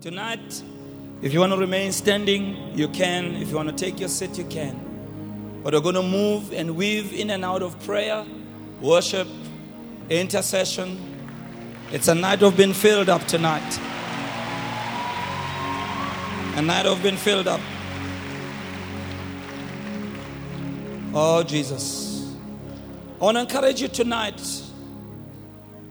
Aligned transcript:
Tonight, 0.00 0.62
if 1.22 1.32
you 1.32 1.40
want 1.40 1.52
to 1.52 1.58
remain 1.58 1.90
standing, 1.90 2.78
you 2.78 2.86
can. 2.86 3.34
If 3.34 3.48
you 3.48 3.56
want 3.56 3.68
to 3.68 3.74
take 3.74 3.98
your 3.98 4.08
seat, 4.08 4.38
you 4.38 4.44
can. 4.44 5.60
But 5.64 5.74
we're 5.74 5.80
going 5.80 5.96
to 5.96 6.04
move 6.04 6.52
and 6.52 6.76
weave 6.76 7.12
in 7.12 7.30
and 7.30 7.44
out 7.44 7.62
of 7.62 7.76
prayer, 7.80 8.24
worship, 8.80 9.26
intercession. 10.08 11.00
It's 11.90 12.06
a 12.06 12.14
night 12.14 12.44
of 12.44 12.56
being 12.56 12.74
filled 12.74 13.08
up 13.08 13.26
tonight. 13.26 13.80
A 16.54 16.62
night 16.62 16.86
of 16.86 17.02
being 17.02 17.16
filled 17.16 17.48
up. 17.48 17.60
Oh, 21.12 21.42
Jesus. 21.42 22.36
I 23.20 23.24
want 23.24 23.36
to 23.36 23.40
encourage 23.40 23.82
you 23.82 23.88
tonight 23.88 24.40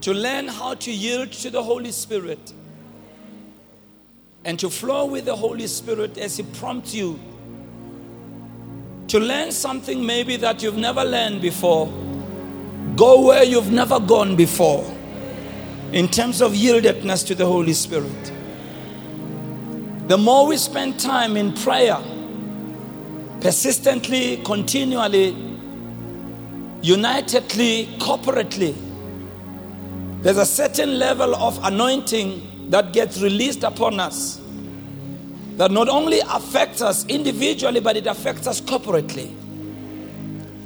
to 0.00 0.14
learn 0.14 0.48
how 0.48 0.72
to 0.72 0.90
yield 0.90 1.30
to 1.32 1.50
the 1.50 1.62
Holy 1.62 1.92
Spirit 1.92 2.54
and 4.48 4.58
to 4.58 4.70
flow 4.70 5.04
with 5.04 5.26
the 5.26 5.36
Holy 5.36 5.66
Spirit 5.66 6.16
as 6.16 6.38
He 6.38 6.42
prompts 6.42 6.94
you 6.94 7.20
to 9.08 9.20
learn 9.20 9.52
something 9.52 10.06
maybe 10.06 10.38
that 10.38 10.62
you've 10.62 10.78
never 10.78 11.04
learned 11.04 11.42
before. 11.42 11.86
Go 12.96 13.26
where 13.26 13.44
you've 13.44 13.70
never 13.70 14.00
gone 14.00 14.36
before 14.36 14.90
in 15.92 16.08
terms 16.08 16.40
of 16.40 16.52
yieldedness 16.52 17.26
to 17.26 17.34
the 17.34 17.44
Holy 17.44 17.74
Spirit. 17.74 18.32
The 20.06 20.16
more 20.16 20.46
we 20.46 20.56
spend 20.56 20.98
time 20.98 21.36
in 21.36 21.52
prayer, 21.52 21.98
persistently, 23.42 24.38
continually, 24.44 25.36
unitedly, 26.80 27.86
corporately, 27.98 28.74
there's 30.22 30.38
a 30.38 30.46
certain 30.46 30.98
level 30.98 31.34
of 31.34 31.62
anointing 31.62 32.57
that 32.68 32.92
gets 32.92 33.20
released 33.20 33.62
upon 33.62 34.00
us 34.00 34.40
that 35.58 35.72
not 35.72 35.88
only 35.88 36.20
affects 36.20 36.80
us 36.80 37.04
individually, 37.06 37.80
but 37.80 37.96
it 37.96 38.06
affects 38.06 38.46
us 38.46 38.60
corporately. 38.60 39.34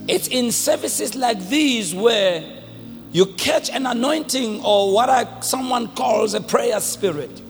It's 0.06 0.28
in 0.28 0.52
services 0.52 1.14
like 1.14 1.48
these 1.48 1.94
where 1.94 2.62
you 3.10 3.26
catch 3.26 3.70
an 3.70 3.86
anointing 3.86 4.62
or 4.62 4.92
what 4.92 5.08
I, 5.08 5.40
someone 5.40 5.88
calls 5.88 6.34
a 6.34 6.42
prayer 6.42 6.78
spirit. 6.80 7.40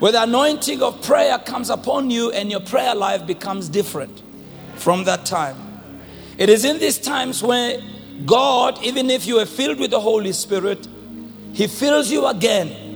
Where 0.00 0.10
the 0.10 0.24
anointing 0.24 0.82
of 0.82 1.00
prayer 1.02 1.38
comes 1.38 1.70
upon 1.70 2.10
you 2.10 2.32
and 2.32 2.50
your 2.50 2.60
prayer 2.60 2.96
life 2.96 3.26
becomes 3.26 3.68
different 3.68 4.20
from 4.74 5.04
that 5.04 5.24
time. 5.26 5.56
It 6.36 6.48
is 6.48 6.64
in 6.64 6.80
these 6.80 6.98
times 6.98 7.44
where 7.44 7.80
God, 8.26 8.82
even 8.82 9.08
if 9.08 9.24
you 9.24 9.38
are 9.38 9.46
filled 9.46 9.78
with 9.78 9.92
the 9.92 10.00
Holy 10.00 10.32
Spirit, 10.32 10.88
He 11.52 11.68
fills 11.68 12.10
you 12.10 12.26
again. 12.26 12.89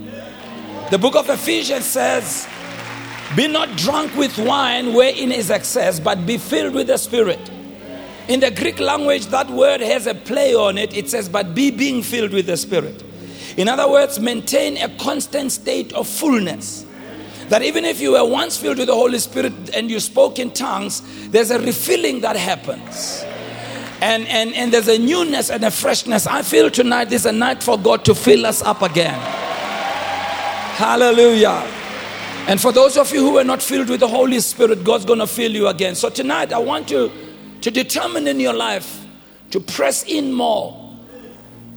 The 0.91 0.99
book 0.99 1.15
of 1.15 1.27
Ephesians 1.31 1.85
says, 1.85 2.47
Be 3.35 3.47
not 3.47 3.75
drunk 3.75 4.15
with 4.15 4.37
wine 4.37 4.93
wherein 4.93 5.31
is 5.31 5.49
excess, 5.49 5.99
but 5.99 6.27
be 6.27 6.37
filled 6.37 6.75
with 6.75 6.85
the 6.87 6.97
Spirit. 6.97 7.39
In 8.27 8.39
the 8.39 8.51
Greek 8.51 8.79
language, 8.79 9.25
that 9.27 9.49
word 9.49 9.81
has 9.81 10.05
a 10.05 10.13
play 10.13 10.53
on 10.53 10.77
it. 10.77 10.95
It 10.95 11.09
says, 11.09 11.27
But 11.27 11.55
be 11.55 11.71
being 11.71 12.03
filled 12.03 12.33
with 12.33 12.45
the 12.45 12.55
Spirit. 12.55 13.03
In 13.57 13.67
other 13.67 13.89
words, 13.89 14.19
maintain 14.19 14.77
a 14.77 14.89
constant 14.97 15.51
state 15.51 15.91
of 15.93 16.07
fullness. 16.07 16.85
That 17.49 17.63
even 17.63 17.83
if 17.83 17.99
you 17.99 18.11
were 18.11 18.25
once 18.25 18.55
filled 18.55 18.77
with 18.77 18.87
the 18.87 18.95
Holy 18.95 19.17
Spirit 19.17 19.53
and 19.75 19.89
you 19.89 19.99
spoke 19.99 20.37
in 20.37 20.51
tongues, 20.51 21.01
there's 21.29 21.49
a 21.49 21.59
refilling 21.59 22.21
that 22.21 22.35
happens. 22.35 23.23
And, 24.01 24.27
and, 24.27 24.53
and 24.53 24.71
there's 24.71 24.87
a 24.87 24.99
newness 24.99 25.49
and 25.49 25.63
a 25.63 25.71
freshness. 25.71 26.27
I 26.27 26.43
feel 26.43 26.69
tonight 26.69 27.11
is 27.11 27.25
a 27.25 27.31
night 27.31 27.63
for 27.63 27.75
God 27.75 28.05
to 28.05 28.13
fill 28.13 28.45
us 28.45 28.61
up 28.61 28.83
again. 28.83 29.54
Hallelujah. 30.75 31.63
And 32.49 32.59
for 32.59 32.73
those 32.73 32.97
of 32.97 33.09
you 33.13 33.21
who 33.21 33.37
are 33.37 33.45
not 33.45 33.63
filled 33.63 33.87
with 33.87 34.01
the 34.01 34.09
Holy 34.09 34.41
Spirit, 34.41 34.83
God's 34.83 35.05
going 35.05 35.19
to 35.19 35.25
fill 35.25 35.53
you 35.53 35.69
again. 35.69 35.95
So 35.95 36.09
tonight, 36.09 36.51
I 36.51 36.57
want 36.57 36.91
you 36.91 37.09
to 37.61 37.71
determine 37.71 38.27
in 38.27 38.41
your 38.41 38.51
life 38.51 39.05
to 39.51 39.61
press 39.61 40.03
in 40.03 40.33
more, 40.33 40.99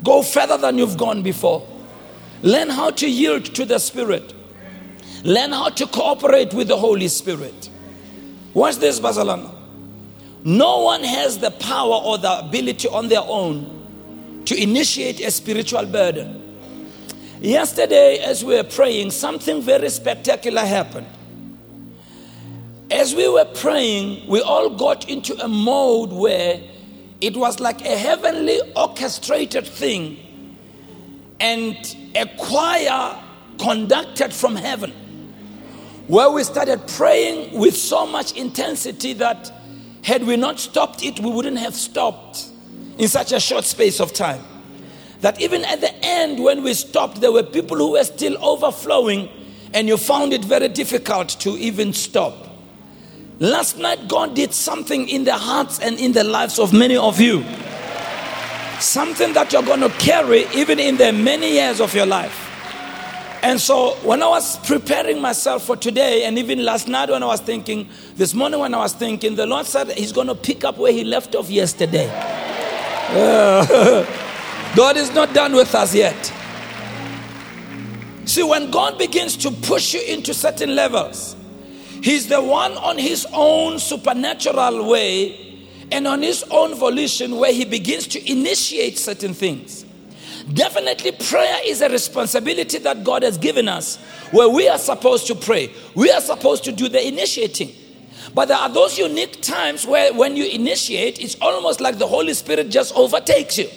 go 0.03 0.23
further 0.25 0.59
than 0.59 0.79
you've 0.79 0.97
gone 0.97 1.23
before. 1.23 1.65
Learn 2.43 2.71
how 2.71 2.91
to 2.91 3.09
yield 3.09 3.45
to 3.55 3.65
the 3.65 3.79
Spirit. 3.79 4.35
Learn 5.23 5.53
how 5.53 5.69
to 5.69 5.87
cooperate 5.87 6.53
with 6.53 6.67
the 6.67 6.77
Holy 6.77 7.07
Spirit. 7.07 7.71
Watch 8.53 8.79
this, 8.79 8.99
Bazalwane. 8.99 9.55
No 10.43 10.83
one 10.83 11.05
has 11.05 11.39
the 11.39 11.53
power 11.53 12.01
or 12.05 12.19
the 12.19 12.41
ability 12.41 12.89
on 12.89 13.09
their 13.09 13.23
own 13.23 14.43
to 14.47 14.61
initiate 14.61 15.21
a 15.21 15.31
spiritual 15.31 15.87
burden. 15.87 16.38
Yesterday, 17.41 18.19
as 18.19 18.45
we 18.45 18.55
were 18.55 18.65
praying, 18.65 19.13
something 19.13 19.63
very 19.63 19.91
spectacular 19.91 20.63
happened. 20.63 21.07
As 22.91 23.15
we 23.15 23.29
were 23.29 23.45
praying, 23.45 24.29
we 24.29 24.41
all 24.41 24.71
got 24.71 25.09
into 25.09 25.35
a 25.43 25.47
mode 25.47 26.11
where 26.11 26.61
it 27.21 27.37
was 27.37 27.61
like 27.61 27.81
a 27.83 27.97
heavenly 27.97 28.61
orchestrated 28.75 29.67
thing 29.67 30.17
and 31.39 31.97
a 32.15 32.27
choir 32.39 33.17
conducted 33.59 34.33
from 34.33 34.57
heaven 34.57 34.93
where 36.09 36.31
we 36.31 36.43
started 36.43 36.87
praying 36.89 37.57
with 37.59 37.77
so 37.77 38.07
much 38.07 38.33
intensity 38.33 39.13
that 39.13 39.53
had 40.03 40.25
we 40.25 40.37
not 40.37 40.59
stopped 40.59 41.05
it, 41.05 41.21
we 41.21 41.31
wouldn't 41.31 41.59
have 41.59 41.75
stopped 41.75 42.47
in 42.97 43.07
such 43.07 43.31
a 43.31 43.39
short 43.39 43.65
space 43.65 44.01
of 44.01 44.13
time. 44.13 44.43
That 45.21 45.41
even 45.41 45.65
at 45.65 45.81
the 45.81 45.95
end, 46.05 46.43
when 46.43 46.63
we 46.63 46.75
stopped, 46.75 47.21
there 47.21 47.33
were 47.33 47.43
people 47.43 47.77
who 47.77 47.93
were 47.93 48.05
still 48.05 48.37
overflowing, 48.45 49.29
and 49.75 49.89
you 49.89 49.97
found 49.97 50.33
it 50.33 50.45
very 50.45 50.69
difficult 50.69 51.29
to 51.41 51.51
even 51.59 51.93
stop. 51.93 52.35
Last 53.41 53.79
night, 53.79 54.09
God 54.09 54.35
did 54.35 54.53
something 54.53 55.09
in 55.09 55.25
the 55.25 55.35
hearts 55.35 55.81
and 55.81 55.99
in 55.99 56.13
the 56.13 56.25
lives 56.25 56.59
of 56.59 56.73
many 56.73 56.97
of 56.97 57.21
you. 57.21 57.45
Something 58.81 59.33
that 59.33 59.53
you're 59.53 59.63
going 59.63 59.81
to 59.81 59.91
carry 59.91 60.47
even 60.55 60.79
in 60.79 60.97
the 60.97 61.13
many 61.13 61.53
years 61.53 61.81
of 61.81 61.95
your 61.95 62.07
life. 62.07 62.45
And 63.43 63.61
so 63.61 63.95
when 64.03 64.23
I 64.23 64.29
was 64.29 64.57
preparing 64.67 65.21
myself 65.21 65.65
for 65.65 65.77
today, 65.77 66.25
and 66.25 66.39
even 66.39 66.65
last 66.65 66.89
night 66.89 67.11
when 67.11 67.23
I 67.23 67.27
was 67.27 67.41
thinking, 67.41 67.89
this 68.17 68.35
morning 68.35 68.59
when 68.59 68.75
I 68.75 68.79
was 68.79 68.93
thinking, 68.93 69.37
the 69.37 69.47
Lord 69.47 69.67
said 69.67 69.91
He's 69.93 70.13
going 70.13 70.27
to 70.27 70.35
pick 70.35 70.65
up 70.65 70.77
where 70.77 70.93
He 70.93 71.05
left 71.05 71.37
off 71.37 71.49
yesterday. 71.49 72.09
Uh, 73.11 74.05
God 74.77 74.97
is 74.97 75.13
not 75.13 75.35
done 75.35 75.55
with 75.55 75.75
us 75.75 75.95
yet. 75.95 76.33
See, 78.27 78.43
when 78.43 78.71
God 78.71 78.99
begins 78.99 79.37
to 79.39 79.51
push 79.51 79.95
you 79.95 80.03
into 80.03 80.35
certain 80.35 80.75
levels, 80.75 81.35
He's 82.03 82.29
the 82.29 82.41
one 82.41 82.73
on 82.73 82.99
His 82.99 83.27
own 83.33 83.79
supernatural 83.79 84.89
way 84.89 85.67
and 85.91 86.07
on 86.07 86.23
His 86.23 86.45
own 86.51 86.75
volition 86.75 87.37
where 87.37 87.53
He 87.53 87.65
begins 87.65 88.07
to 88.09 88.31
initiate 88.31 88.99
certain 88.99 89.35
things. 89.35 89.85
Definitely, 90.53 91.13
prayer 91.13 91.59
is 91.65 91.81
a 91.81 91.89
responsibility 91.89 92.79
that 92.79 93.03
God 93.03 93.23
has 93.23 93.37
given 93.39 93.67
us 93.69 93.97
where 94.31 94.49
we 94.49 94.69
are 94.69 94.79
supposed 94.79 95.27
to 95.27 95.35
pray. 95.35 95.73
We 95.95 96.11
are 96.11 96.21
supposed 96.21 96.65
to 96.65 96.73
do 96.73 96.89
the 96.89 97.07
initiating. 97.07 97.75
But 98.35 98.49
there 98.49 98.59
are 98.59 98.69
those 98.69 98.99
unique 98.99 99.41
times 99.43 99.87
where 99.87 100.13
when 100.13 100.37
you 100.37 100.45
initiate, 100.45 101.19
it's 101.21 101.37
almost 101.41 101.81
like 101.81 101.99
the 101.99 102.07
Holy 102.07 102.35
Spirit 102.35 102.69
just 102.69 102.95
overtakes 102.95 103.59
you. 103.59 103.69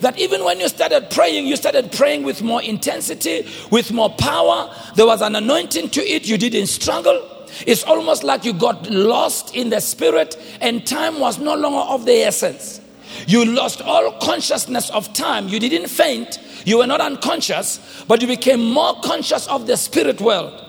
That 0.00 0.18
even 0.18 0.44
when 0.44 0.60
you 0.60 0.68
started 0.68 1.10
praying, 1.10 1.46
you 1.46 1.56
started 1.56 1.92
praying 1.92 2.24
with 2.24 2.42
more 2.42 2.62
intensity, 2.62 3.46
with 3.70 3.92
more 3.92 4.10
power. 4.10 4.74
There 4.94 5.06
was 5.06 5.22
an 5.22 5.36
anointing 5.36 5.90
to 5.90 6.00
it. 6.02 6.26
You 6.26 6.38
didn't 6.38 6.66
struggle. 6.66 7.32
It's 7.66 7.84
almost 7.84 8.24
like 8.24 8.44
you 8.44 8.52
got 8.52 8.90
lost 8.90 9.54
in 9.54 9.70
the 9.70 9.80
spirit 9.80 10.36
and 10.60 10.86
time 10.86 11.20
was 11.20 11.38
no 11.38 11.54
longer 11.54 11.78
of 11.78 12.04
the 12.04 12.12
essence. 12.12 12.80
You 13.26 13.44
lost 13.44 13.80
all 13.82 14.12
consciousness 14.20 14.90
of 14.90 15.12
time. 15.12 15.48
You 15.48 15.58
didn't 15.58 15.88
faint. 15.88 16.38
You 16.64 16.78
were 16.78 16.86
not 16.86 17.00
unconscious, 17.00 18.04
but 18.08 18.20
you 18.20 18.26
became 18.26 18.60
more 18.60 19.00
conscious 19.02 19.46
of 19.46 19.66
the 19.66 19.76
spirit 19.76 20.20
world. 20.20 20.64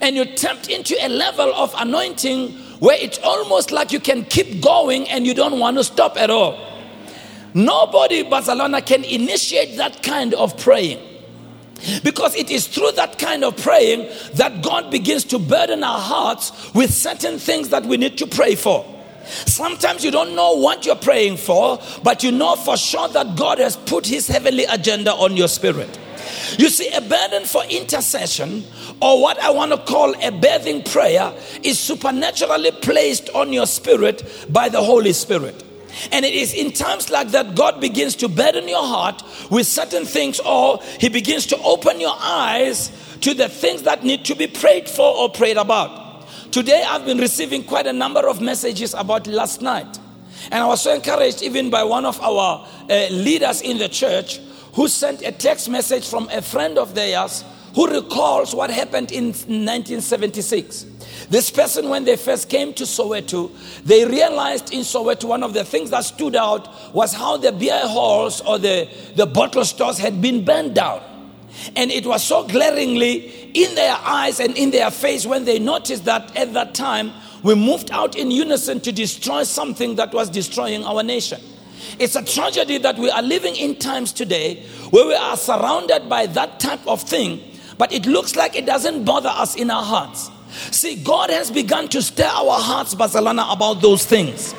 And 0.00 0.16
you 0.16 0.24
tapped 0.24 0.68
into 0.68 0.96
a 1.04 1.08
level 1.08 1.52
of 1.54 1.74
anointing 1.76 2.52
where 2.78 2.96
it's 2.98 3.18
almost 3.18 3.70
like 3.70 3.92
you 3.92 4.00
can 4.00 4.24
keep 4.24 4.62
going 4.62 5.08
and 5.10 5.26
you 5.26 5.34
don't 5.34 5.58
want 5.58 5.76
to 5.76 5.84
stop 5.84 6.16
at 6.16 6.30
all. 6.30 6.69
Nobody, 7.54 8.20
in 8.20 8.26
Bazalwane, 8.26 8.84
can 8.84 9.04
initiate 9.04 9.76
that 9.76 10.02
kind 10.02 10.34
of 10.34 10.56
praying. 10.58 11.06
Because 12.04 12.34
it 12.34 12.50
is 12.50 12.66
through 12.66 12.92
that 12.92 13.18
kind 13.18 13.42
of 13.42 13.56
praying 13.56 14.10
that 14.34 14.62
God 14.62 14.90
begins 14.90 15.24
to 15.24 15.38
burden 15.38 15.82
our 15.82 15.98
hearts 15.98 16.74
with 16.74 16.92
certain 16.92 17.38
things 17.38 17.70
that 17.70 17.86
we 17.86 17.96
need 17.96 18.18
to 18.18 18.26
pray 18.26 18.54
for. 18.54 18.84
Sometimes 19.46 20.04
you 20.04 20.10
don't 20.10 20.34
know 20.34 20.54
what 20.56 20.84
you're 20.84 20.96
praying 20.96 21.36
for, 21.36 21.80
but 22.02 22.22
you 22.22 22.32
know 22.32 22.56
for 22.56 22.76
sure 22.76 23.08
that 23.08 23.36
God 23.36 23.58
has 23.58 23.76
put 23.76 24.06
his 24.06 24.26
heavenly 24.26 24.64
agenda 24.64 25.12
on 25.12 25.36
your 25.36 25.48
spirit. 25.48 25.98
You 26.58 26.68
see, 26.68 26.88
a 26.88 27.00
burden 27.00 27.44
for 27.44 27.64
intercession, 27.64 28.64
or 29.00 29.22
what 29.22 29.38
I 29.38 29.50
want 29.50 29.72
to 29.72 29.78
call 29.78 30.12
a 30.14 30.30
birthing 30.30 30.90
prayer, 30.90 31.32
is 31.62 31.78
supernaturally 31.78 32.72
placed 32.72 33.30
on 33.30 33.52
your 33.52 33.66
spirit 33.66 34.46
by 34.50 34.68
the 34.68 34.82
Holy 34.82 35.12
Spirit. 35.12 35.64
And 36.12 36.24
it 36.24 36.34
is 36.34 36.54
in 36.54 36.72
times 36.72 37.10
like 37.10 37.28
that 37.28 37.54
God 37.54 37.80
begins 37.80 38.16
to 38.16 38.28
burden 38.28 38.68
your 38.68 38.82
heart 38.82 39.22
with 39.50 39.66
certain 39.66 40.04
things, 40.04 40.40
or 40.40 40.80
He 40.98 41.08
begins 41.08 41.46
to 41.46 41.58
open 41.62 42.00
your 42.00 42.16
eyes 42.18 42.90
to 43.20 43.34
the 43.34 43.48
things 43.48 43.82
that 43.82 44.04
need 44.04 44.24
to 44.26 44.34
be 44.34 44.46
prayed 44.46 44.88
for 44.88 45.16
or 45.16 45.30
prayed 45.30 45.56
about. 45.56 46.26
Today, 46.52 46.84
I've 46.86 47.04
been 47.04 47.18
receiving 47.18 47.62
quite 47.64 47.86
a 47.86 47.92
number 47.92 48.28
of 48.28 48.40
messages 48.40 48.94
about 48.94 49.26
last 49.26 49.62
night. 49.62 49.98
And 50.50 50.62
I 50.62 50.66
was 50.66 50.82
so 50.82 50.94
encouraged, 50.94 51.42
even 51.42 51.70
by 51.70 51.84
one 51.84 52.04
of 52.04 52.20
our 52.20 52.66
uh, 52.88 53.06
leaders 53.10 53.60
in 53.60 53.78
the 53.78 53.88
church, 53.88 54.40
who 54.74 54.88
sent 54.88 55.22
a 55.22 55.32
text 55.32 55.68
message 55.68 56.08
from 56.08 56.28
a 56.30 56.40
friend 56.40 56.78
of 56.78 56.94
theirs 56.94 57.44
who 57.74 57.86
recalls 57.88 58.54
what 58.54 58.70
happened 58.70 59.12
in 59.12 59.26
1976. 59.26 60.86
This 61.30 61.48
person, 61.48 61.88
when 61.88 62.04
they 62.04 62.16
first 62.16 62.48
came 62.48 62.74
to 62.74 62.82
Soweto, 62.82 63.52
they 63.84 64.04
realized 64.04 64.74
in 64.74 64.80
Soweto 64.80 65.28
one 65.28 65.44
of 65.44 65.54
the 65.54 65.64
things 65.64 65.90
that 65.90 66.04
stood 66.04 66.34
out 66.34 66.92
was 66.92 67.14
how 67.14 67.36
the 67.36 67.52
beer 67.52 67.80
halls 67.84 68.40
or 68.40 68.58
the, 68.58 68.88
the 69.14 69.26
bottle 69.26 69.64
stores 69.64 69.96
had 69.96 70.20
been 70.20 70.44
burned 70.44 70.74
down. 70.74 71.00
And 71.76 71.92
it 71.92 72.04
was 72.04 72.24
so 72.24 72.46
glaringly 72.48 73.50
in 73.54 73.74
their 73.76 73.96
eyes 74.02 74.40
and 74.40 74.56
in 74.56 74.72
their 74.72 74.90
face 74.90 75.24
when 75.24 75.44
they 75.44 75.60
noticed 75.60 76.04
that 76.06 76.36
at 76.36 76.52
that 76.54 76.74
time 76.74 77.12
we 77.44 77.54
moved 77.54 77.92
out 77.92 78.16
in 78.16 78.32
unison 78.32 78.80
to 78.80 78.90
destroy 78.90 79.44
something 79.44 79.94
that 79.96 80.12
was 80.12 80.30
destroying 80.30 80.84
our 80.84 81.04
nation. 81.04 81.40
It's 82.00 82.16
a 82.16 82.24
tragedy 82.24 82.78
that 82.78 82.98
we 82.98 83.08
are 83.08 83.22
living 83.22 83.54
in 83.54 83.76
times 83.76 84.12
today 84.12 84.64
where 84.90 85.06
we 85.06 85.14
are 85.14 85.36
surrounded 85.36 86.08
by 86.08 86.26
that 86.26 86.58
type 86.58 86.84
of 86.88 87.02
thing, 87.02 87.40
but 87.78 87.92
it 87.92 88.06
looks 88.06 88.34
like 88.34 88.56
it 88.56 88.66
doesn't 88.66 89.04
bother 89.04 89.30
us 89.30 89.54
in 89.54 89.70
our 89.70 89.84
hearts. 89.84 90.28
See, 90.70 90.96
God 90.96 91.30
has 91.30 91.50
begun 91.50 91.88
to 91.88 92.02
stir 92.02 92.24
our 92.26 92.60
hearts, 92.60 92.94
Bazalwane, 92.94 93.52
about 93.52 93.82
those 93.82 94.04
things. 94.04 94.52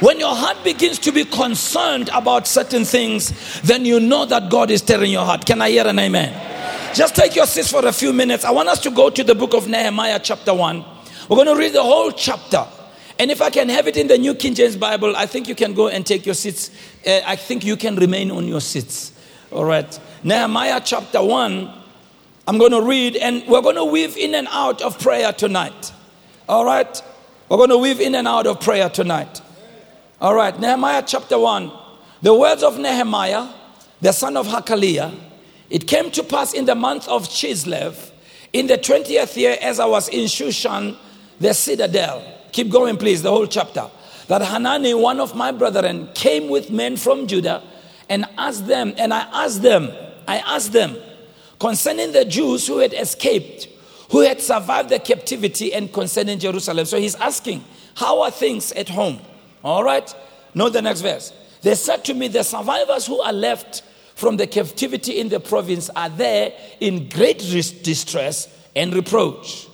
When 0.00 0.20
your 0.20 0.34
heart 0.34 0.62
begins 0.64 0.98
to 1.00 1.12
be 1.12 1.24
concerned 1.24 2.08
about 2.12 2.46
certain 2.46 2.84
things, 2.84 3.60
then 3.62 3.84
you 3.84 4.00
know 4.00 4.24
that 4.26 4.50
God 4.50 4.70
is 4.70 4.80
stirring 4.80 5.10
your 5.10 5.24
heart. 5.24 5.44
Can 5.44 5.60
I 5.60 5.70
hear 5.70 5.86
an 5.86 5.98
amen? 5.98 6.94
Just 6.94 7.16
take 7.16 7.34
your 7.34 7.46
seats 7.46 7.70
for 7.70 7.84
a 7.86 7.92
few 7.92 8.12
minutes. 8.12 8.44
I 8.44 8.50
want 8.50 8.68
us 8.68 8.80
to 8.80 8.90
go 8.90 9.10
to 9.10 9.24
the 9.24 9.34
book 9.34 9.54
of 9.54 9.68
Nehemiah, 9.68 10.20
chapter 10.22 10.54
1. 10.54 10.84
We're 11.28 11.36
going 11.36 11.48
to 11.48 11.56
read 11.56 11.72
the 11.72 11.82
whole 11.82 12.12
chapter. 12.12 12.64
And 13.18 13.30
if 13.30 13.40
I 13.40 13.50
can 13.50 13.68
have 13.68 13.86
it 13.86 13.96
in 13.96 14.08
the 14.08 14.18
New 14.18 14.34
King 14.34 14.54
James 14.54 14.76
Bible, 14.76 15.16
I 15.16 15.26
think 15.26 15.48
you 15.48 15.54
can 15.54 15.74
go 15.74 15.88
and 15.88 16.04
take 16.04 16.26
your 16.26 16.34
seats. 16.34 16.70
Uh, 17.06 17.20
I 17.24 17.36
think 17.36 17.64
you 17.64 17.76
can 17.76 17.96
remain 17.96 18.30
on 18.30 18.46
your 18.46 18.60
seats. 18.60 19.12
All 19.50 19.64
right. 19.64 19.98
Nehemiah 20.22 20.80
chapter 20.84 21.22
1. 21.22 21.81
I'm 22.46 22.58
going 22.58 22.72
to 22.72 22.82
read, 22.82 23.14
and 23.16 23.46
we're 23.46 23.62
going 23.62 23.76
to 23.76 23.84
weave 23.84 24.16
in 24.16 24.34
and 24.34 24.48
out 24.50 24.82
of 24.82 24.98
prayer 24.98 25.32
tonight. 25.32 25.92
All 26.48 26.64
right? 26.64 27.02
We're 27.48 27.56
going 27.56 27.70
to 27.70 27.78
weave 27.78 28.00
in 28.00 28.16
and 28.16 28.26
out 28.26 28.48
of 28.48 28.60
prayer 28.60 28.88
tonight. 28.88 29.40
All 30.20 30.34
right. 30.34 30.58
Nehemiah 30.58 31.04
chapter 31.06 31.38
1. 31.38 31.70
The 32.20 32.34
words 32.34 32.64
of 32.64 32.78
Nehemiah, 32.78 33.48
the 34.00 34.12
son 34.12 34.36
of 34.36 34.48
Hachaliah. 34.48 35.16
It 35.70 35.86
came 35.86 36.10
to 36.10 36.24
pass 36.24 36.52
in 36.52 36.64
the 36.64 36.74
month 36.74 37.06
of 37.06 37.28
Chislev, 37.28 38.10
in 38.52 38.66
the 38.66 38.76
20th 38.76 39.36
year, 39.36 39.56
as 39.62 39.78
I 39.78 39.86
was 39.86 40.08
in 40.08 40.26
Shushan, 40.26 40.96
the 41.38 41.54
citadel. 41.54 42.24
Keep 42.50 42.70
going, 42.70 42.96
please, 42.96 43.22
the 43.22 43.30
whole 43.30 43.46
chapter. 43.46 43.88
That 44.26 44.42
Hanani, 44.42 44.94
one 44.94 45.20
of 45.20 45.36
my 45.36 45.52
brethren, 45.52 46.08
came 46.14 46.48
with 46.48 46.70
men 46.70 46.96
from 46.96 47.28
Judah 47.28 47.62
and 48.08 48.26
asked 48.36 48.66
them, 48.66 48.94
and 48.98 49.14
I 49.14 49.44
asked 49.44 49.62
them, 49.62 49.90
I 50.26 50.38
asked 50.38 50.72
them 50.72 50.96
concerning 51.62 52.10
the 52.10 52.24
Jews 52.24 52.66
who 52.66 52.78
had 52.78 52.92
escaped, 52.92 53.68
who 54.10 54.18
had 54.22 54.40
survived 54.40 54.88
the 54.88 54.98
captivity, 54.98 55.72
and 55.72 55.92
concerning 55.92 56.40
Jerusalem. 56.40 56.84
So 56.86 56.98
he's 56.98 57.14
asking, 57.14 57.62
How 57.94 58.22
are 58.22 58.32
things 58.32 58.72
at 58.72 58.88
home? 58.88 59.20
All 59.62 59.84
right? 59.84 60.12
Note 60.56 60.70
the 60.70 60.82
next 60.82 61.02
verse. 61.02 61.32
They 61.62 61.76
said 61.76 62.04
to 62.06 62.14
me, 62.14 62.26
The 62.26 62.42
survivors 62.42 63.06
who 63.06 63.20
are 63.20 63.32
left 63.32 63.82
from 64.16 64.38
the 64.38 64.46
captivity 64.48 65.20
in 65.20 65.28
the 65.28 65.38
province 65.38 65.88
are 65.94 66.08
there 66.08 66.52
in 66.80 67.08
great 67.08 67.38
distress 67.38 68.48
and 68.74 68.92
reproach. 68.92 69.68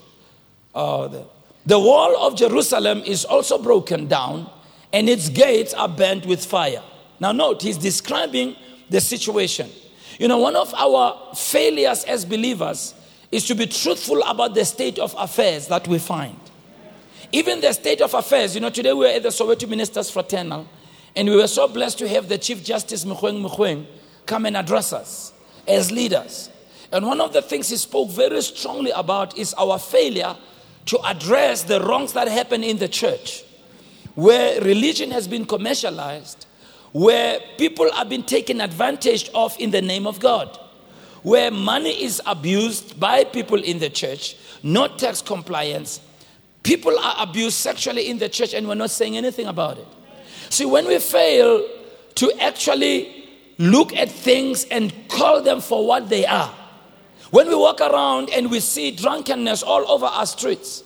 Uh, 0.75 1.09
the, 1.09 1.25
the 1.65 1.79
wall 1.79 2.19
of 2.19 2.37
Jerusalem 2.37 3.03
is 3.07 3.25
also 3.25 3.57
broken 3.57 4.09
down, 4.09 4.51
and 4.93 5.09
its 5.09 5.31
gates 5.31 5.73
are 5.73 5.89
burnt 5.89 6.27
with 6.27 6.45
fire. 6.45 6.83
Now, 7.19 7.33
note, 7.33 7.63
he's 7.63 7.79
describing 7.79 8.57
the 8.91 9.01
situation. 9.01 9.71
You 10.19 10.27
know, 10.27 10.39
one 10.39 10.57
of 10.57 10.75
our 10.75 11.35
failures 11.35 12.05
as 12.05 12.25
believers 12.25 12.95
is 13.31 13.47
to 13.47 13.55
be 13.55 13.67
truthful 13.67 14.21
about 14.25 14.55
the 14.55 14.65
state 14.65 14.99
of 14.99 15.15
affairs 15.17 15.69
that 15.69 15.87
we 15.87 15.99
find. 15.99 16.39
Even 17.31 17.61
the 17.61 17.73
state 17.73 18.01
of 18.01 18.15
affairs, 18.15 18.55
you 18.55 18.61
know, 18.61 18.71
today 18.71 18.93
we 18.93 19.01
were 19.01 19.13
at 19.13 19.23
the 19.23 19.29
Soweto 19.29 19.69
Ministers 19.69 20.11
Fraternal, 20.11 20.67
and 21.15 21.29
we 21.29 21.37
were 21.37 21.47
so 21.47 21.69
blessed 21.69 21.99
to 21.99 22.09
have 22.09 22.29
the 22.29 22.39
Chief 22.39 22.65
Justice 22.65 23.05
Mogoeng 23.05 23.41
Mogoeng 23.41 23.87
come 24.27 24.47
and 24.47 24.57
address 24.57 24.93
us 24.93 25.33
as 25.67 25.93
leaders. 25.93 26.51
And 26.91 27.07
one 27.07 27.21
of 27.21 27.33
the 27.33 27.43
things 27.43 27.69
he 27.69 27.77
spoke 27.77 28.11
very 28.11 28.41
strongly 28.43 28.91
about 28.91 29.37
is 29.37 29.55
our 29.55 29.79
failure 29.79 30.37
to 30.87 30.99
address 31.05 31.65
the 31.65 31.81
wrongs 31.81 32.15
that 32.15 32.29
happen 32.29 32.65
in 32.65 32.79
the 32.79 32.89
church, 32.89 33.45
where 34.15 34.61
religion 34.63 35.11
has 35.11 35.29
been 35.29 35.45
commercialized, 35.45 36.47
where 36.93 37.41
people 37.57 37.91
are 37.95 38.05
being 38.05 38.23
taken 38.23 38.61
advantage 38.61 39.31
of 39.35 39.57
in 39.59 39.71
the 39.71 39.83
name 39.83 40.07
of 40.07 40.21
God, 40.21 40.59
where 41.23 41.51
money 41.51 42.03
is 42.03 42.23
abused 42.27 42.99
by 42.99 43.25
people 43.25 43.63
in 43.63 43.79
the 43.79 43.91
church, 43.91 44.37
not 44.63 44.99
tax 44.99 45.21
compliance. 45.21 46.01
People 46.63 46.99
are 46.99 47.17
abused 47.19 47.57
sexually 47.57 48.09
in 48.09 48.19
the 48.19 48.29
church, 48.29 48.55
and 48.55 48.67
we're 48.67 48.75
not 48.75 48.91
saying 48.91 49.17
anything 49.17 49.47
about 49.47 49.79
it. 49.79 49.87
See, 50.51 50.65
when 50.65 50.87
we 50.87 50.99
fail 50.99 51.67
to 52.17 52.33
actually 52.41 53.29
look 53.59 53.95
at 53.95 54.09
things 54.09 54.65
and 54.65 54.93
call 55.09 55.43
them 55.43 55.61
for 55.61 55.87
what 55.87 56.09
they 56.09 56.25
are, 56.27 56.55
when 57.31 57.49
we 57.49 57.55
walk 57.55 57.81
around 57.81 58.31
and 58.31 58.51
we 58.51 58.61
see 58.61 58.91
drunkenness 58.91 59.63
all 59.63 59.87
over 59.91 60.07
our 60.07 60.27
streets, 60.27 60.83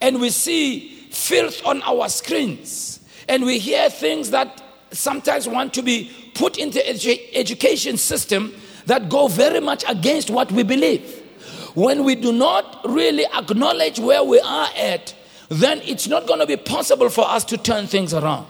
and 0.00 0.20
we 0.20 0.30
see 0.30 0.88
filth 1.10 1.64
on 1.64 1.82
our 1.82 2.08
screens, 2.08 3.00
and 3.28 3.44
we 3.44 3.58
hear 3.58 3.88
things 3.88 4.30
that 4.30 4.60
sometimes 4.94 5.48
want 5.48 5.74
to 5.74 5.82
be 5.82 6.10
put 6.34 6.58
into 6.58 6.78
edu- 6.78 7.20
education 7.34 7.96
system 7.96 8.54
that 8.86 9.08
go 9.08 9.28
very 9.28 9.60
much 9.60 9.84
against 9.88 10.30
what 10.30 10.50
we 10.52 10.62
believe. 10.62 11.22
When 11.74 12.04
we 12.04 12.14
do 12.14 12.32
not 12.32 12.80
really 12.84 13.26
acknowledge 13.26 13.98
where 13.98 14.22
we 14.22 14.40
are 14.40 14.68
at, 14.76 15.14
then 15.48 15.80
it's 15.82 16.06
not 16.06 16.26
going 16.26 16.40
to 16.40 16.46
be 16.46 16.56
possible 16.56 17.10
for 17.10 17.28
us 17.28 17.44
to 17.46 17.56
turn 17.56 17.86
things 17.86 18.14
around. 18.14 18.46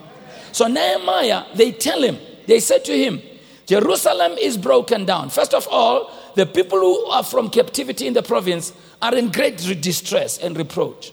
So 0.52 0.67
Nehemiah, 0.67 1.44
they 1.55 1.73
tell 1.73 2.02
him, 2.02 2.19
they 2.47 2.61
said 2.61 2.85
to 2.85 2.97
him, 2.97 3.20
Jerusalem 3.67 4.32
is 4.32 4.58
broken 4.58 5.05
down. 5.05 5.31
First 5.31 5.55
of 5.55 5.67
all, 5.69 6.12
the 6.35 6.47
people 6.47 6.79
who 6.79 7.06
are 7.06 7.25
from 7.25 7.49
captivity 7.49 8.06
in 8.06 8.12
the 8.12 8.23
province 8.23 8.73
are 9.00 9.14
in 9.14 9.31
great 9.31 9.56
distress 9.81 10.38
and 10.38 10.56
reproach. 10.56 11.12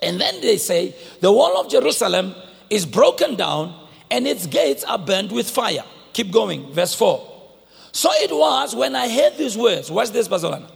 And 0.00 0.20
then 0.20 0.40
they 0.40 0.58
say, 0.58 0.94
the 1.20 1.32
wall 1.32 1.60
of 1.60 1.70
Jerusalem 1.70 2.34
is 2.70 2.86
broken 2.86 3.34
down 3.34 3.74
and 4.12 4.28
its 4.28 4.46
gates 4.46 4.84
are 4.84 4.98
burned 4.98 5.32
with 5.32 5.48
fire. 5.48 5.82
Keep 6.12 6.30
going, 6.32 6.70
verse 6.70 6.94
4. 6.94 7.30
So 7.92 8.10
it 8.12 8.30
was 8.30 8.76
when 8.76 8.94
I 8.94 9.08
heard 9.08 9.38
these 9.38 9.56
words. 9.56 9.90
Watch 9.90 10.10
this, 10.10 10.28
Bazolana. 10.28 10.70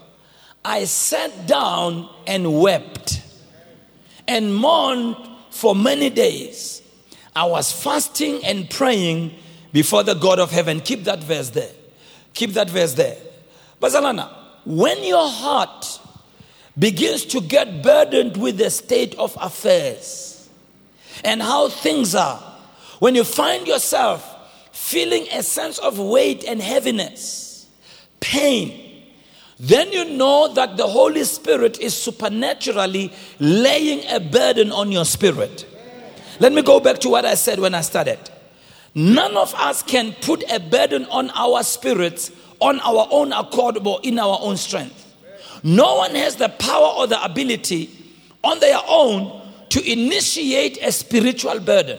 I 0.65 0.85
sat 0.85 1.47
down 1.47 2.09
and 2.27 2.61
wept 2.61 3.21
and 4.27 4.55
mourned 4.55 5.17
for 5.51 5.75
many 5.75 6.09
days. 6.09 6.81
I 7.37 7.45
was 7.45 7.71
fasting 7.71 8.43
and 8.43 8.71
praying 8.71 9.35
before 9.71 10.03
the 10.03 10.15
God 10.15 10.41
of 10.41 10.51
heaven. 10.51 10.81
Keep 10.81 11.05
that 11.05 11.23
verse 11.23 11.51
there. 11.51 11.73
Keep 12.33 12.53
that 12.53 12.71
verse 12.71 12.95
there. 12.95 13.19
Bazalana, 13.83 14.31
when 14.65 15.05
your 15.05 15.29
heart 15.29 16.01
begins 16.79 17.27
to 17.27 17.43
get 17.43 17.83
burdened 17.83 18.39
with 18.39 18.57
the 18.57 18.71
state 18.71 19.15
of 19.17 19.37
affairs 19.39 20.49
and 21.23 21.43
how 21.43 21.69
things 21.69 22.15
are, 22.15 22.46
when 22.99 23.15
you 23.15 23.25
find 23.25 23.67
yourself 23.67 24.33
feeling 24.73 25.27
a 25.33 25.43
sense 25.43 25.79
of 25.79 25.99
weight 25.99 26.45
and 26.45 26.61
heaviness, 26.61 27.69
pain, 28.21 29.05
then 29.59 29.91
you 29.93 30.05
know 30.17 30.53
that 30.55 30.77
the 30.77 30.87
Holy 30.87 31.25
Spirit 31.25 31.81
is 31.81 31.97
supernaturally 31.97 33.13
laying 33.39 34.07
a 34.11 34.21
burden 34.21 34.71
on 34.71 34.93
your 34.93 35.05
spirit. 35.05 35.67
Let 36.41 36.53
me 36.53 36.63
go 36.63 36.81
back 36.81 36.99
to 36.99 37.09
what 37.09 37.25
I 37.25 37.35
said 37.35 37.59
when 37.59 37.75
I 37.75 37.81
started. 37.81 38.19
None 38.95 39.37
of 39.37 39.55
us 39.55 39.83
can 39.83 40.13
put 40.21 40.43
a 40.51 40.61
burden 40.61 41.07
on 41.07 41.31
our 41.31 41.63
spirits 41.63 42.31
on 42.61 42.81
our 42.81 43.07
own 43.11 43.33
accord 43.33 43.79
or 43.87 44.01
in 44.03 44.19
our 44.19 44.39
own 44.41 44.57
strength. 44.57 45.03
No 45.63 45.97
one 45.97 46.15
has 46.15 46.37
the 46.37 46.49
power 46.49 46.95
or 46.97 47.07
the 47.07 47.23
ability 47.23 47.91
on 48.45 48.61
their 48.61 48.79
own 48.89 49.43
to 49.71 49.91
initiate 49.91 50.79
a 50.83 50.93
spiritual 50.93 51.61
burden. 51.61 51.99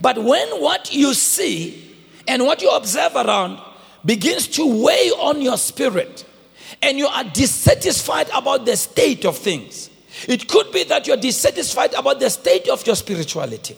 But 0.00 0.18
when 0.22 0.48
what 0.60 0.94
you 0.94 1.14
see 1.14 1.96
and 2.26 2.44
what 2.44 2.62
you 2.62 2.70
observe 2.70 3.14
around 3.16 3.60
begins 4.04 4.46
to 4.48 4.84
weigh 4.84 5.10
on 5.10 5.42
your 5.42 5.58
spirit 5.58 6.24
and 6.82 6.98
you 6.98 7.06
are 7.06 7.24
dissatisfied 7.24 8.28
about 8.34 8.64
the 8.64 8.76
state 8.76 9.24
of 9.24 9.36
things, 9.36 9.90
it 10.26 10.48
could 10.48 10.72
be 10.72 10.84
that 10.84 11.06
you're 11.06 11.16
dissatisfied 11.16 11.94
about 11.94 12.20
the 12.20 12.30
state 12.30 12.68
of 12.68 12.86
your 12.86 12.96
spirituality. 12.96 13.76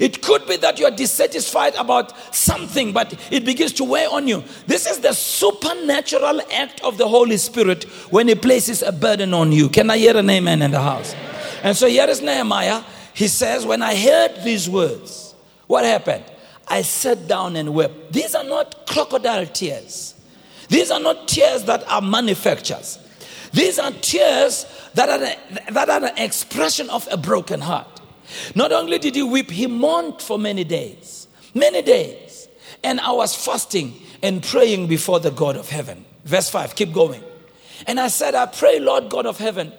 It 0.00 0.22
could 0.22 0.46
be 0.46 0.56
that 0.58 0.78
you 0.78 0.86
are 0.86 0.90
dissatisfied 0.90 1.74
about 1.74 2.34
something, 2.34 2.92
but 2.92 3.14
it 3.30 3.44
begins 3.44 3.72
to 3.74 3.84
weigh 3.84 4.06
on 4.06 4.26
you. 4.26 4.42
This 4.66 4.86
is 4.86 5.00
the 5.00 5.12
supernatural 5.12 6.40
act 6.52 6.82
of 6.82 6.96
the 6.96 7.06
Holy 7.06 7.36
Spirit 7.36 7.84
when 8.10 8.28
He 8.28 8.34
places 8.34 8.82
a 8.82 8.92
burden 8.92 9.34
on 9.34 9.52
you. 9.52 9.68
Can 9.68 9.90
I 9.90 9.98
hear 9.98 10.16
an 10.16 10.30
amen 10.30 10.62
in 10.62 10.70
the 10.70 10.80
house? 10.80 11.14
And 11.62 11.76
so 11.76 11.86
here 11.86 12.08
is 12.08 12.22
Nehemiah. 12.22 12.82
He 13.12 13.28
says, 13.28 13.66
When 13.66 13.82
I 13.82 13.94
heard 13.94 14.42
these 14.42 14.68
words, 14.68 15.23
what 15.66 15.84
happened? 15.84 16.24
I 16.68 16.82
sat 16.82 17.26
down 17.28 17.56
and 17.56 17.74
wept. 17.74 18.12
These 18.12 18.34
are 18.34 18.44
not 18.44 18.86
crocodile 18.86 19.46
tears. 19.46 20.14
These 20.68 20.90
are 20.90 21.00
not 21.00 21.28
tears 21.28 21.64
that 21.64 21.86
are 21.88 22.00
manufactures. 22.00 22.98
These 23.52 23.78
are 23.78 23.92
tears 23.92 24.66
that 24.94 25.08
are, 25.08 25.72
that 25.72 25.90
are 25.90 26.04
an 26.04 26.18
expression 26.18 26.88
of 26.90 27.06
a 27.10 27.16
broken 27.16 27.60
heart. 27.60 28.00
Not 28.54 28.72
only 28.72 28.98
did 28.98 29.14
he 29.14 29.22
weep, 29.22 29.50
he 29.50 29.66
mourned 29.66 30.20
for 30.20 30.38
many 30.38 30.64
days. 30.64 31.28
Many 31.54 31.82
days. 31.82 32.48
And 32.82 33.00
I 33.00 33.12
was 33.12 33.34
fasting 33.34 33.94
and 34.22 34.42
praying 34.42 34.86
before 34.88 35.20
the 35.20 35.30
God 35.30 35.56
of 35.56 35.68
heaven. 35.68 36.04
Verse 36.24 36.48
5, 36.48 36.74
keep 36.74 36.92
going. 36.92 37.22
And 37.86 38.00
I 38.00 38.08
said, 38.08 38.34
I 38.34 38.46
pray, 38.46 38.80
Lord 38.80 39.08
God 39.10 39.26
of 39.26 39.38
heaven, 39.38 39.72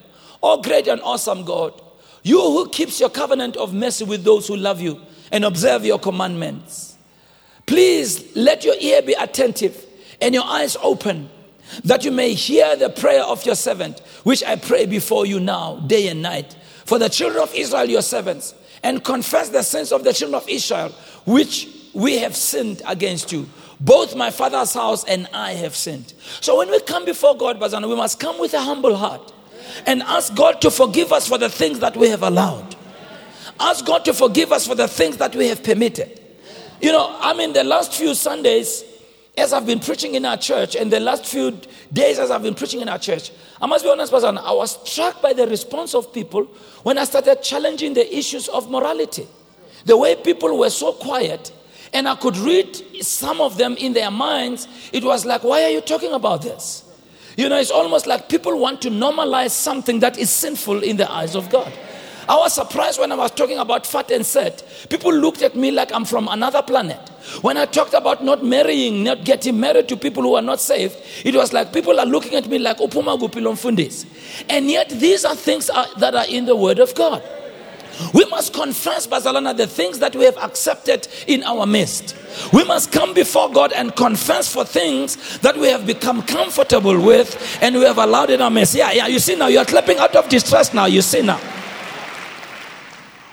oh 0.44 0.62
great 0.62 0.88
and 0.88 1.01
awesome 1.01 1.44
God, 1.44 1.82
you 2.24 2.39
who 2.39 2.70
keeps 2.70 3.00
your 3.00 3.10
covenant 3.10 3.58
of 3.58 3.74
mercy 3.74 4.06
with 4.06 4.24
those 4.24 4.48
who 4.48 4.56
love 4.56 4.80
you 4.80 5.01
and 5.32 5.46
observe 5.46 5.86
your 5.86 6.00
commandments. 6.00 6.98
Please 7.65 8.36
let 8.36 8.63
your 8.63 8.75
ear 8.79 9.01
be 9.01 9.13
attentive 9.13 9.86
and 10.22 10.34
your 10.34 10.46
eyes 10.46 10.77
open 10.82 11.29
that 11.84 12.05
you 12.05 12.12
may 12.12 12.34
hear 12.34 12.75
the 12.75 12.89
prayer 12.89 13.24
of 13.24 13.46
your 13.46 13.55
servant, 13.55 14.00
which 14.24 14.44
I 14.44 14.55
pray 14.55 14.86
before 14.86 15.25
you 15.25 15.39
now, 15.39 15.77
day 15.88 16.08
and 16.08 16.22
night 16.22 16.55
for 16.86 17.00
the 17.00 17.10
children 17.10 17.41
of 17.41 17.53
Israel, 17.55 17.86
your 17.86 18.03
servants, 18.03 18.53
and 18.84 19.03
confess 19.03 19.50
the 19.50 19.63
sins 19.63 19.91
of 19.91 20.03
the 20.03 20.13
children 20.13 20.36
of 20.36 20.48
Israel, 20.48 20.89
which 21.25 21.67
we 21.94 22.20
have 22.20 22.36
sinned 22.36 22.82
against 22.88 23.32
you. 23.32 23.50
Both 23.79 24.15
my 24.15 24.32
father's 24.32 24.74
house 24.74 25.03
and 25.05 25.27
I 25.34 25.53
have 25.53 25.75
sinned. 25.75 26.13
So 26.39 26.58
when 26.58 26.70
we 26.70 26.79
come 26.82 27.03
before 27.03 27.36
God, 27.36 27.60
Bazana, 27.60 27.89
we 27.89 27.96
must 27.96 28.20
come 28.20 28.39
with 28.39 28.53
a 28.53 28.62
humble 28.62 28.96
heart 28.96 29.34
and 29.86 30.03
ask 30.03 30.34
God 30.36 30.62
to 30.62 30.72
forgive 30.72 31.12
us 31.12 31.27
for 31.27 31.38
the 31.38 31.50
things 31.50 31.79
that 31.79 31.98
we 31.98 32.10
have 32.10 32.24
allowed. 32.24 32.75
Ask 33.59 33.85
God 33.85 34.05
to 34.05 34.13
forgive 34.13 34.51
us 34.51 34.67
for 34.67 34.75
the 34.75 34.88
things 34.88 35.17
that 35.17 35.35
we 35.35 35.47
have 35.47 35.63
permitted. 35.63 36.21
You 36.81 36.91
know, 36.91 37.15
I 37.19 37.33
mean, 37.33 37.53
the 37.53 37.63
last 37.63 37.93
few 37.93 38.13
Sundays, 38.13 38.83
as 39.38 39.53
I've 39.53 39.65
been 39.65 39.79
preaching 39.79 40.15
in 40.15 40.25
our 40.25 40.38
church, 40.38 40.75
and 40.75 40.91
the 40.91 41.00
last 41.00 41.25
few 41.25 41.59
days 41.91 42.19
as 42.19 42.31
I've 42.31 42.43
been 42.43 42.55
preaching 42.55 42.81
in 42.81 42.89
our 42.89 43.00
church, 43.00 43.31
I 43.62 43.65
must 43.65 43.83
be 43.83 43.89
honest, 43.89 44.12
person, 44.12 44.38
I 44.38 44.51
was 44.51 44.77
struck 44.89 45.21
by 45.21 45.33
the 45.33 45.47
response 45.47 45.95
of 45.95 46.13
people 46.13 46.43
when 46.83 46.97
I 46.97 47.05
started 47.05 47.41
challenging 47.41 47.93
the 47.93 48.15
issues 48.15 48.47
of 48.50 48.69
morality. 48.69 49.27
The 49.85 49.95
way 49.95 50.15
people 50.15 50.57
were 50.57 50.69
so 50.69 50.93
quiet, 50.93 51.53
and 51.93 52.09
I 52.09 52.15
could 52.15 52.38
read 52.38 52.75
some 53.03 53.39
of 53.39 53.57
them 53.57 53.75
in 53.77 53.93
their 53.93 54.12
minds, 54.12 54.67
it 54.91 55.03
was 55.03 55.25
like, 55.25 55.43
why 55.43 55.63
are 55.63 55.69
you 55.69 55.81
talking 55.81 56.12
about 56.12 56.41
this? 56.41 56.83
You 57.38 57.50
know, 57.50 57.57
it's 57.57 57.71
almost 57.71 58.07
like 58.07 58.29
people 58.29 58.57
want 58.59 58.81
to 58.83 58.89
normalize 58.89 59.51
something 59.51 60.00
that 60.00 60.17
is 60.17 60.29
sinful 60.29 60.83
in 60.83 60.97
the 60.97 61.12
eyes 61.12 61.35
of 61.35 61.50
God. 61.50 61.71
I 62.27 62.36
was 62.36 62.53
surprised 62.53 63.00
when 63.00 63.12
I 63.12 63.15
was 63.15 63.32
talking 63.32 63.60
about 63.60 63.86
fat 63.86 64.10
and 64.12 64.25
set. 64.25 64.63
People 64.89 65.13
looked 65.13 65.41
at 65.41 65.55
me 65.55 65.72
like 65.72 65.94
I'm 65.94 66.05
from 66.05 66.27
another 66.27 66.62
planet. 66.62 66.98
When 67.41 67.58
I 67.58 67.65
talked 67.65 67.94
about 67.94 68.24
not 68.24 68.44
marrying, 68.44 69.03
not 69.03 69.24
getting 69.24 69.60
married 69.60 69.88
to 69.89 69.98
people 69.98 70.24
who 70.24 70.36
are 70.36 70.41
not 70.41 70.60
saved, 70.60 70.96
it 71.24 71.36
was 71.36 71.53
like 71.53 71.74
people 71.74 72.00
are 72.00 72.05
looking 72.05 72.34
at 72.36 72.48
me 72.48 72.60
like 72.60 72.77
Upuma 72.77 73.20
Gupilon 73.20 74.05
And 74.50 74.70
yet 74.70 74.89
these 74.89 75.25
are 75.25 75.36
things 75.36 75.67
that 75.98 76.15
are 76.15 76.25
in 76.27 76.46
the 76.46 76.55
Word 76.55 76.79
of 76.79 76.94
God. 76.96 77.24
We 78.13 78.25
must 78.25 78.53
confess, 78.53 79.08
Bazalana, 79.08 79.55
the 79.55 79.67
things 79.67 80.00
that 80.00 80.15
we 80.15 80.25
have 80.25 80.38
accepted 80.38 81.08
in 81.27 81.44
our 81.44 81.65
midst. 81.65 82.15
We 82.51 82.63
must 82.65 82.91
come 82.91 83.13
before 83.13 83.50
God 83.51 83.72
and 83.72 83.96
confess 83.96 84.51
for 84.53 84.65
things 84.65 85.39
that 85.39 85.58
we 85.58 85.67
have 85.67 85.86
become 85.88 86.22
comfortable 86.24 87.00
with 87.00 87.58
and 87.62 87.75
we 87.75 87.84
have 87.84 87.98
allowed 87.98 88.32
in 88.32 88.41
our 88.41 88.50
midst. 88.51 88.75
Yeah, 88.75 88.91
yeah, 88.91 89.08
you 89.08 89.20
see 89.20 89.36
now, 89.36 89.48
you 89.48 89.60
are 89.60 89.65
clapping 89.65 89.98
out 90.00 90.15
of 90.15 90.27
distress 90.27 90.74
now, 90.74 90.86
you 90.86 91.01
see 91.01 91.22
now. 91.22 91.39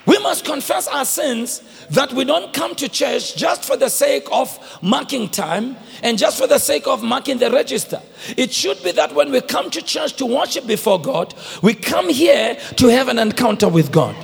We 0.05 0.19
must 0.19 0.45
confess 0.45 0.89
our 0.89 1.05
sins 1.05 1.63
that 1.91 2.13
we 2.13 2.25
don't 2.25 2.53
come 2.53 2.75
to 2.77 2.89
church 2.89 3.37
just 3.37 3.65
for 3.65 3.77
the 3.77 3.89
sake 3.89 4.27
of 4.33 4.59
marking 4.83 5.29
time 5.29 5.77
and 6.03 6.19
just 6.19 6.39
for 6.39 6.47
the 6.47 6.59
sake 6.59 6.87
of 6.87 7.03
marking 7.03 7.39
the 7.39 7.51
register. 7.51 8.01
It 8.37 8.53
should 8.53 8.83
be 8.83 8.93
that 8.93 9.15
when 9.15 9.31
we 9.31 9.41
come 9.41 9.71
to 9.71 9.83
church 9.83 10.15
to 10.15 10.27
worship 10.27 10.67
before 10.67 11.01
God, 11.01 11.35
we 11.63 11.75
come 11.75 12.09
here 12.09 12.59
to 12.77 12.89
have 12.89 13.09
an 13.09 13.19
encounter 13.19 13.69
with 13.69 13.93
God. 13.93 14.17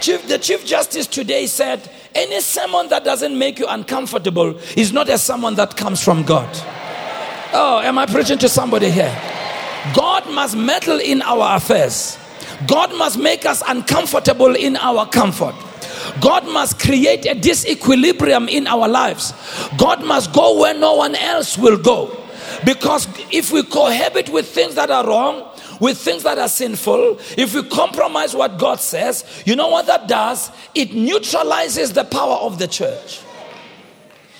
Chief, 0.00 0.28
the 0.28 0.38
Chief 0.38 0.64
Justice 0.64 1.08
today 1.08 1.46
said, 1.46 1.90
any 2.14 2.40
sermon 2.40 2.88
that 2.88 3.04
doesn't 3.04 3.36
make 3.36 3.58
you 3.58 3.66
uncomfortable 3.66 4.58
is 4.76 4.92
not 4.92 5.08
a 5.08 5.18
sermon 5.18 5.54
that 5.56 5.76
comes 5.76 6.02
from 6.02 6.22
God. 6.22 6.48
Oh, 7.52 7.80
am 7.82 7.98
I 7.98 8.06
preaching 8.06 8.38
to 8.38 8.48
somebody 8.48 8.90
here? 8.90 9.14
God 9.94 10.30
must 10.30 10.56
meddle 10.56 11.00
in 11.00 11.22
our 11.22 11.56
affairs. 11.56 12.18
God 12.66 12.96
must 12.96 13.18
make 13.18 13.46
us 13.46 13.62
uncomfortable 13.66 14.54
in 14.54 14.76
our 14.76 15.06
comfort. 15.06 15.54
God 16.20 16.44
must 16.46 16.78
create 16.80 17.26
a 17.26 17.34
disequilibrium 17.34 18.48
in 18.48 18.66
our 18.66 18.88
lives. 18.88 19.32
God 19.76 20.04
must 20.04 20.32
go 20.32 20.58
where 20.58 20.74
no 20.74 20.94
one 20.94 21.14
else 21.14 21.56
will 21.56 21.78
go. 21.78 22.16
Because 22.64 23.06
if 23.30 23.52
we 23.52 23.62
cohabit 23.62 24.28
with 24.30 24.48
things 24.48 24.74
that 24.74 24.90
are 24.90 25.06
wrong, 25.06 25.48
with 25.80 25.98
things 25.98 26.24
that 26.24 26.38
are 26.38 26.48
sinful, 26.48 27.18
if 27.36 27.54
we 27.54 27.62
compromise 27.68 28.34
what 28.34 28.58
God 28.58 28.80
says, 28.80 29.24
you 29.46 29.54
know 29.54 29.68
what 29.68 29.86
that 29.86 30.08
does? 30.08 30.50
It 30.74 30.92
neutralizes 30.92 31.92
the 31.92 32.04
power 32.04 32.36
of 32.36 32.58
the 32.58 32.66
church. 32.66 33.20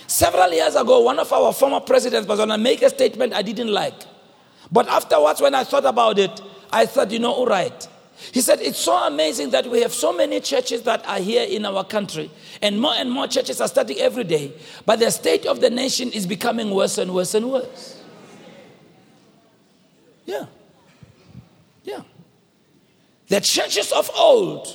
Several 0.09 0.51
years 0.53 0.75
ago, 0.75 1.01
one 1.01 1.19
of 1.19 1.33
our 1.33 1.53
former 1.53 1.81
presidents 1.81 2.27
was 2.27 2.39
going 2.39 2.49
to 2.49 2.59
make 2.59 2.83
a 2.83 2.89
statement 2.89 3.35
I 3.35 3.43
didn't 3.43 3.69
like. 3.69 3.95
But 4.73 4.89
afterwards, 4.89 5.41
when 5.41 5.55
I 5.55 5.65
thought 5.65 5.85
about 5.85 6.19
it, 6.19 6.41
I 6.73 6.87
thought, 6.87 7.11
you 7.11 7.19
know, 7.19 7.33
all 7.33 7.47
right. 7.47 7.89
He 8.33 8.41
said, 8.41 8.61
It's 8.61 8.79
so 8.79 8.95
amazing 8.95 9.51
that 9.51 9.67
we 9.67 9.81
have 9.83 9.93
so 9.93 10.13
many 10.13 10.41
churches 10.41 10.83
that 10.83 11.07
are 11.07 11.19
here 11.19 11.47
in 11.49 11.65
our 11.65 11.85
country, 11.85 12.31
and 12.61 12.81
more 12.81 12.95
and 12.95 13.11
more 13.11 13.27
churches 13.27 13.61
are 13.61 13.69
starting 13.69 13.99
every 13.99 14.25
day, 14.25 14.53
but 14.85 14.99
the 14.99 15.11
state 15.11 15.47
of 15.47 15.61
the 15.61 15.71
nation 15.71 16.11
is 16.11 16.27
becoming 16.27 16.71
worse 16.71 16.99
and 16.99 17.15
worse 17.15 17.35
and 17.35 17.51
worse. 17.51 18.03
Yeah. 20.27 20.47
Yeah. 21.85 22.03
The 23.29 23.41
churches 23.41 23.93
of 23.93 24.11
old, 24.15 24.67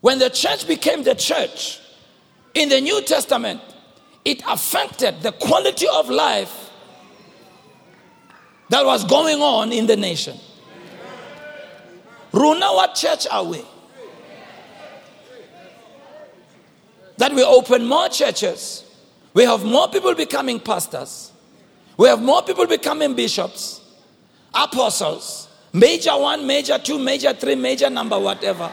when 0.00 0.18
the 0.18 0.30
church 0.30 0.66
became 0.66 1.02
the 1.02 1.14
church 1.14 1.80
in 2.54 2.68
the 2.68 2.80
New 2.80 3.02
Testament, 3.02 3.60
it 4.24 4.42
affected 4.48 5.22
the 5.22 5.32
quality 5.32 5.86
of 5.92 6.08
life 6.08 6.70
that 8.70 8.84
was 8.84 9.04
going 9.04 9.40
on 9.40 9.72
in 9.72 9.86
the 9.86 9.96
nation. 9.96 10.36
Runa, 12.36 12.66
what 12.66 12.94
church 12.94 13.26
are 13.30 13.44
we? 13.44 13.64
That 17.16 17.32
we 17.32 17.42
open 17.42 17.86
more 17.86 18.10
churches. 18.10 18.84
We 19.32 19.44
have 19.44 19.64
more 19.64 19.88
people 19.88 20.14
becoming 20.14 20.60
pastors. 20.60 21.32
We 21.96 22.08
have 22.08 22.20
more 22.20 22.42
people 22.42 22.66
becoming 22.66 23.14
bishops, 23.14 23.80
apostles, 24.52 25.48
major 25.72 26.10
one, 26.10 26.46
major 26.46 26.78
two, 26.78 26.98
major 26.98 27.32
three, 27.32 27.54
major 27.54 27.88
number, 27.88 28.18
whatever. 28.18 28.70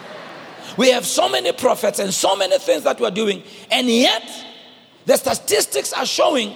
We 0.76 0.92
have 0.92 1.06
so 1.06 1.30
many 1.30 1.54
prophets 1.54 2.00
and 2.00 2.14
so 2.14 2.36
many 2.36 2.58
things 2.58 2.84
that 2.84 3.00
we're 3.00 3.12
doing. 3.12 3.44
And 3.72 3.88
yet, 3.88 4.30
the 5.06 5.16
statistics 5.16 5.94
are 5.94 6.06
showing 6.06 6.54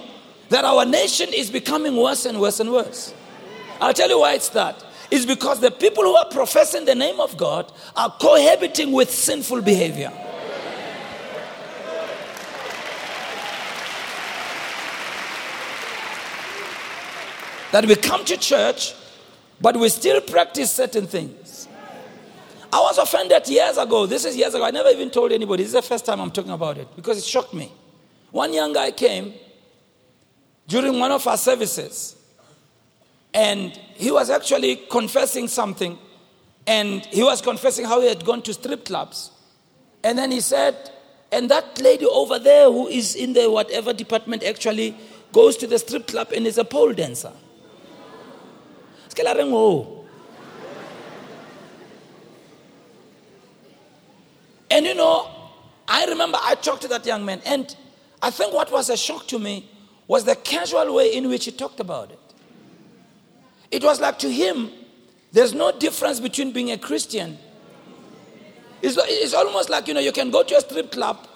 that 0.50 0.66
our 0.66 0.84
nation 0.84 1.30
is 1.32 1.50
becoming 1.50 1.96
worse 1.96 2.26
and 2.26 2.38
worse 2.38 2.60
and 2.60 2.70
worse. 2.70 3.14
I'll 3.80 3.94
tell 3.94 4.10
you 4.10 4.20
why 4.20 4.34
it's 4.34 4.50
that 4.50 4.84
is 5.10 5.24
because 5.24 5.60
the 5.60 5.70
people 5.70 6.04
who 6.04 6.14
are 6.14 6.28
professing 6.28 6.84
the 6.84 6.94
name 6.94 7.20
of 7.20 7.36
God 7.36 7.72
are 7.96 8.10
cohabiting 8.20 8.92
with 8.92 9.10
sinful 9.10 9.62
behavior. 9.62 10.12
That 17.72 17.84
we 17.86 17.96
come 17.96 18.24
to 18.24 18.36
church, 18.36 18.94
but 19.60 19.76
we 19.76 19.88
still 19.90 20.20
practice 20.20 20.72
certain 20.72 21.06
things. 21.06 21.68
I 22.72 22.80
was 22.80 22.98
offended 22.98 23.46
years 23.48 23.78
ago. 23.78 24.06
This 24.06 24.24
is 24.24 24.36
years 24.36 24.54
ago. 24.54 24.64
I 24.64 24.70
never 24.70 24.90
even 24.90 25.10
told 25.10 25.32
anybody. 25.32 25.62
This 25.62 25.74
is 25.74 25.74
the 25.74 25.82
first 25.82 26.04
time 26.04 26.20
I'm 26.20 26.30
talking 26.30 26.50
about 26.50 26.76
it 26.76 26.88
because 26.96 27.18
it 27.18 27.24
shocked 27.24 27.54
me. 27.54 27.72
One 28.30 28.52
young 28.52 28.74
guy 28.74 28.90
came 28.90 29.32
during 30.66 30.98
one 30.98 31.10
of 31.10 31.26
our 31.26 31.38
services 31.38 32.17
and 33.38 33.78
he 33.94 34.10
was 34.10 34.30
actually 34.30 34.74
confessing 34.90 35.46
something. 35.46 35.96
And 36.66 37.06
he 37.06 37.22
was 37.22 37.40
confessing 37.40 37.84
how 37.84 38.00
he 38.00 38.08
had 38.08 38.24
gone 38.24 38.42
to 38.42 38.52
strip 38.52 38.84
clubs. 38.84 39.30
And 40.02 40.18
then 40.18 40.32
he 40.32 40.40
said, 40.40 40.90
and 41.30 41.48
that 41.48 41.80
lady 41.80 42.04
over 42.04 42.40
there 42.40 42.64
who 42.64 42.88
is 42.88 43.14
in 43.14 43.34
the 43.34 43.48
whatever 43.48 43.92
department 43.92 44.42
actually 44.42 44.96
goes 45.32 45.56
to 45.58 45.68
the 45.68 45.78
strip 45.78 46.08
club 46.08 46.32
and 46.34 46.48
is 46.48 46.58
a 46.58 46.64
pole 46.64 46.92
dancer. 46.92 47.32
And 54.70 54.84
you 54.84 54.94
know, 54.96 55.30
I 55.86 56.06
remember 56.06 56.38
I 56.42 56.56
talked 56.56 56.82
to 56.82 56.88
that 56.88 57.06
young 57.06 57.24
man, 57.24 57.40
and 57.46 57.74
I 58.20 58.30
think 58.30 58.52
what 58.52 58.70
was 58.72 58.90
a 58.90 58.96
shock 58.96 59.28
to 59.28 59.38
me 59.38 59.70
was 60.08 60.24
the 60.24 60.34
casual 60.34 60.94
way 60.94 61.14
in 61.14 61.28
which 61.28 61.44
he 61.44 61.52
talked 61.52 61.80
about 61.80 62.10
it. 62.10 62.27
It 63.70 63.84
was 63.84 64.00
like 64.00 64.18
to 64.20 64.30
him, 64.30 64.70
there's 65.32 65.52
no 65.52 65.72
difference 65.72 66.20
between 66.20 66.52
being 66.52 66.70
a 66.70 66.78
Christian. 66.78 67.38
It's, 68.80 68.96
it's 69.00 69.34
almost 69.34 69.68
like, 69.68 69.88
you 69.88 69.94
know, 69.94 70.00
you 70.00 70.12
can 70.12 70.30
go 70.30 70.42
to 70.42 70.56
a 70.56 70.60
strip 70.60 70.92
club, 70.92 71.26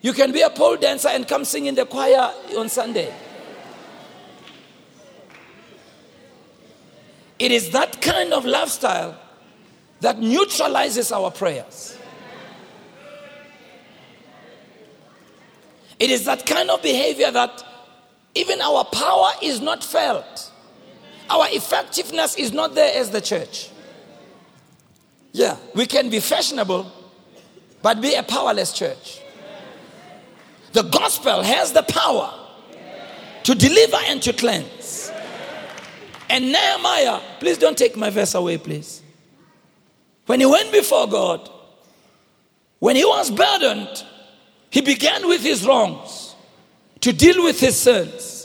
you 0.00 0.12
can 0.12 0.32
be 0.32 0.40
a 0.42 0.50
pole 0.50 0.76
dancer 0.76 1.08
and 1.08 1.26
come 1.26 1.44
sing 1.44 1.66
in 1.66 1.74
the 1.74 1.84
choir 1.84 2.32
on 2.56 2.68
Sunday. 2.68 3.12
It 7.38 7.50
is 7.50 7.70
that 7.70 8.00
kind 8.00 8.32
of 8.32 8.44
lifestyle 8.44 9.18
that 10.00 10.18
neutralizes 10.18 11.12
our 11.12 11.30
prayers. 11.30 11.98
It 15.98 16.10
is 16.10 16.24
that 16.26 16.46
kind 16.46 16.70
of 16.70 16.82
behavior 16.82 17.30
that 17.30 17.62
even 18.34 18.60
our 18.60 18.84
power 18.84 19.30
is 19.42 19.60
not 19.60 19.82
felt. 19.82 20.52
Our 21.28 21.46
effectiveness 21.50 22.36
is 22.36 22.52
not 22.52 22.74
there 22.74 22.92
as 22.94 23.10
the 23.10 23.20
church. 23.20 23.70
Yeah, 25.32 25.56
we 25.74 25.86
can 25.86 26.08
be 26.08 26.20
fashionable, 26.20 26.90
but 27.82 28.00
be 28.00 28.14
a 28.14 28.22
powerless 28.22 28.72
church. 28.72 29.20
The 30.72 30.82
gospel 30.82 31.42
has 31.42 31.72
the 31.72 31.82
power 31.82 32.32
to 33.42 33.54
deliver 33.54 33.96
and 34.06 34.22
to 34.22 34.32
cleanse. 34.32 35.10
And 36.28 36.52
Nehemiah, 36.52 37.20
please 37.38 37.58
don't 37.58 37.78
take 37.78 37.96
my 37.96 38.10
verse 38.10 38.34
away, 38.34 38.58
please. 38.58 39.02
When 40.26 40.40
he 40.40 40.46
went 40.46 40.72
before 40.72 41.06
God, 41.06 41.48
when 42.78 42.96
he 42.96 43.04
was 43.04 43.30
burdened, 43.30 44.04
he 44.70 44.80
began 44.80 45.26
with 45.28 45.42
his 45.42 45.66
wrongs 45.66 46.34
to 47.00 47.12
deal 47.12 47.42
with 47.42 47.60
his 47.60 47.76
sins. 47.78 48.35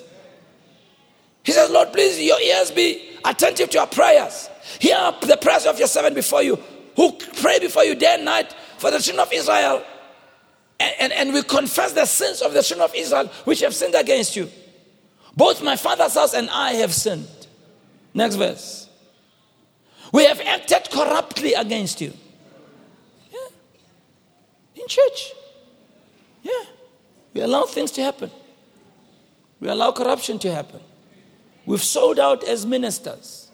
He 1.44 1.52
says, 1.52 1.70
Lord, 1.72 1.92
please, 1.92 2.20
your 2.20 2.40
ears 2.40 2.72
be 2.72 3.18
attentive 3.26 3.70
to 3.72 3.80
our 3.80 3.88
prayers. 3.88 4.50
Hear 4.80 5.14
the 5.22 5.38
prayers 5.38 5.66
of 5.66 5.80
your 5.80 5.88
servant 5.88 6.16
before 6.16 6.44
you, 6.44 6.58
who 6.96 7.14
pray 7.42 7.60
before 7.60 7.84
you 7.84 7.96
day 7.96 8.16
and 8.16 8.26
night 8.26 8.54
for 8.78 8.92
the 8.92 9.00
children 9.00 9.26
of 9.26 9.34
Israel. 9.34 9.84
And, 10.80 10.96
and, 11.00 11.14
and 11.14 11.34
we 11.34 11.44
confess 11.44 11.94
the 11.94 12.06
sins 12.06 12.42
of 12.42 12.54
the 12.54 12.62
children 12.62 12.90
of 12.90 12.96
Israel 12.96 13.28
which 13.46 13.62
have 13.62 13.74
sinned 13.74 13.96
against 13.96 14.36
you. 14.36 14.50
Both 15.36 15.64
my 15.64 15.76
father's 15.76 16.16
house 16.16 16.34
and 16.34 16.50
I 16.50 16.74
have 16.74 16.94
sinned. 16.94 17.28
Next 18.14 18.36
verse. 18.36 18.90
We 20.12 20.26
have 20.26 20.42
acted 20.42 20.90
corruptly 20.92 21.54
against 21.54 22.02
you. 22.02 22.14
Yeah. 23.32 23.48
In 24.76 24.88
church. 24.88 25.32
Yeah. 26.44 26.64
We 27.34 27.42
allow 27.42 27.64
things 27.66 27.92
to 27.92 28.02
happen. 28.02 28.30
We 29.60 29.70
allow 29.70 29.92
corruption 29.92 30.38
to 30.40 30.54
happen. 30.54 30.82
We've 31.66 31.84
sold 31.84 32.20
out 32.20 32.44
as 32.44 32.66
ministers. 32.66 33.50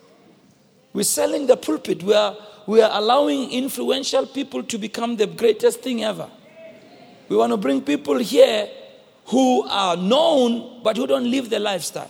We're 0.93 1.03
selling 1.03 1.47
the 1.47 1.57
pulpit. 1.57 2.03
We 2.03 2.13
are, 2.13 2.35
we 2.65 2.81
are 2.81 2.89
allowing 2.93 3.51
influential 3.51 4.25
people 4.25 4.63
to 4.63 4.77
become 4.77 5.17
the 5.17 5.27
greatest 5.27 5.81
thing 5.81 6.03
ever. 6.03 6.29
We 7.29 7.35
want 7.35 7.51
to 7.51 7.57
bring 7.57 7.81
people 7.81 8.17
here 8.17 8.69
who 9.25 9.63
are 9.63 9.97
known 9.97 10.81
but 10.83 10.95
who 10.95 11.05
don't 11.05 11.29
live 11.29 11.49
the 11.49 11.59
lifestyle. 11.59 12.09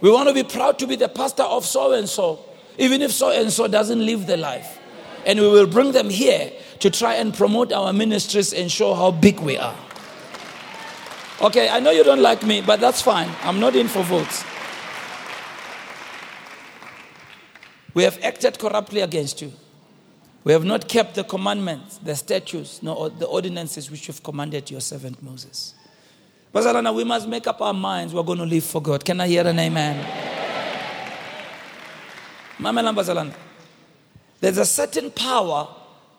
We 0.00 0.10
want 0.10 0.28
to 0.28 0.34
be 0.34 0.42
proud 0.44 0.78
to 0.80 0.86
be 0.86 0.96
the 0.96 1.08
pastor 1.08 1.44
of 1.44 1.64
so 1.64 1.92
and 1.92 2.06
so, 2.06 2.44
even 2.76 3.00
if 3.00 3.10
so 3.10 3.30
and 3.30 3.50
so 3.50 3.66
doesn't 3.66 4.04
live 4.04 4.26
the 4.26 4.36
life. 4.36 4.78
And 5.24 5.40
we 5.40 5.48
will 5.48 5.66
bring 5.66 5.92
them 5.92 6.10
here 6.10 6.52
to 6.80 6.90
try 6.90 7.14
and 7.14 7.32
promote 7.32 7.72
our 7.72 7.90
ministries 7.92 8.52
and 8.52 8.70
show 8.70 8.92
how 8.92 9.10
big 9.10 9.40
we 9.40 9.56
are. 9.56 9.74
Okay, 11.40 11.68
I 11.68 11.80
know 11.80 11.90
you 11.90 12.04
don't 12.04 12.22
like 12.22 12.44
me, 12.44 12.60
but 12.60 12.80
that's 12.80 13.02
fine. 13.02 13.28
I'm 13.42 13.58
not 13.58 13.74
in 13.74 13.88
for 13.88 14.02
votes. 14.02 14.44
We 17.92 18.04
have 18.04 18.18
acted 18.22 18.58
corruptly 18.58 19.00
against 19.00 19.42
you. 19.42 19.52
We 20.44 20.52
have 20.52 20.64
not 20.64 20.88
kept 20.88 21.14
the 21.14 21.24
commandments, 21.24 21.98
the 21.98 22.14
statutes, 22.14 22.82
nor 22.82 23.08
the 23.10 23.26
ordinances 23.26 23.90
which 23.90 24.08
you've 24.08 24.22
commanded 24.22 24.70
your 24.70 24.80
servant 24.80 25.22
Moses. 25.22 25.74
Bazalana, 26.52 26.94
we 26.94 27.02
must 27.02 27.26
make 27.28 27.46
up 27.46 27.60
our 27.60 27.74
minds 27.74 28.12
we're 28.14 28.22
going 28.22 28.38
to 28.38 28.44
live 28.44 28.64
for 28.64 28.80
God. 28.80 29.04
Can 29.04 29.20
I 29.20 29.26
hear 29.26 29.46
an 29.46 29.58
amen? 29.58 30.04
Mamela 32.58 32.94
Bazalana. 32.94 33.34
There's 34.40 34.58
a 34.58 34.66
certain 34.66 35.10
power 35.10 35.68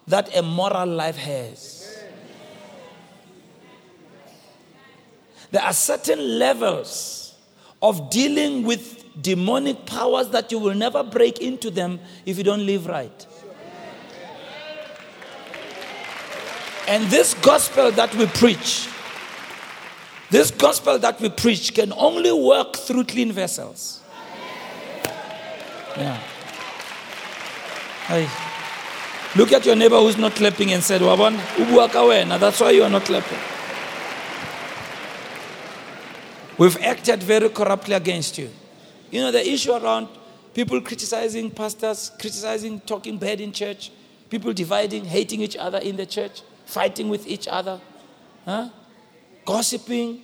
that 0.08 0.36
a 0.36 0.41
moral 0.41 0.88
life 0.88 1.17
has. 1.17 1.85
There 5.51 5.62
are 5.62 5.73
certain 5.73 6.39
levels 6.39 7.36
of 7.81 8.10
dealing 8.10 8.63
with 8.63 9.03
demonic 9.21 9.86
powers 9.86 10.29
that 10.29 10.51
you 10.51 10.60
will 10.60 10.73
never 10.73 11.03
break 11.03 11.39
into 11.39 11.69
them 11.69 11.99
if 12.25 12.38
you 12.38 12.43
don't 12.43 12.65
live 12.65 12.88
right. 12.88 13.27
And 16.88 17.05
this 17.05 17.34
gospel 17.36 17.91
that 17.91 18.13
we 18.15 18.27
preach, 18.27 18.88
this 20.29 20.51
gospel 20.51 20.99
that 20.99 21.19
we 21.19 21.29
preach 21.29 21.73
can 21.73 21.93
only 21.93 22.31
work 22.31 22.75
through 22.75 23.05
clean 23.05 23.31
vessels. 23.31 24.01
Yeah. 25.97 26.17
Hey. 28.08 28.29
Look 29.36 29.51
at 29.51 29.65
your 29.65 29.75
neighbor 29.75 29.99
who's 29.99 30.17
not 30.17 30.34
clapping 30.34 30.71
and 30.71 30.84
said, 30.84 31.01
Waban, 31.01 32.27
Now 32.27 32.38
that's 32.38 32.60
why 32.60 32.71
you 32.71 32.84
are 32.84 32.89
not 32.89 33.03
clapping. 33.03 33.55
We've 36.58 36.78
acted 36.82 37.22
very 37.22 37.50
corruptly 37.50 37.96
against 37.96 38.38
you. 38.38 38.50
You 39.12 39.22
know, 39.22 39.32
the 39.32 39.46
issue 39.48 39.74
around 39.74 40.08
people 40.54 40.80
criticizing 40.80 41.52
pastors, 41.52 42.12
criticizing, 42.18 42.80
talking 42.82 43.18
bad 43.18 43.41
in 43.41 43.52
church, 43.52 43.91
people 44.30 44.54
dividing, 44.54 45.04
hating 45.04 45.41
each 45.41 45.58
other 45.58 45.80
in 45.80 45.98
the 45.98 46.06
church, 46.06 46.41
fighting 46.65 47.10
with 47.10 47.28
each 47.28 47.48
other, 47.50 47.80
huh? 48.46 48.70
gossiping, 49.46 50.22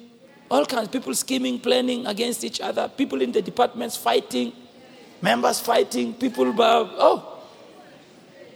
all 0.50 0.66
kinds 0.66 0.86
of 0.86 0.92
people 0.92 1.14
scheming, 1.14 1.60
planning 1.60 2.08
against 2.08 2.46
each 2.46 2.62
other, 2.62 2.88
people 2.88 3.22
in 3.22 3.34
the 3.34 3.42
departments 3.42 3.98
fighting, 3.98 4.54
members 5.22 5.60
fighting, 5.60 6.14
people, 6.14 6.50
uh, 6.62 6.88
oh, 6.98 7.44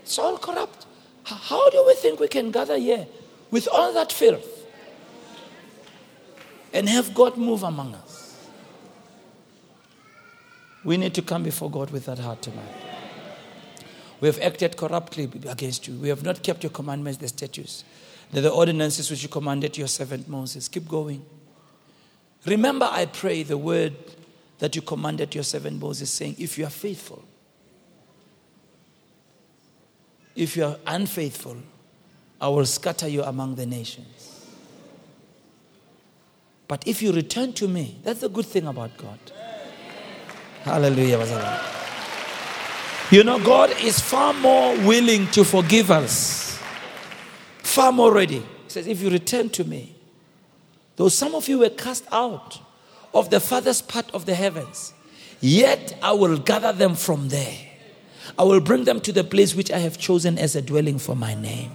it's 0.01 0.17
all 0.17 0.37
corrupt. 0.37 0.85
How 1.23 1.69
do 1.69 1.83
we 1.85 1.93
think 1.95 2.19
we 2.21 2.27
can 2.29 2.51
gather 2.51 2.77
here 2.77 3.05
with 3.51 3.67
all 3.71 3.93
that 3.93 4.13
filth 4.13 4.54
and 6.75 6.87
have 6.89 7.13
God 7.13 7.37
move 7.37 7.63
among 7.63 7.95
us? 7.95 8.47
We 10.83 10.97
need 10.97 11.15
to 11.15 11.21
come 11.23 11.41
before 11.41 11.71
God 11.71 11.89
with 11.89 12.05
that 12.05 12.19
heart 12.19 12.41
tonight. 12.43 12.75
We 14.21 14.27
have 14.27 14.39
acted 14.39 14.77
corruptly 14.77 15.23
against 15.47 15.87
you. 15.87 15.95
We 15.95 16.09
have 16.09 16.23
not 16.23 16.43
kept 16.43 16.63
your 16.63 16.69
commandments, 16.69 17.17
the 17.17 17.27
statutes, 17.27 17.83
the 18.31 18.51
ordinances 18.51 19.09
which 19.09 19.23
you 19.23 19.29
commanded 19.29 19.77
your 19.77 19.87
servant 19.87 20.27
Moses. 20.27 20.67
Keep 20.67 20.87
going. 20.87 21.25
Remember, 22.45 22.87
I 22.91 23.07
pray, 23.07 23.41
the 23.41 23.57
word 23.57 23.95
that 24.59 24.75
you 24.75 24.83
commanded 24.83 25.33
your 25.33 25.43
servant 25.43 25.81
Moses, 25.81 26.11
saying, 26.11 26.35
If 26.37 26.57
you 26.57 26.65
are 26.65 26.69
faithful, 26.69 27.23
If 30.35 30.57
you 30.57 30.65
are 30.65 30.77
unfaithful, 30.85 31.57
I 32.41 32.49
will 32.49 32.65
scatter 32.65 33.07
you 33.07 33.23
among 33.23 33.55
the 33.55 33.65
nations. 33.65 34.34
But 36.67 36.87
if 36.87 37.01
you 37.01 37.11
return 37.11 37.53
to 37.53 37.67
me, 37.67 37.99
that's 38.03 38.21
the 38.21 38.29
good 38.29 38.45
thing 38.45 38.67
about 38.67 38.97
God. 38.97 39.19
Hallelujah. 40.63 41.61
You 43.11 43.23
know, 43.23 43.39
God 43.39 43.71
is 43.81 43.99
far 43.99 44.33
more 44.33 44.75
willing 44.79 45.27
to 45.31 45.43
forgive 45.43 45.91
us, 45.91 46.59
far 47.59 47.91
more 47.91 48.11
ready. 48.11 48.39
He 48.39 48.69
says, 48.69 48.87
If 48.87 49.01
you 49.01 49.11
return 49.11 49.49
to 49.49 49.63
me, 49.63 49.95
though 50.95 51.09
some 51.09 51.35
of 51.35 51.47
you 51.47 51.59
were 51.59 51.69
cast 51.69 52.05
out 52.11 52.59
of 53.13 53.29
the 53.29 53.39
farthest 53.39 53.87
part 53.87 54.09
of 54.11 54.25
the 54.25 54.33
heavens, 54.33 54.93
yet 55.39 55.97
I 56.01 56.13
will 56.13 56.37
gather 56.39 56.73
them 56.73 56.95
from 56.95 57.29
there 57.29 57.57
I 58.37 58.43
will 58.43 58.59
bring 58.59 58.83
them 58.83 58.99
to 59.01 59.11
the 59.11 59.23
place 59.23 59.55
which 59.55 59.71
I 59.71 59.79
have 59.79 59.97
chosen 59.97 60.37
as 60.37 60.55
a 60.55 60.61
dwelling 60.61 60.99
for 60.99 61.15
my 61.15 61.35
name. 61.35 61.71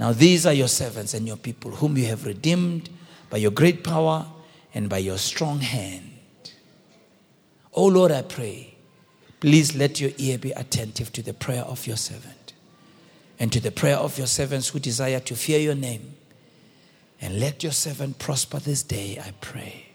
Now, 0.00 0.14
these 0.14 0.46
are 0.46 0.54
your 0.54 0.66
servants 0.66 1.12
and 1.12 1.26
your 1.26 1.36
people, 1.36 1.72
whom 1.72 1.98
you 1.98 2.06
have 2.06 2.24
redeemed 2.24 2.88
by 3.28 3.36
your 3.36 3.50
great 3.50 3.84
power 3.84 4.24
and 4.72 4.88
by 4.88 4.96
your 4.96 5.18
strong 5.18 5.60
hand. 5.60 6.10
Oh 7.74 7.84
Lord, 7.84 8.10
I 8.10 8.22
pray, 8.22 8.76
please 9.40 9.76
let 9.76 10.00
your 10.00 10.12
ear 10.16 10.38
be 10.38 10.52
attentive 10.52 11.12
to 11.12 11.22
the 11.22 11.34
prayer 11.34 11.64
of 11.64 11.86
your 11.86 11.98
servant 11.98 12.54
and 13.38 13.52
to 13.52 13.60
the 13.60 13.70
prayer 13.70 13.98
of 13.98 14.16
your 14.16 14.26
servants 14.26 14.70
who 14.70 14.78
desire 14.78 15.20
to 15.20 15.36
fear 15.36 15.60
your 15.60 15.74
name. 15.74 16.14
And 17.20 17.38
let 17.38 17.62
your 17.62 17.72
servant 17.72 18.18
prosper 18.18 18.58
this 18.58 18.82
day, 18.82 19.18
I 19.22 19.34
pray, 19.42 19.88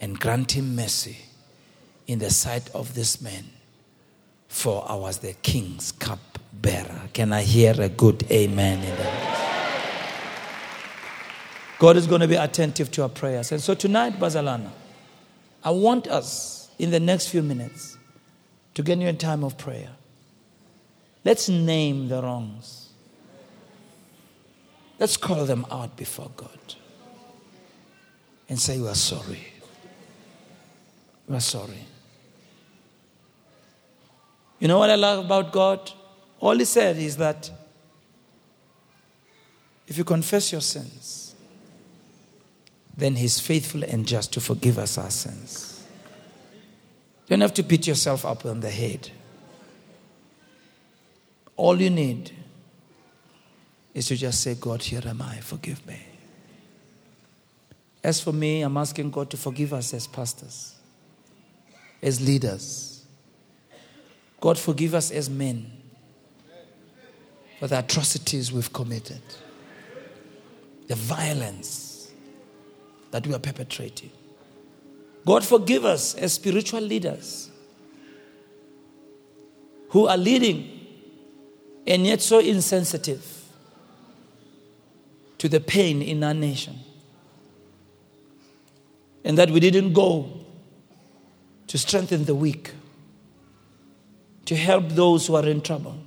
and 0.00 0.18
grant 0.18 0.56
him 0.56 0.74
mercy 0.74 1.18
in 2.08 2.18
the 2.18 2.30
sight 2.30 2.68
of 2.74 2.96
this 2.96 3.20
man. 3.20 3.44
for 4.48 4.84
I 4.88 4.94
was 4.94 5.18
the 5.18 5.32
king's 5.34 5.90
cup 5.92 6.38
Can 7.14 7.32
I 7.32 7.42
hear 7.42 7.80
a 7.80 7.88
good 7.88 8.24
amen 8.30 8.82
in 8.82 8.96
that? 8.96 9.24
God 11.78 11.96
is 11.96 12.08
going 12.08 12.22
to 12.22 12.28
be 12.28 12.34
attentive 12.34 12.90
to 12.92 13.02
our 13.02 13.08
prayers. 13.08 13.52
And 13.52 13.60
so 13.60 13.74
tonight, 13.74 14.14
Bazalana, 14.14 14.70
I 15.62 15.70
want 15.70 16.08
us 16.08 16.68
in 16.78 16.90
the 16.90 16.98
next 16.98 17.28
few 17.28 17.42
minutes 17.42 17.96
to 18.74 18.82
get 18.82 18.98
you 18.98 19.06
in 19.06 19.16
time 19.16 19.44
of 19.44 19.56
prayer. 19.56 19.90
Let's 21.24 21.48
name 21.48 22.08
the 22.08 22.20
wrongs. 22.20 22.88
Let's 24.98 25.16
call 25.16 25.44
them 25.44 25.64
out 25.70 25.96
before 25.96 26.30
God 26.36 26.74
and 28.48 28.58
say, 28.58 28.80
We 28.80 28.88
are 28.88 28.94
sorry. 28.94 29.46
We 31.28 31.36
are 31.36 31.40
sorry. 31.40 31.86
You 34.58 34.66
know 34.66 34.78
what 34.78 34.90
I 34.90 34.96
love 34.96 35.24
about 35.24 35.52
God? 35.52 35.92
All 36.44 36.58
He 36.58 36.66
said 36.66 36.98
is 36.98 37.16
that 37.16 37.50
if 39.86 39.96
you 39.96 40.04
confess 40.04 40.52
your 40.52 40.60
sins, 40.60 41.34
then 42.94 43.16
He's 43.16 43.40
faithful 43.40 43.82
and 43.82 44.06
just 44.06 44.30
to 44.34 44.42
forgive 44.42 44.78
us 44.78 44.98
our 44.98 45.08
sins. 45.08 45.86
You 47.24 47.30
don't 47.30 47.40
have 47.40 47.54
to 47.54 47.62
beat 47.62 47.86
yourself 47.86 48.26
up 48.26 48.44
on 48.44 48.60
the 48.60 48.68
head. 48.68 49.08
All 51.56 51.80
you 51.80 51.88
need 51.88 52.30
is 53.94 54.08
to 54.08 54.16
just 54.16 54.42
say, 54.42 54.54
God, 54.54 54.82
here 54.82 55.00
am 55.06 55.22
I, 55.22 55.38
forgive 55.38 55.86
me. 55.86 55.98
As 58.02 58.20
for 58.20 58.34
me, 58.34 58.60
I'm 58.60 58.76
asking 58.76 59.12
God 59.12 59.30
to 59.30 59.38
forgive 59.38 59.72
us 59.72 59.94
as 59.94 60.06
pastors, 60.06 60.74
as 62.02 62.20
leaders. 62.20 63.06
God, 64.42 64.58
forgive 64.58 64.94
us 64.94 65.10
as 65.10 65.30
men 65.30 65.80
for 67.64 67.68
the 67.68 67.78
atrocities 67.78 68.52
we've 68.52 68.74
committed, 68.74 69.22
the 70.86 70.94
violence 70.94 72.12
that 73.10 73.26
we 73.26 73.32
are 73.32 73.38
perpetrating. 73.38 74.10
God, 75.24 75.42
forgive 75.42 75.86
us 75.86 76.14
as 76.14 76.34
spiritual 76.34 76.82
leaders 76.82 77.50
who 79.88 80.06
are 80.06 80.18
leading 80.18 80.78
and 81.86 82.06
yet 82.06 82.20
so 82.20 82.38
insensitive 82.38 83.46
to 85.38 85.48
the 85.48 85.58
pain 85.58 86.02
in 86.02 86.22
our 86.22 86.34
nation. 86.34 86.78
And 89.24 89.38
that 89.38 89.48
we 89.48 89.58
didn't 89.58 89.94
go 89.94 90.28
to 91.68 91.78
strengthen 91.78 92.26
the 92.26 92.34
weak, 92.34 92.72
to 94.44 94.54
help 94.54 94.90
those 94.90 95.26
who 95.26 95.36
are 95.36 95.46
in 95.46 95.62
trouble, 95.62 96.03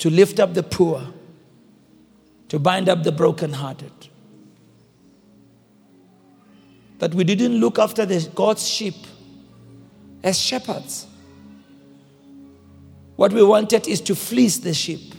to 0.00 0.10
lift 0.10 0.38
up 0.38 0.52
the 0.52 0.62
poor, 0.62 1.06
to 2.48 2.58
bind 2.58 2.88
up 2.88 3.04
the 3.04 3.12
brokenhearted. 3.12 3.92
That 6.98 7.14
we 7.14 7.24
didn't 7.24 7.58
look 7.58 7.78
after 7.78 8.04
the, 8.04 8.28
God's 8.34 8.68
sheep 8.68 8.96
as 10.22 10.38
shepherds 10.38 11.06
what 13.20 13.34
we 13.34 13.42
wanted 13.42 13.86
is 13.86 14.00
to 14.00 14.14
fleece 14.14 14.56
the 14.56 14.72
sheep. 14.72 15.14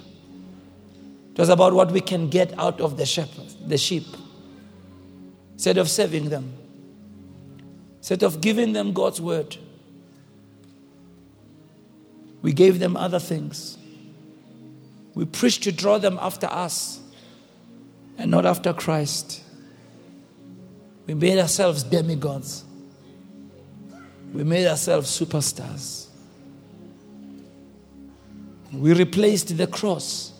It 1.33 1.37
was 1.37 1.49
about 1.49 1.73
what 1.73 1.91
we 1.91 2.01
can 2.01 2.29
get 2.29 2.51
out 2.57 2.81
of 2.81 2.97
the 2.97 3.05
shepherd, 3.05 3.45
the 3.67 3.77
sheep. 3.77 4.07
Instead 5.53 5.77
of 5.77 5.87
saving 5.87 6.29
them, 6.29 6.51
instead 7.99 8.23
of 8.23 8.41
giving 8.41 8.73
them 8.73 8.91
God's 8.91 9.21
word, 9.21 9.55
we 12.41 12.53
gave 12.53 12.79
them 12.79 12.97
other 12.97 13.19
things. 13.19 13.77
We 15.13 15.25
preached 15.25 15.63
to 15.63 15.71
draw 15.71 15.97
them 15.97 16.17
after 16.21 16.47
us 16.47 16.99
and 18.17 18.31
not 18.31 18.45
after 18.45 18.73
Christ. 18.73 19.43
We 21.05 21.13
made 21.13 21.39
ourselves 21.39 21.83
demigods. 21.83 22.63
We 24.33 24.43
made 24.43 24.67
ourselves 24.67 25.09
superstars. 25.09 26.07
We 28.71 28.93
replaced 28.93 29.57
the 29.57 29.67
cross 29.67 30.31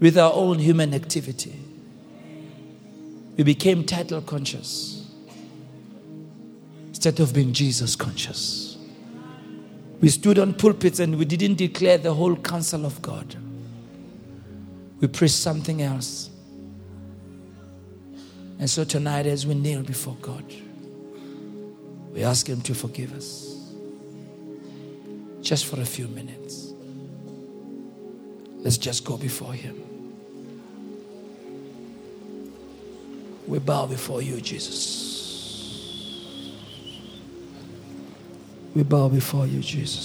with 0.00 0.16
our 0.16 0.32
own 0.32 0.58
human 0.58 0.94
activity. 0.94 1.54
We 3.36 3.44
became 3.44 3.84
title 3.84 4.22
conscious 4.22 5.06
instead 6.88 7.20
of 7.20 7.34
being 7.34 7.52
Jesus 7.52 7.94
conscious. 7.94 8.65
We 10.00 10.08
stood 10.10 10.38
on 10.38 10.54
pulpits 10.54 10.98
and 11.00 11.18
we 11.18 11.24
didn't 11.24 11.56
declare 11.56 11.98
the 11.98 12.12
whole 12.12 12.36
counsel 12.36 12.84
of 12.84 13.00
God. 13.00 13.34
We 15.00 15.08
preached 15.08 15.34
something 15.34 15.82
else. 15.82 16.30
And 18.58 18.68
so 18.68 18.84
tonight, 18.84 19.26
as 19.26 19.46
we 19.46 19.54
kneel 19.54 19.82
before 19.82 20.16
God, 20.20 20.44
we 22.12 22.22
ask 22.22 22.46
Him 22.46 22.62
to 22.62 22.74
forgive 22.74 23.14
us 23.14 23.56
just 25.42 25.66
for 25.66 25.80
a 25.80 25.84
few 25.84 26.08
minutes. 26.08 26.72
Let's 28.58 28.78
just 28.78 29.04
go 29.04 29.16
before 29.16 29.52
Him. 29.52 29.82
We 33.46 33.58
bow 33.58 33.86
before 33.86 34.22
you, 34.22 34.40
Jesus. 34.40 35.25
We 38.76 38.82
bow 38.82 39.08
before 39.08 39.46
you, 39.46 39.60
Jesus. 39.60 40.04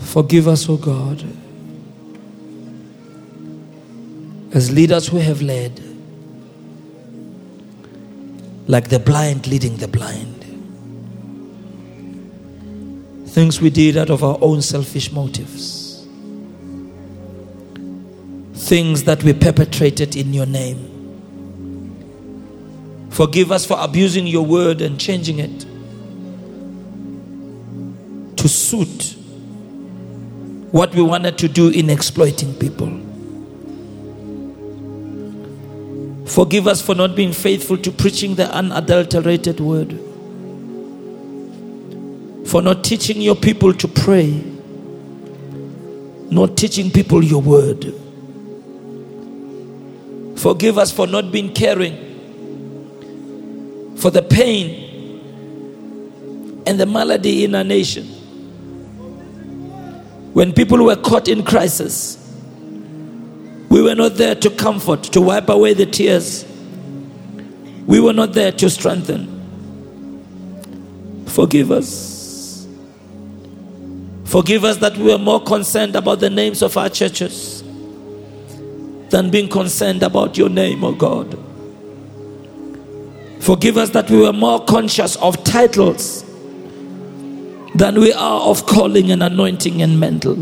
Forgive 0.00 0.46
us, 0.46 0.68
O 0.68 0.74
oh 0.74 0.76
God, 0.76 1.24
as 4.52 4.70
leaders 4.70 5.08
who 5.08 5.16
have 5.16 5.40
led, 5.40 5.80
like 8.66 8.90
the 8.90 8.98
blind 8.98 9.46
leading 9.46 9.78
the 9.78 9.88
blind 9.88 10.38
things 13.28 13.60
we 13.60 13.70
did 13.70 13.96
out 13.96 14.10
of 14.10 14.24
our 14.24 14.36
own 14.42 14.60
selfish 14.60 15.12
motives, 15.12 16.06
things 18.52 19.04
that 19.04 19.22
we 19.22 19.32
perpetrated 19.32 20.14
in 20.16 20.34
your 20.34 20.44
name. 20.44 20.97
Forgive 23.18 23.50
us 23.50 23.66
for 23.66 23.76
abusing 23.80 24.28
your 24.28 24.46
word 24.46 24.80
and 24.80 24.96
changing 24.96 25.40
it 25.40 25.66
to 28.36 28.48
suit 28.48 29.16
what 30.70 30.94
we 30.94 31.02
wanted 31.02 31.36
to 31.38 31.48
do 31.48 31.68
in 31.68 31.90
exploiting 31.90 32.54
people. 32.54 32.86
Forgive 36.26 36.68
us 36.68 36.80
for 36.80 36.94
not 36.94 37.16
being 37.16 37.32
faithful 37.32 37.76
to 37.78 37.90
preaching 37.90 38.36
the 38.36 38.48
unadulterated 38.54 39.58
word 39.58 39.98
for 42.46 42.62
not 42.62 42.84
teaching 42.84 43.20
your 43.20 43.34
people 43.34 43.74
to 43.74 43.88
pray, 43.88 44.30
not 46.30 46.56
teaching 46.56 46.92
people 46.92 47.24
your 47.24 47.42
word. 47.42 47.92
Forgive 50.38 50.78
us 50.78 50.92
for 50.92 51.08
not 51.08 51.32
being 51.32 51.52
caring 51.52 52.07
pain 54.38 54.70
and 56.64 56.78
the 56.78 56.86
malady 56.86 57.42
in 57.44 57.56
our 57.56 57.64
nation. 57.64 58.04
When 60.32 60.52
people 60.52 60.84
were 60.84 60.94
caught 60.94 61.26
in 61.26 61.42
crisis, 61.42 62.16
we 63.68 63.82
were 63.82 63.96
not 63.96 64.14
there 64.14 64.36
to 64.36 64.50
comfort, 64.50 65.02
to 65.14 65.20
wipe 65.20 65.48
away 65.48 65.74
the 65.74 65.86
tears. 65.86 66.44
We 67.86 67.98
were 67.98 68.12
not 68.12 68.32
there 68.34 68.52
to 68.52 68.70
strengthen. 68.70 69.26
Forgive 71.26 71.72
us. 71.72 72.68
Forgive 74.24 74.62
us 74.62 74.76
that 74.76 74.96
we 74.98 75.12
are 75.12 75.18
more 75.18 75.42
concerned 75.42 75.96
about 75.96 76.20
the 76.20 76.30
names 76.30 76.62
of 76.62 76.76
our 76.76 76.88
churches 76.88 77.64
than 79.10 79.30
being 79.30 79.48
concerned 79.48 80.04
about 80.04 80.38
your 80.38 80.48
name, 80.48 80.84
O 80.84 80.88
oh 80.88 80.92
God. 80.92 81.47
Forgive 83.48 83.78
us 83.78 83.88
that 83.90 84.10
we 84.10 84.18
were 84.18 84.34
more 84.34 84.62
conscious 84.62 85.16
of 85.16 85.42
titles 85.42 86.22
than 87.74 87.98
we 87.98 88.12
are 88.12 88.42
of 88.42 88.66
calling 88.66 89.10
and 89.10 89.22
anointing 89.22 89.80
and 89.80 89.98
mental. 89.98 90.36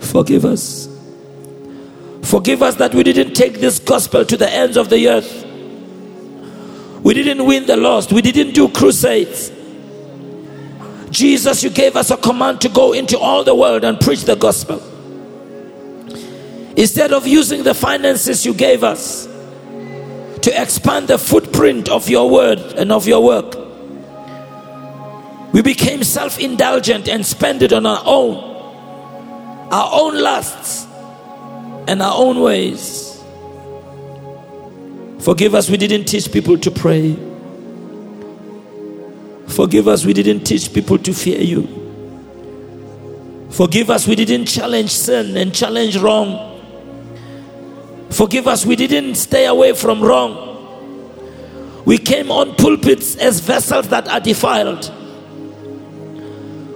Forgive 0.00 0.44
us. 0.44 0.88
Forgive 2.24 2.60
us 2.60 2.74
that 2.74 2.92
we 2.92 3.04
didn't 3.04 3.34
take 3.34 3.60
this 3.60 3.78
gospel 3.78 4.24
to 4.24 4.36
the 4.36 4.52
ends 4.52 4.76
of 4.76 4.90
the 4.90 5.08
earth. 5.08 5.44
We 7.04 7.14
didn't 7.14 7.46
win 7.46 7.66
the 7.66 7.76
lost. 7.76 8.12
We 8.12 8.20
didn't 8.20 8.52
do 8.52 8.68
crusades. 8.68 9.52
Jesus, 11.10 11.62
you 11.62 11.70
gave 11.70 11.94
us 11.94 12.10
a 12.10 12.16
command 12.16 12.62
to 12.62 12.68
go 12.68 12.92
into 12.92 13.16
all 13.16 13.44
the 13.44 13.54
world 13.54 13.84
and 13.84 14.00
preach 14.00 14.24
the 14.24 14.34
gospel. 14.34 14.82
Instead 16.76 17.12
of 17.12 17.28
using 17.28 17.62
the 17.62 17.74
finances 17.74 18.44
you 18.44 18.54
gave 18.54 18.82
us 18.82 19.27
to 20.48 20.62
expand 20.62 21.08
the 21.08 21.18
footprint 21.18 21.90
of 21.90 22.08
your 22.08 22.30
word 22.30 22.58
and 22.58 22.90
of 22.90 23.06
your 23.06 23.22
work. 23.22 23.54
We 25.52 25.60
became 25.60 26.02
self 26.02 26.38
indulgent 26.38 27.06
and 27.06 27.26
spent 27.26 27.60
it 27.60 27.74
on 27.74 27.84
our 27.84 28.00
own, 28.02 28.36
our 29.70 29.90
own 29.92 30.18
lusts, 30.18 30.86
and 31.86 32.00
our 32.00 32.14
own 32.16 32.40
ways. 32.40 33.22
Forgive 35.20 35.54
us, 35.54 35.68
we 35.68 35.76
didn't 35.76 36.06
teach 36.06 36.32
people 36.32 36.56
to 36.56 36.70
pray. 36.70 37.14
Forgive 39.48 39.86
us, 39.86 40.06
we 40.06 40.14
didn't 40.14 40.44
teach 40.44 40.72
people 40.72 40.96
to 40.96 41.12
fear 41.12 41.42
you. 41.42 41.66
Forgive 43.50 43.90
us, 43.90 44.06
we 44.06 44.14
didn't 44.14 44.46
challenge 44.46 44.92
sin 44.92 45.36
and 45.36 45.54
challenge 45.54 45.98
wrong. 45.98 46.47
Forgive 48.10 48.48
us, 48.48 48.64
we 48.64 48.76
didn't 48.76 49.16
stay 49.16 49.46
away 49.46 49.74
from 49.74 50.00
wrong. 50.00 50.46
We 51.84 51.98
came 51.98 52.30
on 52.30 52.54
pulpits 52.56 53.16
as 53.16 53.40
vessels 53.40 53.88
that 53.88 54.08
are 54.08 54.20
defiled. 54.20 54.92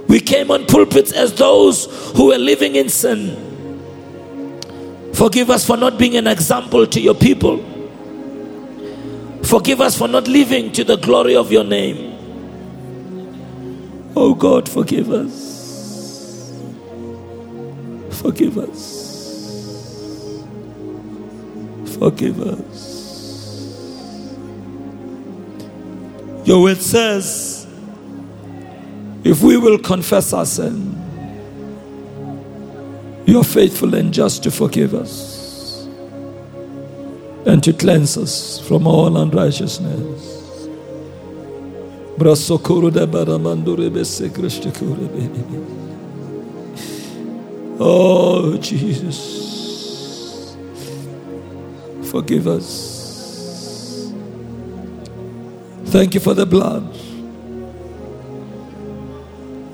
We 0.08 0.20
came 0.20 0.50
on 0.50 0.66
pulpits 0.66 1.12
as 1.12 1.34
those 1.34 1.86
who 2.16 2.28
were 2.28 2.38
living 2.38 2.76
in 2.76 2.88
sin. 2.88 3.50
Forgive 5.14 5.50
us 5.50 5.66
for 5.66 5.76
not 5.76 5.98
being 5.98 6.16
an 6.16 6.26
example 6.26 6.86
to 6.86 7.00
your 7.00 7.14
people. 7.14 7.58
Forgive 9.42 9.80
us 9.80 9.96
for 9.98 10.08
not 10.08 10.28
living 10.28 10.72
to 10.72 10.84
the 10.84 10.96
glory 10.96 11.36
of 11.36 11.52
your 11.52 11.64
name. 11.64 12.10
Oh 14.16 14.34
God, 14.34 14.68
forgive 14.68 15.10
us. 15.10 16.52
Forgive 18.20 18.58
us. 18.58 19.12
Forgive 22.02 22.40
us. 22.40 23.64
Your 26.44 26.62
word 26.62 26.78
says, 26.78 27.64
if 29.22 29.40
we 29.40 29.56
will 29.56 29.78
confess 29.78 30.32
our 30.32 30.44
sin, 30.44 30.98
you're 33.24 33.44
faithful 33.44 33.94
and 33.94 34.12
just 34.12 34.42
to 34.42 34.50
forgive 34.50 34.94
us 34.94 35.86
and 37.46 37.62
to 37.62 37.72
cleanse 37.72 38.18
us 38.18 38.58
from 38.66 38.88
all 38.88 39.16
unrighteousness. 39.16 40.66
Oh, 47.78 48.58
Jesus. 48.60 49.62
Forgive 52.12 52.46
us. 52.46 54.12
Thank 55.87 56.12
you 56.12 56.20
for 56.20 56.35
the 56.35 56.44
blood. 56.44 56.94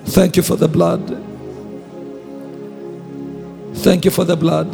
Thank 0.05 0.37
you 0.37 0.45
for 0.45 0.55
the 0.55 0.69
blood. 0.69 1.05
Thank 3.79 4.05
you 4.05 4.13
for 4.13 4.25
the 4.25 4.37
blood. 4.37 4.73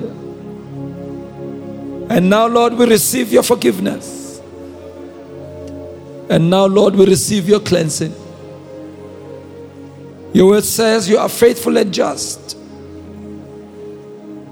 And 2.11 2.29
now, 2.29 2.49
Lord, 2.49 2.75
we 2.75 2.85
receive 2.85 3.33
your 3.33 3.43
forgiveness. 3.43 4.43
And 6.29 6.51
now, 6.51 6.67
Lord, 6.67 6.95
we 6.97 7.07
receive 7.07 7.49
your 7.49 7.61
cleansing. 7.61 8.15
Your 10.35 10.49
word 10.49 10.65
says 10.65 11.09
you 11.09 11.17
are 11.17 11.31
faithful 11.31 11.79
and 11.79 11.95
just 11.95 12.59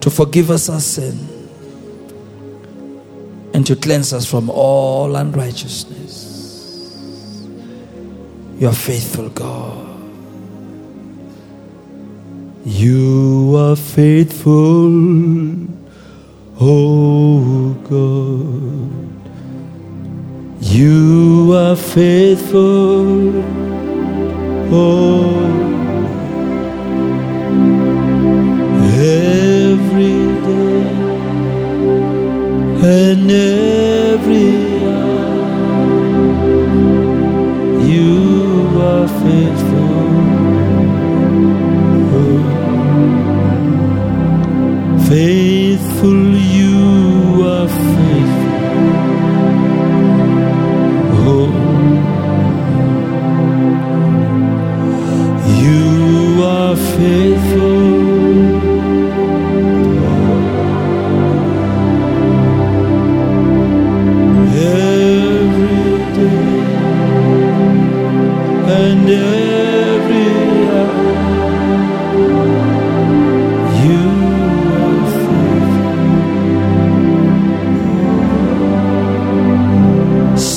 to 0.01 0.09
forgive 0.09 0.51
us 0.51 0.71
our 0.71 0.81
sin 0.81 1.42
and 3.55 3.67
to 3.67 3.77
cleanse 3.77 4.13
us 4.13 4.27
from 4.27 4.51
all 4.51 5.17
unrighteousness. 5.17 6.23
You 8.59 8.69
are 8.69 8.75
faithful, 8.75 9.29
God. 9.31 9.83
You 12.65 13.57
are 13.57 13.75
faithful, 13.75 14.93
oh 16.61 17.75
God. 17.91 18.93
You 20.61 21.53
are 21.55 21.75
faithful. 21.75 23.43
Oh, 24.75 25.82
and 32.85 33.31
every 33.31 34.57
hour, 34.89 35.93
you 37.81 38.81
are 38.81 39.09
faithful. 39.23 39.93
Faithful, 45.09 46.23
you 46.59 47.45
are 47.45 47.69
faithful. 47.69 48.63
You 55.63 56.43
are 56.43 56.77
faithful. 56.77 57.82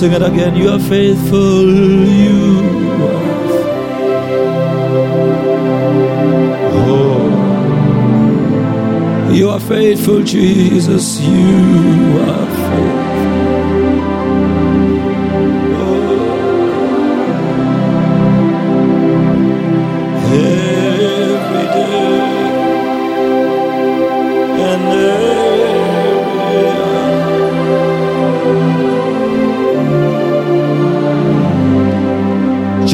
Sing 0.05 0.13
it 0.13 0.21
again. 0.21 0.55
You 0.55 0.69
are 0.69 0.77
faithful. 0.77 1.65
You 1.65 2.61
are 3.05 3.25
Oh, 6.87 7.25
you 9.33 9.49
are 9.49 9.59
faithful, 9.59 10.21
Jesus. 10.21 11.19
You 11.19 12.19
are 12.21 12.54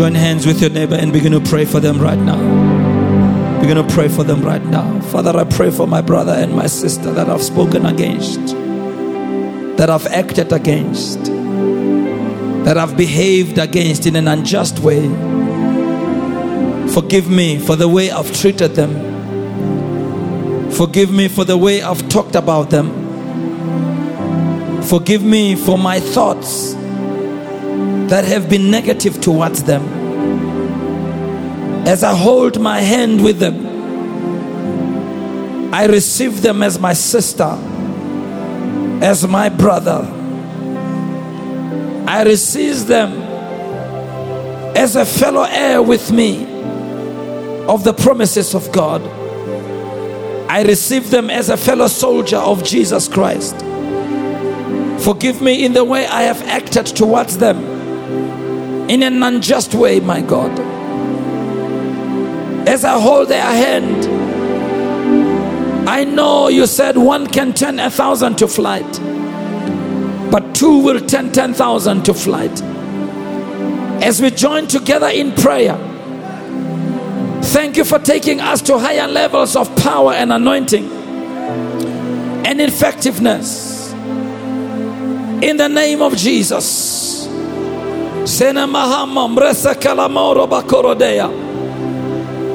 Join 0.01 0.15
hands 0.15 0.47
with 0.47 0.59
your 0.61 0.71
neighbor 0.71 0.95
and 0.95 1.13
begin 1.13 1.31
to 1.33 1.39
pray 1.39 1.63
for 1.63 1.79
them 1.79 2.01
right 2.01 2.17
now. 2.17 2.39
We're 3.59 3.71
going 3.71 3.87
to 3.87 3.93
pray 3.93 4.07
for 4.07 4.23
them 4.23 4.41
right 4.41 4.65
now. 4.65 4.99
Father, 4.99 5.37
I 5.37 5.43
pray 5.43 5.69
for 5.69 5.85
my 5.85 6.01
brother 6.01 6.31
and 6.31 6.55
my 6.55 6.65
sister 6.65 7.11
that 7.11 7.29
I've 7.29 7.43
spoken 7.43 7.85
against, 7.85 8.39
that 9.77 9.91
I've 9.91 10.07
acted 10.07 10.51
against, 10.53 11.25
that 12.65 12.79
I've 12.79 12.97
behaved 12.97 13.59
against 13.59 14.07
in 14.07 14.15
an 14.15 14.27
unjust 14.27 14.79
way. 14.79 15.07
Forgive 16.87 17.29
me 17.29 17.59
for 17.59 17.75
the 17.75 17.87
way 17.87 18.09
I've 18.09 18.35
treated 18.35 18.73
them. 18.73 18.91
Forgive 20.71 21.11
me 21.11 21.27
for 21.27 21.43
the 21.43 21.59
way 21.59 21.83
I've 21.83 22.09
talked 22.09 22.33
about 22.33 22.71
them. 22.71 22.89
Forgive 24.81 25.23
me 25.23 25.55
for 25.55 25.77
my 25.77 25.99
thoughts 25.99 26.75
that 28.11 28.25
have 28.25 28.49
been 28.49 28.69
negative 28.69 29.21
towards 29.21 29.63
them 29.63 30.01
as 31.87 32.03
I 32.03 32.13
hold 32.13 32.59
my 32.59 32.81
hand 32.81 33.23
with 33.23 33.39
them, 33.39 33.65
I 35.73 35.85
receive 35.85 36.41
them 36.41 36.61
as 36.61 36.77
my 36.77 36.91
sister, 36.91 37.57
as 39.01 39.25
my 39.25 39.47
brother. 39.47 40.05
I 42.05 42.23
receive 42.25 42.85
them 42.85 43.13
as 44.75 44.97
a 44.97 45.05
fellow 45.05 45.43
heir 45.43 45.81
with 45.81 46.11
me 46.11 46.43
of 47.67 47.85
the 47.85 47.93
promises 47.93 48.53
of 48.53 48.69
God. 48.73 49.01
I 50.51 50.63
receive 50.63 51.11
them 51.11 51.29
as 51.29 51.47
a 51.47 51.55
fellow 51.55 51.87
soldier 51.87 52.39
of 52.39 52.63
Jesus 52.63 53.07
Christ. 53.07 53.55
Forgive 54.99 55.41
me 55.41 55.63
in 55.63 55.71
the 55.71 55.85
way 55.85 56.05
I 56.05 56.23
have 56.23 56.41
acted 56.43 56.85
towards 56.87 57.37
them 57.37 57.70
in 58.91 59.01
an 59.03 59.23
unjust 59.23 59.73
way, 59.73 59.99
my 59.99 60.21
God 60.21 60.51
as 62.67 62.85
I 62.85 62.99
hold 62.99 63.27
their 63.27 63.41
hand. 63.41 64.05
I 65.89 66.03
know 66.03 66.47
you 66.47 66.67
said 66.67 66.95
one 66.95 67.25
can 67.25 67.53
turn 67.53 67.79
a 67.79 67.89
thousand 67.89 68.37
to 68.37 68.47
flight. 68.47 69.01
but 70.31 70.55
two 70.55 70.79
will 70.79 70.99
turn 71.01 71.31
10,000 71.31 72.03
to 72.05 72.13
flight. 72.13 72.61
As 74.01 74.21
we 74.21 74.31
join 74.31 74.65
together 74.67 75.07
in 75.07 75.33
prayer, 75.33 75.75
thank 77.51 77.75
you 77.75 77.83
for 77.83 77.99
taking 77.99 78.39
us 78.39 78.61
to 78.63 78.79
higher 78.79 79.07
levels 79.07 79.57
of 79.57 79.75
power 79.75 80.13
and 80.13 80.31
anointing 80.31 80.89
and 82.45 82.61
effectiveness. 82.61 83.91
In 85.43 85.57
the 85.57 85.67
name 85.67 86.01
of 86.01 86.15
Jesus. 86.15 87.10
Sena 88.31 88.65
mahamam 88.65 89.37
resa 89.37 89.75
kalamoro 89.75 90.47
bakorodea. 90.47 91.27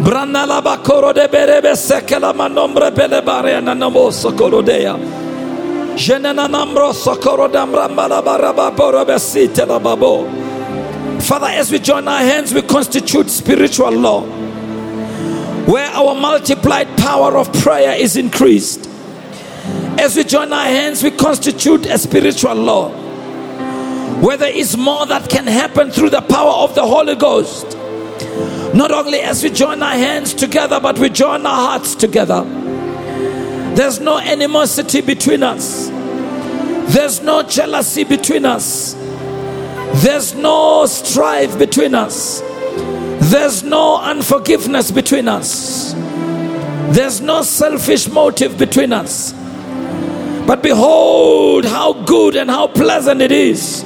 Branala 0.03 0.63
bakoro 0.63 1.13
de 1.13 1.29
berebe 1.29 1.77
sekela 1.77 2.33
manombre 2.33 2.91
bele 2.91 3.21
bare 3.21 3.61
na 3.61 3.75
namo 3.75 4.11
sokorodea. 4.11 4.97
Jenena 5.95 6.49
nambro 6.49 6.95
sokoro 6.95 7.47
damra 7.53 7.89
malabaraba 7.91 8.75
borobe 8.75 9.21
site 9.21 9.69
la 9.69 9.79
babo. 9.79 10.25
Father, 11.21 11.49
as 11.49 11.71
we 11.71 11.79
join 11.79 12.09
our 12.09 12.21
hands, 12.21 12.55
we 12.55 12.63
constitute 12.63 13.29
spiritual 13.29 13.93
law 13.93 14.23
where 15.67 15.91
our 15.91 16.15
multiplied 16.15 16.89
power 16.97 17.37
of 17.37 17.53
prayer 17.53 17.95
is 18.01 18.17
increased. 18.17 18.89
As 19.99 20.17
we 20.17 20.25
join 20.25 20.55
our 20.55 20.65
hands, 20.65 21.03
we 21.03 21.11
constitute 21.11 21.85
a 21.85 21.99
spiritual 21.99 22.55
law 22.55 23.06
where 24.21 24.37
there 24.37 24.53
is 24.55 24.77
more 24.77 25.05
that 25.07 25.29
can 25.29 25.47
happen 25.47 25.91
through 25.91 26.11
the 26.11 26.23
power 26.23 26.53
of 26.53 26.75
the 26.75 26.87
Holy 26.87 27.15
Ghost. 27.15 27.77
Not 28.75 28.91
only 28.91 29.21
as 29.21 29.43
we 29.43 29.51
join 29.51 29.83
our 29.83 29.93
hands 29.95 30.33
together, 30.35 30.81
but 30.81 30.99
we 30.99 31.11
join 31.11 31.45
our 31.45 31.69
hearts 31.69 31.95
together. 31.95 32.43
There's 33.75 34.01
no 34.01 34.19
animosity 34.19 35.03
between 35.03 35.43
us, 35.43 35.89
there's 36.95 37.21
no 37.23 37.43
jealousy 37.43 38.05
between 38.05 38.47
us, 38.47 38.95
there's 40.03 40.35
no 40.35 40.87
strife 40.87 41.59
between 41.59 41.95
us, 41.95 42.41
there's 43.31 43.63
no 43.63 44.01
unforgiveness 44.01 44.91
between 44.91 45.29
us, 45.29 45.93
there's 46.95 47.21
no 47.21 47.43
selfish 47.43 48.09
motive 48.09 48.57
between 48.57 48.95
us. 48.95 49.33
But 50.47 50.63
behold, 50.63 51.65
how 51.65 51.93
good 52.05 52.37
and 52.37 52.49
how 52.49 52.69
pleasant 52.69 53.21
it 53.21 53.33
is 53.33 53.85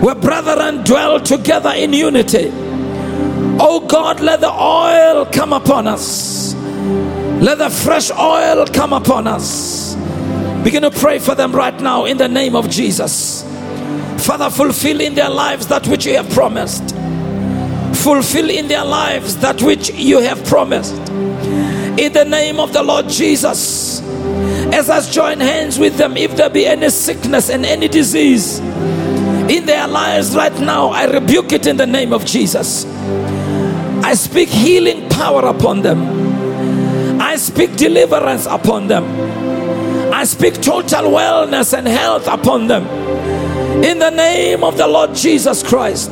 where 0.00 0.14
brethren 0.14 0.84
dwell 0.84 1.20
together 1.20 1.70
in 1.70 1.92
unity. 1.92 2.50
Oh 3.60 3.84
God, 3.88 4.20
let 4.20 4.40
the 4.40 4.50
oil 4.50 5.26
come 5.26 5.52
upon 5.52 5.86
us. 5.86 6.54
Let 6.54 7.58
the 7.58 7.70
fresh 7.70 8.10
oil 8.10 8.66
come 8.66 8.92
upon 8.92 9.26
us. 9.26 9.94
Begin 10.62 10.82
to 10.82 10.90
pray 10.90 11.18
for 11.18 11.34
them 11.34 11.52
right 11.52 11.78
now 11.80 12.04
in 12.04 12.16
the 12.16 12.28
name 12.28 12.54
of 12.54 12.70
Jesus. 12.70 13.42
Father, 14.24 14.50
fulfill 14.50 15.00
in 15.00 15.14
their 15.14 15.30
lives 15.30 15.66
that 15.68 15.86
which 15.88 16.06
you 16.06 16.14
have 16.14 16.30
promised. 16.30 16.94
Fulfill 18.02 18.50
in 18.50 18.68
their 18.68 18.84
lives 18.84 19.36
that 19.38 19.60
which 19.62 19.90
you 19.90 20.20
have 20.20 20.44
promised. 20.46 20.94
In 21.98 22.12
the 22.12 22.24
name 22.24 22.60
of 22.60 22.72
the 22.72 22.82
Lord 22.82 23.08
Jesus 23.08 24.00
as 24.72 24.90
us 24.90 25.12
join 25.12 25.40
hands 25.40 25.78
with 25.78 25.96
them, 25.96 26.16
if 26.16 26.36
there 26.36 26.50
be 26.50 26.66
any 26.66 26.90
sickness 26.90 27.48
and 27.50 27.64
any 27.64 27.88
disease 27.88 28.60
in 29.50 29.66
their 29.66 29.86
lives 29.88 30.36
right 30.36 30.52
now, 30.60 30.88
I 30.88 31.06
rebuke 31.06 31.52
it 31.52 31.66
in 31.66 31.76
the 31.76 31.86
name 31.86 32.12
of 32.12 32.24
Jesus. 32.24 32.84
I 34.04 34.14
speak 34.14 34.48
healing 34.48 35.08
power 35.08 35.42
upon 35.46 35.82
them. 35.82 37.20
I 37.20 37.36
speak 37.36 37.76
deliverance 37.76 38.46
upon 38.46 38.88
them. 38.88 39.04
I 40.12 40.24
speak 40.24 40.54
total 40.54 41.10
wellness 41.10 41.76
and 41.76 41.86
health 41.86 42.26
upon 42.26 42.66
them. 42.66 42.86
In 43.84 43.98
the 43.98 44.10
name 44.10 44.64
of 44.64 44.76
the 44.76 44.86
Lord 44.86 45.14
Jesus 45.14 45.62
Christ. 45.62 46.10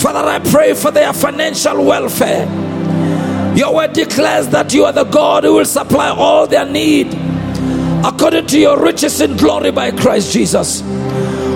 Father, 0.00 0.20
I 0.20 0.40
pray 0.50 0.74
for 0.74 0.90
their 0.90 1.12
financial 1.12 1.84
welfare. 1.84 2.46
Your 3.56 3.74
word 3.74 3.92
declares 3.92 4.48
that 4.48 4.72
you 4.72 4.84
are 4.84 4.92
the 4.92 5.04
God 5.04 5.44
who 5.44 5.54
will 5.54 5.64
supply 5.64 6.08
all 6.08 6.46
their 6.46 6.64
need 6.64 7.14
according 8.04 8.46
to 8.46 8.58
your 8.58 8.82
riches 8.82 9.20
in 9.20 9.36
glory 9.36 9.70
by 9.70 9.90
Christ 9.90 10.32
Jesus. 10.32 10.82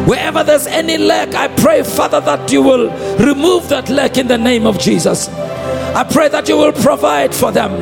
Wherever 0.07 0.45
there's 0.45 0.69
any 0.69 0.99
lack, 0.99 1.35
I 1.35 1.49
pray, 1.49 1.83
Father, 1.83 2.21
that 2.21 2.53
you 2.53 2.63
will 2.63 2.91
remove 3.19 3.69
that 3.71 3.89
lack 3.91 4.17
in 4.17 4.29
the 4.29 4.39
name 4.39 4.65
of 4.65 4.79
Jesus. 4.79 5.29
I 5.29 6.05
pray 6.05 6.29
that 6.29 6.49
you 6.49 6.57
will 6.57 6.73
provide 6.73 7.35
for 7.35 7.51
them. 7.51 7.73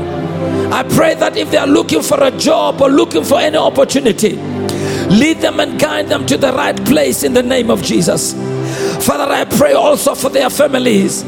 I 0.73 0.85
pray 0.85 1.15
that 1.15 1.37
if 1.37 1.51
they 1.51 1.59
are 1.59 1.67
looking 1.67 2.01
for 2.01 2.23
a 2.23 2.31
job 2.31 2.81
or 2.81 2.89
looking 2.89 3.25
for 3.25 3.39
any 3.39 3.59
opportunity, 3.59 4.37
lead 5.11 5.39
them 5.39 5.61
and 5.61 5.79
guide 5.79 6.09
them 6.09 6.25
to 6.27 6.39
the 6.39 6.53
right 6.53 6.77
place 6.87 7.25
in 7.25 7.35
the 7.35 7.43
name 7.43 7.71
of 7.71 7.83
Jesus. 7.83 8.33
Father, 9.05 9.31
I 9.31 9.45
pray 9.45 9.75
also 9.75 10.15
for 10.15 10.31
their 10.31 10.49
families. 10.49 11.25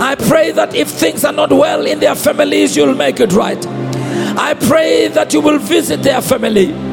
I 0.00 0.14
pray 0.14 0.50
that 0.52 0.74
if 0.74 0.88
things 0.88 1.24
are 1.26 1.32
not 1.32 1.52
well 1.52 1.84
in 1.86 2.00
their 2.00 2.14
families, 2.14 2.74
you'll 2.74 2.94
make 2.94 3.20
it 3.20 3.32
right. 3.32 3.64
I 4.36 4.54
pray 4.54 5.08
that 5.08 5.34
you 5.34 5.42
will 5.42 5.58
visit 5.58 6.02
their 6.02 6.22
family. 6.22 6.91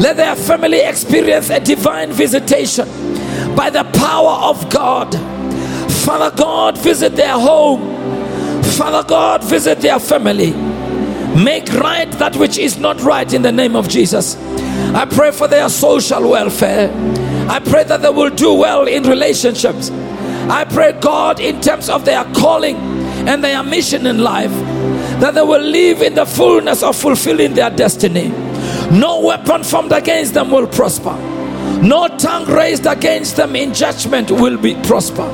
Let 0.00 0.16
their 0.16 0.34
family 0.34 0.80
experience 0.80 1.50
a 1.50 1.60
divine 1.60 2.10
visitation 2.10 2.88
by 3.54 3.68
the 3.68 3.84
power 3.92 4.48
of 4.48 4.70
God. 4.70 5.14
Father 5.92 6.34
God, 6.34 6.78
visit 6.78 7.16
their 7.16 7.38
home. 7.38 8.62
Father 8.62 9.06
God, 9.06 9.44
visit 9.44 9.80
their 9.80 9.98
family. 10.00 10.52
Make 11.36 11.70
right 11.74 12.10
that 12.12 12.34
which 12.36 12.56
is 12.56 12.78
not 12.78 13.02
right 13.02 13.30
in 13.30 13.42
the 13.42 13.52
name 13.52 13.76
of 13.76 13.90
Jesus. 13.90 14.36
I 14.94 15.04
pray 15.04 15.32
for 15.32 15.46
their 15.46 15.68
social 15.68 16.30
welfare. 16.30 16.90
I 17.50 17.60
pray 17.60 17.84
that 17.84 18.00
they 18.00 18.08
will 18.08 18.30
do 18.30 18.54
well 18.54 18.88
in 18.88 19.02
relationships. 19.02 19.90
I 19.90 20.64
pray, 20.64 20.92
God, 20.92 21.40
in 21.40 21.60
terms 21.60 21.90
of 21.90 22.06
their 22.06 22.24
calling 22.32 22.76
and 23.28 23.44
their 23.44 23.62
mission 23.62 24.06
in 24.06 24.18
life 24.18 24.50
that 25.20 25.34
they 25.34 25.42
will 25.42 25.60
live 25.60 26.00
in 26.00 26.14
the 26.14 26.24
fullness 26.24 26.82
of 26.82 26.96
fulfilling 26.96 27.52
their 27.52 27.68
destiny. 27.68 28.32
No 28.90 29.20
weapon 29.20 29.62
formed 29.62 29.92
against 29.92 30.34
them 30.34 30.50
will 30.50 30.66
prosper. 30.66 31.16
No 31.80 32.08
tongue 32.18 32.46
raised 32.46 32.86
against 32.86 33.36
them 33.36 33.54
in 33.54 33.72
judgment 33.72 34.30
will 34.30 34.58
be 34.58 34.74
prosper. 34.82 35.30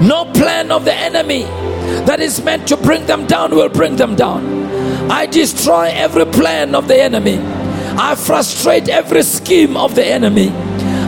No 0.00 0.24
plan 0.32 0.70
of 0.70 0.84
the 0.84 0.94
enemy 0.94 1.42
that 2.06 2.20
is 2.20 2.42
meant 2.42 2.68
to 2.68 2.76
bring 2.76 3.04
them 3.06 3.26
down 3.26 3.54
will 3.54 3.68
bring 3.68 3.96
them 3.96 4.14
down. 4.14 5.10
I 5.10 5.26
destroy 5.26 5.90
every 5.92 6.24
plan 6.24 6.74
of 6.74 6.88
the 6.88 7.02
enemy. 7.02 7.38
I 7.96 8.14
frustrate 8.14 8.88
every 8.88 9.22
scheme 9.22 9.76
of 9.76 9.94
the 9.94 10.06
enemy. 10.06 10.50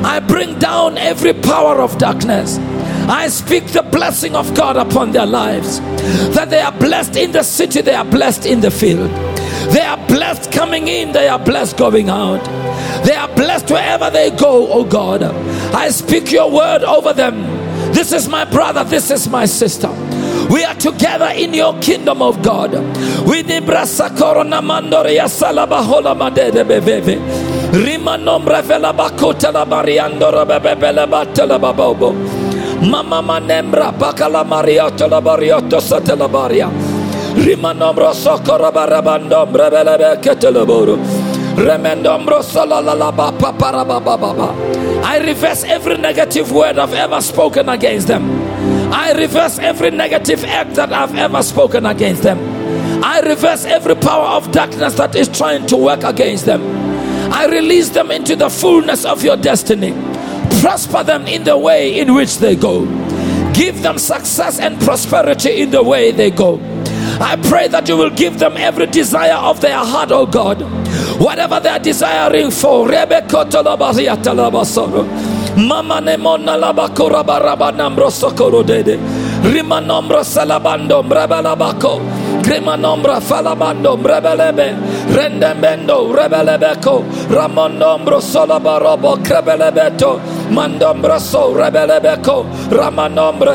I 0.04 0.20
bring 0.20 0.58
down 0.58 0.98
every 0.98 1.32
power 1.32 1.80
of 1.80 1.98
darkness. 1.98 2.58
I 3.08 3.28
speak 3.28 3.68
the 3.68 3.82
blessing 3.82 4.34
of 4.34 4.54
God 4.54 4.76
upon 4.76 5.12
their 5.12 5.26
lives. 5.26 5.80
That 6.34 6.50
they 6.50 6.60
are 6.60 6.72
blessed 6.72 7.16
in 7.16 7.32
the 7.32 7.42
city, 7.42 7.80
they 7.80 7.94
are 7.94 8.04
blessed 8.04 8.46
in 8.46 8.60
the 8.60 8.70
field. 8.70 9.10
They 9.72 9.80
are 9.80 10.05
blessed 10.26 10.50
coming 10.50 10.88
in, 10.88 11.12
they 11.12 11.28
are 11.28 11.38
blessed 11.38 11.76
going 11.76 12.08
out. 12.08 12.44
They 13.04 13.14
are 13.14 13.28
blessed 13.28 13.70
wherever 13.70 14.10
they 14.10 14.30
go, 14.30 14.72
oh 14.72 14.84
God. 14.84 15.22
I 15.22 15.88
speak 15.90 16.32
your 16.32 16.50
word 16.50 16.82
over 16.82 17.12
them. 17.12 17.42
This 17.92 18.12
is 18.12 18.28
my 18.28 18.44
brother, 18.44 18.82
this 18.82 19.12
is 19.12 19.28
my 19.28 19.46
sister. 19.46 19.88
We 20.50 20.64
are 20.64 20.74
together 20.74 21.30
in 21.32 21.54
your 21.54 21.78
kingdom 21.80 22.22
of 22.22 22.42
God. 22.42 22.72
We. 23.24 23.42
Mama 32.82 33.22
manembra 33.22 33.90
bakala 33.90 34.44
mariotto 34.44 35.08
la 35.08 35.20
bariotto 35.20 35.80
satela 35.80 36.28
baria. 36.28 36.95
Rima 37.36 37.74
nombra 37.74 38.14
sokora 38.14 38.72
barabando 38.72 39.46
brebele 39.46 40.16
ketela 40.22 40.66
boro. 40.66 40.96
Remendombro 41.56 42.42
salalaba 42.42 43.32
paparababa. 43.38 44.52
I 45.04 45.18
reverse 45.18 45.64
every 45.64 45.96
negative 45.98 46.50
word 46.50 46.78
I've 46.78 46.92
ever 46.94 47.20
spoken 47.20 47.68
against 47.68 48.08
them. 48.08 48.24
I 48.92 49.12
reverse 49.12 49.58
every 49.58 49.90
negative 49.90 50.44
act 50.44 50.74
that 50.74 50.92
I've 50.92 51.14
ever 51.14 51.42
spoken 51.42 51.86
against 51.86 52.22
them. 52.22 52.38
I 53.04 53.20
reverse 53.20 53.64
every 53.64 53.96
power 53.96 54.36
of 54.36 54.50
darkness 54.52 54.94
that 54.94 55.14
is 55.14 55.28
trying 55.28 55.66
to 55.66 55.76
work 55.76 56.04
against 56.04 56.46
them. 56.46 56.62
I 57.32 57.46
release 57.46 57.90
them 57.90 58.10
into 58.10 58.36
the 58.36 58.48
fullness 58.48 59.04
of 59.04 59.22
your 59.22 59.36
destiny. 59.36 59.92
Prosper 60.60 61.04
them 61.04 61.26
in 61.26 61.44
the 61.44 61.56
way 61.56 61.98
in 61.98 62.14
which 62.14 62.38
they 62.38 62.56
go. 62.56 62.86
Give 63.52 63.82
them 63.82 63.98
success 63.98 64.58
and 64.58 64.80
prosperity 64.80 65.60
in 65.60 65.70
the 65.70 65.82
way 65.82 66.12
they 66.12 66.30
go. 66.30 66.60
I 67.20 67.36
pray 67.36 67.68
that 67.68 67.88
you 67.88 67.96
will 67.96 68.10
give 68.10 68.38
them 68.38 68.56
every 68.56 68.86
desire 68.86 69.34
of 69.34 69.60
their 69.60 69.78
heart, 69.78 70.10
oh 70.12 70.26
God. 70.26 70.60
Whatever 71.20 71.60
they 71.60 71.70
are 71.70 71.78
desiring 71.78 72.50
for, 72.50 72.86
Mama 75.56 76.00
sokoro 78.10 78.62
dede. 78.62 78.98
Salabando 80.24 81.02
falabando 83.20 83.96
mrebelebe. 83.96 84.76
Rendembendo 85.14 86.12
rebelebeko. 86.14 87.04
Solabarobo 88.20 89.16
krebelebeto. 89.24 90.20
So 91.20 91.54
rebelebeko. 91.54 92.44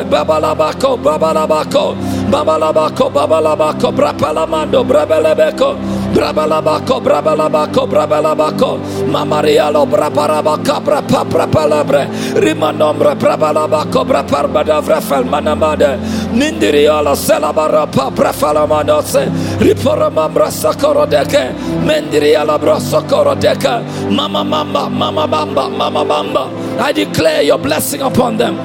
Babalabako 0.10 0.98
babalabako. 0.98 1.96
Babalabaco, 2.32 3.12
Babalabaco, 3.12 3.92
Brapalamando, 3.92 4.86
Brebelebeco, 4.86 5.76
Brabalabako, 6.14 7.02
Brabalabako, 7.04 7.88
Brabalabako, 7.90 8.80
Mamarialo, 9.12 9.86
Brabarabaka, 9.86 10.80
Brapapalabre, 10.82 12.08
Rimanombre, 12.40 13.16
Brabalabako, 13.16 14.06
Braparbada, 14.06 14.82
Vrafel, 14.82 15.24
Manamade, 15.26 16.00
Nindiriala, 16.32 17.16
Selabarapa, 17.16 18.10
Brafalamanose, 18.16 19.28
Riporamambra, 19.60 20.48
Sakorodeke, 20.50 21.52
Mendiriala, 21.84 22.58
Brosokorodeke, 22.58 24.10
Mama 24.10 24.44
Mamba, 24.44 24.90
Mama 24.90 25.28
Bamba, 25.28 25.70
Mama 25.70 26.06
Bamba. 26.06 26.80
I 26.80 26.94
declare 26.94 27.42
your 27.42 27.58
blessing 27.60 28.02
upon 28.02 28.38
them. 28.38 28.58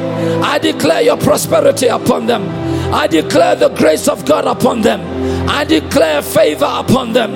I 0.45 0.59
declare 0.59 1.03
your 1.03 1.17
prosperity 1.17 1.89
upon 1.89 2.27
them. 2.27 2.66
I 2.93 3.07
declare 3.07 3.57
the 3.57 3.68
grace 3.70 4.09
of 4.09 4.24
God 4.24 4.47
upon 4.47 4.82
them. 4.82 5.01
I 5.49 5.64
declare 5.64 6.22
favor 6.22 6.68
upon 6.68 7.12
them, 7.12 7.32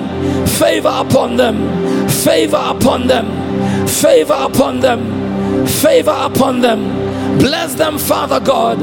favor 0.47 0.91
upon 0.93 1.37
them, 1.37 2.07
favor 2.09 2.61
upon 2.61 3.07
them, 3.07 3.87
favor 3.87 4.37
upon 4.37 4.79
them, 4.79 5.67
favor 5.67 6.15
upon 6.17 6.61
them. 6.61 7.37
Bless 7.37 7.75
them, 7.75 7.97
Father 7.97 8.39
God. 8.39 8.79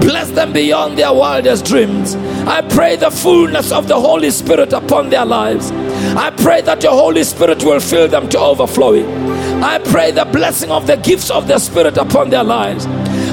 Bless 0.00 0.30
them 0.30 0.52
beyond 0.52 0.96
their 0.98 1.12
wildest 1.12 1.64
dreams. 1.64 2.14
I 2.46 2.62
pray 2.62 2.96
the 2.96 3.10
fullness 3.10 3.72
of 3.72 3.88
the 3.88 4.00
Holy 4.00 4.30
Spirit 4.30 4.72
upon 4.72 5.10
their 5.10 5.24
lives. 5.24 5.70
I 6.16 6.30
pray 6.30 6.60
that 6.62 6.82
your 6.82 6.92
Holy 6.92 7.24
Spirit 7.24 7.64
will 7.64 7.80
fill 7.80 8.08
them 8.08 8.28
to 8.30 8.38
overflowing. 8.38 9.06
I 9.62 9.78
pray 9.80 10.12
the 10.12 10.24
blessing 10.24 10.70
of 10.70 10.86
the 10.86 10.96
gifts 10.96 11.30
of 11.30 11.48
the 11.48 11.58
Spirit 11.58 11.96
upon 11.96 12.30
their 12.30 12.44
lives. 12.44 12.86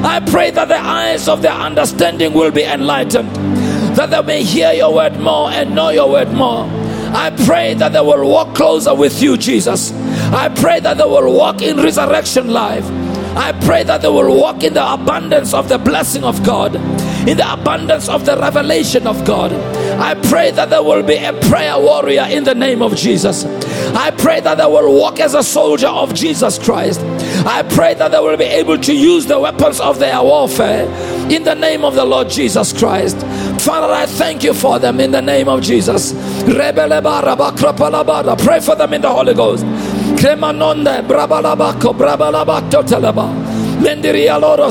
I 0.06 0.22
pray 0.26 0.52
that 0.52 0.68
the 0.68 0.80
eyes 0.80 1.28
of 1.28 1.42
their 1.42 1.52
understanding 1.52 2.34
will 2.34 2.52
be 2.52 2.64
enlightened 2.64 3.30
that 3.96 4.10
they 4.10 4.22
may 4.22 4.44
hear 4.44 4.74
your 4.74 4.94
word 4.94 5.18
more 5.20 5.50
and 5.50 5.74
know 5.74 5.90
your 5.90 6.10
word 6.10 6.32
more. 6.34 6.66
I 7.16 7.34
pray 7.46 7.76
that 7.76 7.94
they 7.94 8.02
will 8.02 8.30
walk 8.30 8.54
closer 8.54 8.94
with 8.94 9.22
you, 9.22 9.38
Jesus. 9.38 9.94
I 10.34 10.50
pray 10.50 10.82
that 10.82 10.98
they 10.98 11.06
will 11.06 11.34
walk 11.34 11.62
in 11.62 11.78
resurrection 11.78 12.52
life. 12.52 12.86
I 13.38 13.54
pray 13.66 13.84
that 13.84 14.02
they 14.02 14.10
will 14.10 14.38
walk 14.38 14.64
in 14.64 14.74
the 14.74 14.94
abundance 14.94 15.54
of 15.54 15.70
the 15.70 15.78
blessing 15.78 16.24
of 16.26 16.44
God, 16.44 16.76
in 17.28 17.38
the 17.38 17.54
abundance 17.54 18.10
of 18.10 18.26
the 18.26 18.38
revelation 18.38 19.08
of 19.08 19.24
God. 19.26 19.54
I 20.00 20.16
pray 20.30 20.52
that 20.52 20.70
there 20.70 20.84
will 20.84 21.04
be 21.04 21.16
a 21.16 21.34
prayer 21.50 21.78
warrior 21.80 22.28
in 22.30 22.44
the 22.44 22.56
name 22.56 22.82
of 22.82 22.96
Jesus. 22.96 23.46
I 23.96 24.12
pray 24.12 24.42
that 24.42 24.58
they 24.58 24.66
will 24.66 24.94
walk 24.94 25.20
as 25.20 25.36
a 25.36 25.44
soldier 25.44 25.88
of 25.88 26.14
Jesus 26.14 26.60
Christ. 26.60 27.00
I 27.48 27.62
pray 27.64 27.94
that 27.96 28.12
they 28.12 28.20
will 28.20 28.38
be 28.38 28.44
able 28.46 28.78
to 28.80 28.94
use 28.94 29.26
the 29.28 29.40
weapons 29.40 29.80
of 29.80 30.00
their 30.00 30.22
warfare 30.22 30.86
in 31.30 31.44
the 31.44 31.54
name 31.54 31.86
of 31.86 31.94
the 31.96 32.04
Lord 32.04 32.30
Jesus 32.30 32.74
Christ. 32.74 33.18
Father, 33.62 33.94
I 33.94 34.06
thank 34.08 34.44
you 34.44 34.54
for 34.54 34.80
them 34.80 35.00
in 35.00 35.12
the 35.12 35.22
name 35.22 35.48
of 35.48 35.62
Jesus. 35.62 36.14
Pray 36.44 36.72
for 38.62 38.76
them 38.76 38.94
in 38.94 39.02
the 39.02 39.10
Holy 39.10 39.34
Ghost. 39.34 39.64
Mendiria 43.82 44.40
loro. 44.40 44.70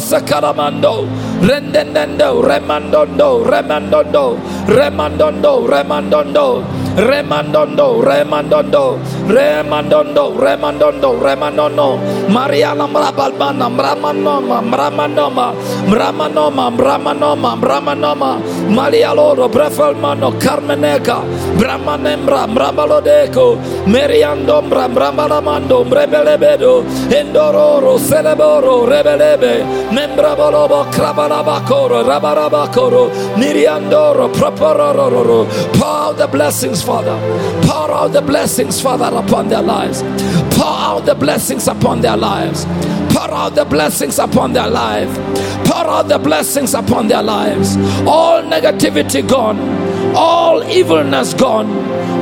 Rendendendo, 1.43 2.43
remandondo, 2.43 3.45
remandondo, 3.45 4.39
remandondo, 4.67 5.67
remandondo. 5.67 6.65
Remandondo, 6.95 7.99
remandondo, 8.07 8.99
remandondo, 9.27 10.25
remandondo, 10.39 11.11
remandondo. 11.19 11.99
Mariana 12.31 12.87
mrabalbana, 12.87 13.67
mramanoma, 13.69 14.63
mramanoma, 14.63 15.53
mramanoma, 15.91 16.71
mramanoma, 16.71 17.57
mramanoma. 17.57 18.39
Malialoro, 18.71 19.49
brefalmano, 19.51 20.39
carmeneka, 20.39 21.19
bramanemra, 21.59 22.47
mrabalodeko, 22.47 23.59
meriandombra, 23.91 24.87
mrambalamando, 24.89 25.85
mrebelebedo, 25.85 26.85
endororo, 27.11 27.99
celeboro, 27.99 28.87
rebelebe, 28.87 29.67
membrabolobo, 29.91 30.87
krabalabakoro, 30.95 31.34
rabarabakoro, 31.43 33.11
niriandoro, 33.37 34.29
proporororo. 34.33 35.47
Pour 35.79 35.87
out 35.87 36.17
the 36.19 36.27
blessings 36.27 36.83
Father. 36.83 37.19
Pour 37.67 37.91
out 37.91 38.13
the 38.13 38.21
blessings, 38.21 38.81
Father, 38.81 39.11
upon 39.17 39.49
their 39.49 39.63
lives. 39.63 40.03
Pour 40.57 40.67
out 40.67 41.07
the 41.07 41.15
blessings 41.15 41.67
upon 41.67 42.01
their 42.01 42.17
lives. 42.17 42.65
Pour 43.11 43.31
out 43.33 43.55
the 43.55 43.65
blessings 43.65 44.19
upon 44.19 44.53
their 44.53 44.69
life. 44.69 45.13
Pour 45.65 45.87
out 45.87 46.09
the 46.09 46.19
blessings 46.19 46.75
upon 46.75 47.09
their 47.09 47.23
lives. 47.23 47.77
All 48.07 48.43
negativity 48.43 49.27
gone. 49.27 49.59
All 50.15 50.63
evilness 50.65 51.35
gone. 51.35 51.69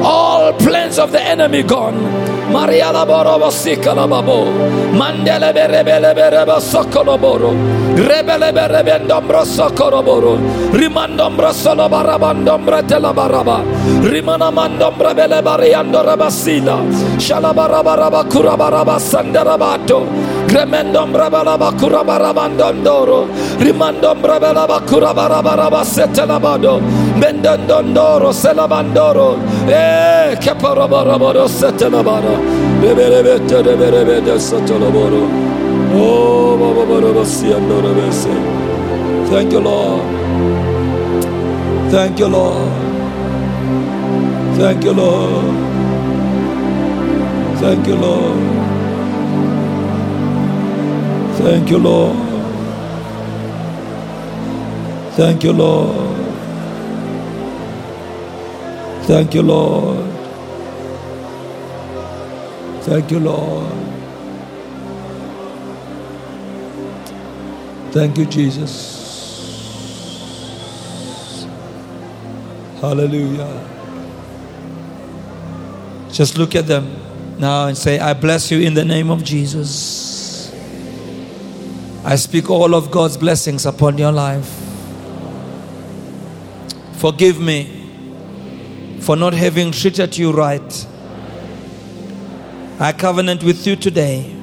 All 0.03 0.53
plans 0.55 0.99
of 0.99 1.13
the 1.13 1.23
enemy 1.23 1.63
gone. 1.63 2.32
Maria 2.53 2.93
laboro 2.93 3.39
Laborobo 3.39 3.51
Sikalababo, 3.51 4.45
Mandele 4.93 5.53
bere 5.55 5.83
bere 5.83 6.13
Berebele 6.13 6.15
Bereba 6.15 6.61
Sokoloboro, 6.61 7.53
Rebele 7.97 8.53
Berebendombro 8.53 9.45
Sokoroboro, 9.45 10.37
tela 10.73 11.53
Solobarabandombra 11.53 12.83
rimana 12.83 14.53
Rimanamandombra 14.53 15.15
Bele 15.15 15.43
Bariando 15.43 16.03
Rabasila, 16.05 16.77
Shalabarabaraba 17.19 18.25
Kurabaraba 18.29 18.99
Sandarabato, 19.01 20.07
Gremendombra 20.53 21.31
balaba 21.31 21.73
kurabarabandondoro. 21.81 23.27
Rimandombra 23.59 24.39
balaba 24.39 24.81
kurabaraba 24.87 25.83
setelabado. 25.83 26.79
Bendondondoro 27.21 28.31
selabandoro. 28.33 29.39
Eh, 29.67 30.37
caparabaro 30.45 31.49
setelabaro. 31.49 32.37
Reberebete 32.83 33.63
reberebete 33.65 34.39
setelaboro. 34.39 35.25
Oh, 35.97 36.59
baba 36.61 37.01
baba 37.01 37.25
siandoro 37.25 37.95
bese. 37.97 38.35
Thank 39.31 39.53
you, 39.53 39.61
Lord. 39.61 40.03
Thank 41.91 42.19
you, 42.19 42.29
Lord. 42.29 42.73
Thank 44.59 44.85
you, 44.85 44.93
Lord. 44.93 45.45
Thank 47.61 47.87
you, 47.87 47.97
Lord. 47.97 48.62
Thank 51.43 51.71
you, 51.71 51.79
Lord. 51.79 52.17
Thank 55.15 55.43
you, 55.43 55.53
Lord. 55.53 56.17
Thank 59.07 59.35
you, 59.35 59.43
Lord. 59.43 60.07
Thank 62.83 63.11
you, 63.11 63.19
Lord. 63.19 63.73
Thank 67.91 68.19
you, 68.19 68.27
Jesus. 68.27 69.07
Hallelujah. 72.81 73.69
Just 76.13 76.39
look 76.39 76.55
at 76.55 76.69
them 76.69 76.97
now 77.39 77.67
and 77.67 77.77
say, 77.77 77.99
I 77.99 78.15
bless 78.15 78.51
you 78.53 78.61
in 78.61 78.75
the 78.75 78.85
name 78.85 79.11
of 79.11 79.25
Jesus. 79.25 80.22
I 82.05 82.17
speak 82.17 82.51
all 82.51 82.75
of 82.75 82.91
God's 82.91 83.17
blessings 83.17 83.65
upon 83.65 83.97
your 83.97 84.11
life. 84.11 84.51
Forgive 86.95 87.41
me 87.41 88.99
for 89.01 89.15
not 89.15 89.35
having 89.35 89.71
treated 89.71 90.19
you 90.19 90.33
right. 90.33 90.87
I 92.81 92.93
covenant 92.93 93.45
with 93.45 93.65
you 93.69 93.77
today. 93.77 94.35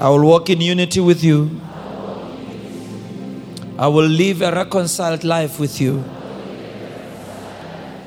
I 0.00 0.08
will 0.08 0.24
walk 0.24 0.50
in 0.50 0.60
unity 0.60 0.98
with 0.98 1.22
you. 1.22 1.60
I 3.78 3.86
will 3.86 4.08
live 4.08 4.42
a 4.42 4.50
reconciled 4.50 5.22
life 5.22 5.60
with 5.60 5.80
you. 5.80 6.02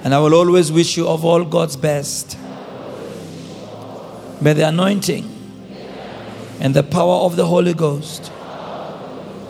And 0.03 0.13
I 0.13 0.19
will 0.19 0.34
always 0.34 0.69
wish 0.69 0.97
you 0.97 1.07
of 1.07 1.23
all 1.23 1.45
God's 1.45 1.77
best. 1.77 2.38
May 4.41 4.51
the 4.51 4.67
anointing 4.67 5.38
and 6.60 6.74
the 6.74 6.84
power 6.84 7.26
of 7.26 7.36
the 7.36 7.45
Holy 7.45 7.74
Ghost 7.74 8.32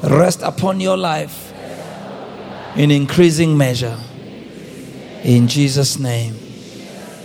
rest 0.03 0.41
upon 0.41 0.79
your 0.79 0.97
life 0.97 1.53
in 2.75 2.91
increasing 2.91 3.57
measure. 3.57 3.97
In 5.23 5.47
Jesus' 5.47 5.99
name. 5.99 6.35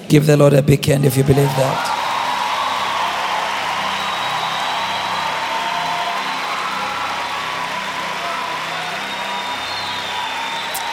Give 0.08 0.26
the 0.26 0.36
Lord 0.36 0.52
a 0.52 0.62
big 0.62 0.84
hand 0.84 1.04
if 1.04 1.16
you 1.16 1.22
believe 1.22 1.46
that. 1.56 1.90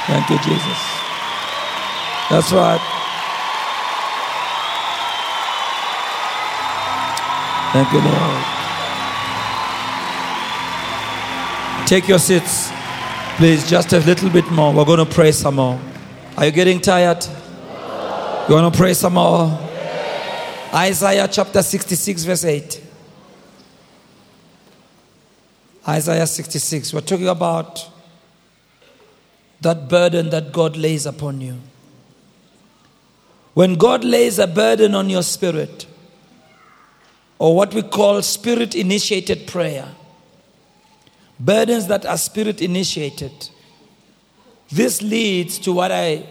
Thank 0.08 0.30
you, 0.30 0.38
Jesus. 0.40 1.02
That's 2.30 2.52
right. 2.52 2.82
Thank 7.74 7.94
you, 7.94 8.02
Lord. 8.02 8.61
Take 11.92 12.08
your 12.08 12.20
seats. 12.20 12.72
Please, 13.36 13.70
just 13.70 13.92
a 13.92 14.00
little 14.00 14.30
bit 14.30 14.50
more. 14.50 14.72
We're 14.72 14.86
going 14.86 15.06
to 15.06 15.14
pray 15.14 15.34
some 15.34 15.56
more. 15.56 15.78
Are 16.38 16.46
you 16.46 16.52
getting 16.54 16.80
tired? 16.80 17.22
You 18.48 18.56
want 18.56 18.74
to 18.74 18.78
pray 18.80 18.94
some 18.94 19.16
more? 19.16 19.60
Isaiah 20.74 21.28
chapter 21.28 21.62
66, 21.62 22.24
verse 22.24 22.46
8. 22.46 22.82
Isaiah 25.86 26.26
66. 26.28 26.94
We're 26.94 27.02
talking 27.02 27.28
about 27.28 27.92
that 29.60 29.90
burden 29.90 30.30
that 30.30 30.54
God 30.54 30.78
lays 30.78 31.06
upon 31.06 31.42
you. 31.42 31.60
When 33.54 33.76
God 33.76 34.06
lays 34.06 34.40
a 34.40 34.48
burden 34.48 34.96
on 34.96 35.10
your 35.10 35.24
spirit, 35.24 35.88
or 37.38 37.54
what 37.54 37.74
we 37.74 37.82
call 37.82 38.22
spirit 38.22 38.76
initiated 38.76 39.46
prayer, 39.46 39.90
burdens 41.46 41.88
that 41.88 42.06
are 42.06 42.18
spirit 42.18 42.62
initiated, 42.62 43.50
this 44.72 45.02
leads 45.02 45.60
to 45.60 45.74
what 45.74 45.92
I 45.92 46.26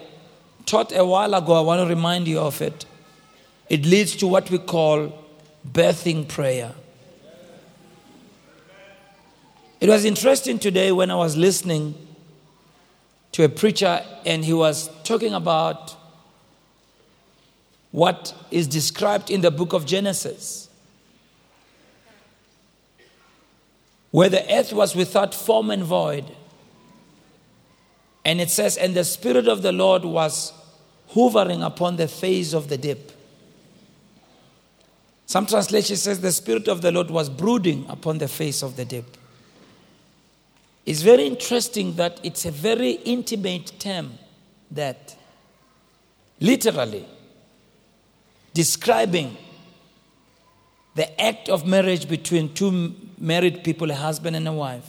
taught 0.66 0.92
a 0.96 1.04
while 1.04 1.34
ago. 1.34 1.52
I 1.52 1.60
want 1.60 1.80
to 1.80 1.86
remind 1.86 2.28
you 2.28 2.38
of 2.38 2.62
it. 2.62 2.86
It 3.68 3.84
leads 3.84 4.16
to 4.16 4.26
what 4.26 4.50
we 4.50 4.58
call 4.58 5.12
birthing 5.70 6.26
prayer. 6.26 6.72
It 9.80 9.88
was 9.88 10.04
interesting 10.04 10.58
today 10.58 10.92
when 10.92 11.10
I 11.10 11.16
was 11.16 11.36
listening 11.36 11.94
to 13.32 13.44
a 13.44 13.48
preacher 13.48 14.02
and 14.26 14.44
he 14.44 14.52
was 14.52 14.90
talking 15.04 15.34
about 15.34 15.96
what 17.90 18.34
is 18.50 18.66
described 18.66 19.30
in 19.30 19.40
the 19.40 19.50
book 19.50 19.72
of 19.72 19.84
Genesis, 19.86 20.69
where 24.10 24.28
the 24.28 24.52
earth 24.52 24.72
was 24.72 24.96
without 24.96 25.34
form 25.34 25.70
and 25.70 25.84
void. 25.84 26.24
And 28.24 28.40
it 28.40 28.50
says, 28.50 28.76
and 28.76 28.94
the 28.94 29.04
Spirit 29.04 29.48
of 29.48 29.62
the 29.62 29.72
Lord 29.72 30.04
was 30.04 30.52
hovering 31.08 31.62
upon 31.62 31.96
the 31.96 32.08
face 32.08 32.52
of 32.52 32.68
the 32.68 32.76
deep. 32.76 33.12
Some 35.26 35.46
translation 35.46 35.96
says 35.96 36.20
the 36.20 36.32
Spirit 36.32 36.66
of 36.68 36.82
the 36.82 36.90
Lord 36.90 37.10
was 37.10 37.30
brooding 37.30 37.86
upon 37.88 38.18
the 38.18 38.28
face 38.28 38.62
of 38.62 38.76
the 38.76 38.84
deep. 38.84 39.04
It's 40.84 41.02
very 41.02 41.26
interesting 41.26 41.94
that 41.96 42.18
it's 42.24 42.44
a 42.44 42.50
very 42.50 42.92
intimate 42.92 43.78
term 43.78 44.18
that 44.72 45.16
literally 46.40 47.06
describing 48.54 49.36
the 50.96 51.20
act 51.20 51.48
of 51.48 51.66
marriage 51.66 52.08
between 52.08 52.52
two 52.54 52.94
married 53.20 53.62
people, 53.62 53.90
a 53.90 53.94
husband 53.94 54.34
and 54.34 54.48
a 54.48 54.52
wife. 54.52 54.88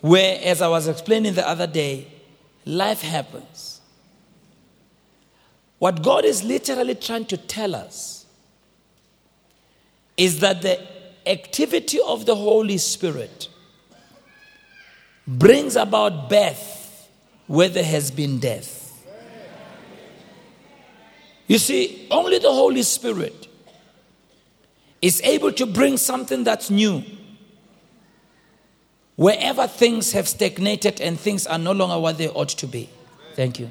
Where, 0.00 0.40
as 0.44 0.62
I 0.62 0.68
was 0.68 0.86
explaining 0.86 1.34
the 1.34 1.46
other 1.46 1.66
day, 1.66 2.06
life 2.64 3.02
happens. 3.02 3.80
What 5.78 6.02
God 6.02 6.24
is 6.24 6.44
literally 6.44 6.94
trying 6.94 7.26
to 7.26 7.36
tell 7.36 7.74
us 7.74 8.26
is 10.16 10.40
that 10.40 10.62
the 10.62 10.80
activity 11.26 11.98
of 12.04 12.26
the 12.26 12.34
Holy 12.34 12.78
Spirit 12.78 13.48
brings 15.26 15.76
about 15.76 16.30
birth 16.30 17.08
where 17.46 17.68
there 17.68 17.84
has 17.84 18.10
been 18.10 18.38
death. 18.38 18.84
You 21.46 21.58
see, 21.58 22.06
only 22.10 22.38
the 22.38 22.52
Holy 22.52 22.82
Spirit 22.82 23.47
is 25.00 25.20
able 25.22 25.52
to 25.52 25.66
bring 25.66 25.96
something 25.96 26.44
that's 26.44 26.70
new 26.70 27.04
wherever 29.18 29.66
things 29.66 30.12
have 30.12 30.28
stagnated 30.28 31.00
and 31.00 31.18
things 31.18 31.44
are 31.46 31.58
no 31.58 31.72
longer 31.72 31.98
what 31.98 32.16
they 32.18 32.28
ought 32.28 32.48
to 32.48 32.68
be. 32.68 32.88
Thank 33.34 33.58
you. 33.58 33.68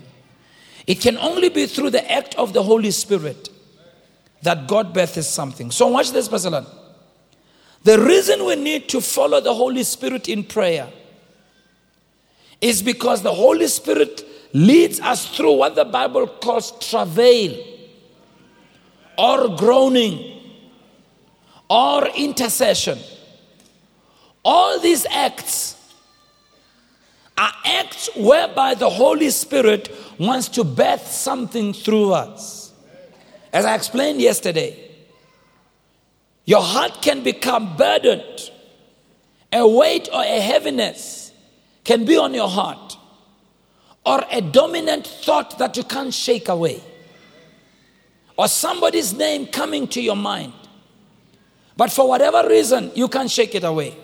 It 0.86 1.00
can 1.00 1.18
only 1.18 1.48
be 1.48 1.68
through 1.68 1.92
the 1.92 2.12
act 2.12 2.36
of 2.36 2.52
the 2.52 2.62
Holy 2.62 2.92
Spirit 2.92 3.50
that 4.42 4.68
God 4.68 4.94
births 4.94 5.26
something. 5.26 5.72
So, 5.72 5.88
watch 5.88 6.12
this, 6.12 6.28
Pastor. 6.28 6.66
The 7.84 7.98
reason 7.98 8.46
we 8.46 8.58
need 8.58 8.90
to 8.90 9.00
follow 9.00 9.40
the 9.40 9.54
Holy 9.54 9.84
Spirit 9.84 10.28
in 10.28 10.44
prayer 10.44 10.90
is 12.60 12.82
because 12.82 13.22
the 13.22 13.34
Holy 13.34 13.68
Spirit 13.68 14.26
leads 14.52 15.00
us 15.00 15.34
through 15.34 15.54
what 15.54 15.76
the 15.76 15.86
Bible 15.86 16.28
calls 16.28 16.72
travail 16.90 17.58
or 19.18 19.56
groaning 19.56 20.37
or 21.70 22.08
intercession. 22.08 23.00
All 24.44 24.80
these 24.80 25.06
acts 25.08 25.76
are 27.38 27.54
acts 27.66 28.10
whereby 28.16 28.74
the 28.74 28.90
Holy 28.90 29.30
Spirit 29.30 29.94
wants 30.18 30.48
to 30.50 30.64
birth 30.64 31.06
something 31.08 31.74
through 31.74 32.14
us. 32.14 32.74
As 33.54 33.66
I 33.66 33.76
explained 33.76 34.22
yesterday, 34.22 34.92
your 36.46 36.62
heart 36.62 37.02
can 37.02 37.24
become 37.24 37.76
burdened. 37.76 38.52
A 39.52 39.68
weight 39.68 40.10
or 40.12 40.22
a 40.22 40.40
heaviness 40.40 41.32
can 41.84 42.06
be 42.06 42.18
on 42.18 42.34
your 42.34 42.50
heart, 42.50 42.98
or 44.06 44.24
a 44.30 44.42
dominant 44.42 45.08
thought 45.08 45.58
that 45.58 45.78
you 45.78 45.84
can't 45.84 46.14
shake 46.14 46.50
away, 46.50 46.82
or 48.38 48.48
somebody's 48.50 49.14
name 49.14 49.48
coming 49.48 49.88
to 49.88 50.02
your 50.02 50.16
mind. 50.16 50.54
But 51.78 51.92
for 51.92 52.08
whatever 52.08 52.48
reason, 52.50 52.92
you 52.96 53.08
can't 53.08 53.30
shake 53.30 53.54
it 53.54 53.64
away. 53.64 53.96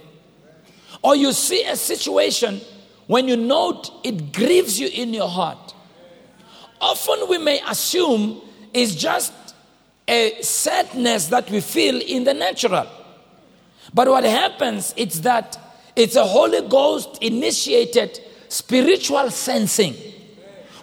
Or 1.01 1.15
you 1.15 1.34
see 1.34 1.65
a 1.65 1.76
situation 1.76 2.61
when 3.07 3.28
you 3.28 3.36
note 3.36 3.91
it 4.03 4.32
grieves 4.32 4.80
you 4.80 4.88
in 4.88 5.13
your 5.13 5.28
heart. 5.28 5.74
Often 6.80 7.28
we 7.30 7.39
may 7.39 7.61
assume 7.67 8.41
it's 8.74 8.93
just 8.93 9.34
a 10.07 10.41
sadness 10.41 11.28
that 11.28 11.49
we 11.49 11.61
feel 11.61 11.99
in 11.99 12.24
the 12.24 12.34
natural. 12.34 12.88
But 13.93 14.07
what 14.07 14.24
happens 14.24 14.93
is 14.95 15.21
that 15.21 15.57
it's 15.95 16.15
a 16.15 16.26
Holy 16.26 16.67
Ghost 16.67 17.17
initiated 17.21 18.19
spiritual 18.49 19.32
sensing 19.32 19.95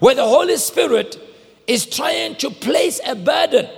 where 0.01 0.15
the 0.15 0.27
Holy 0.27 0.57
Spirit 0.57 1.19
is 1.67 1.87
trying 1.87 2.35
to 2.37 2.51
place 2.51 3.01
a 3.07 3.15
burden, 3.15 3.69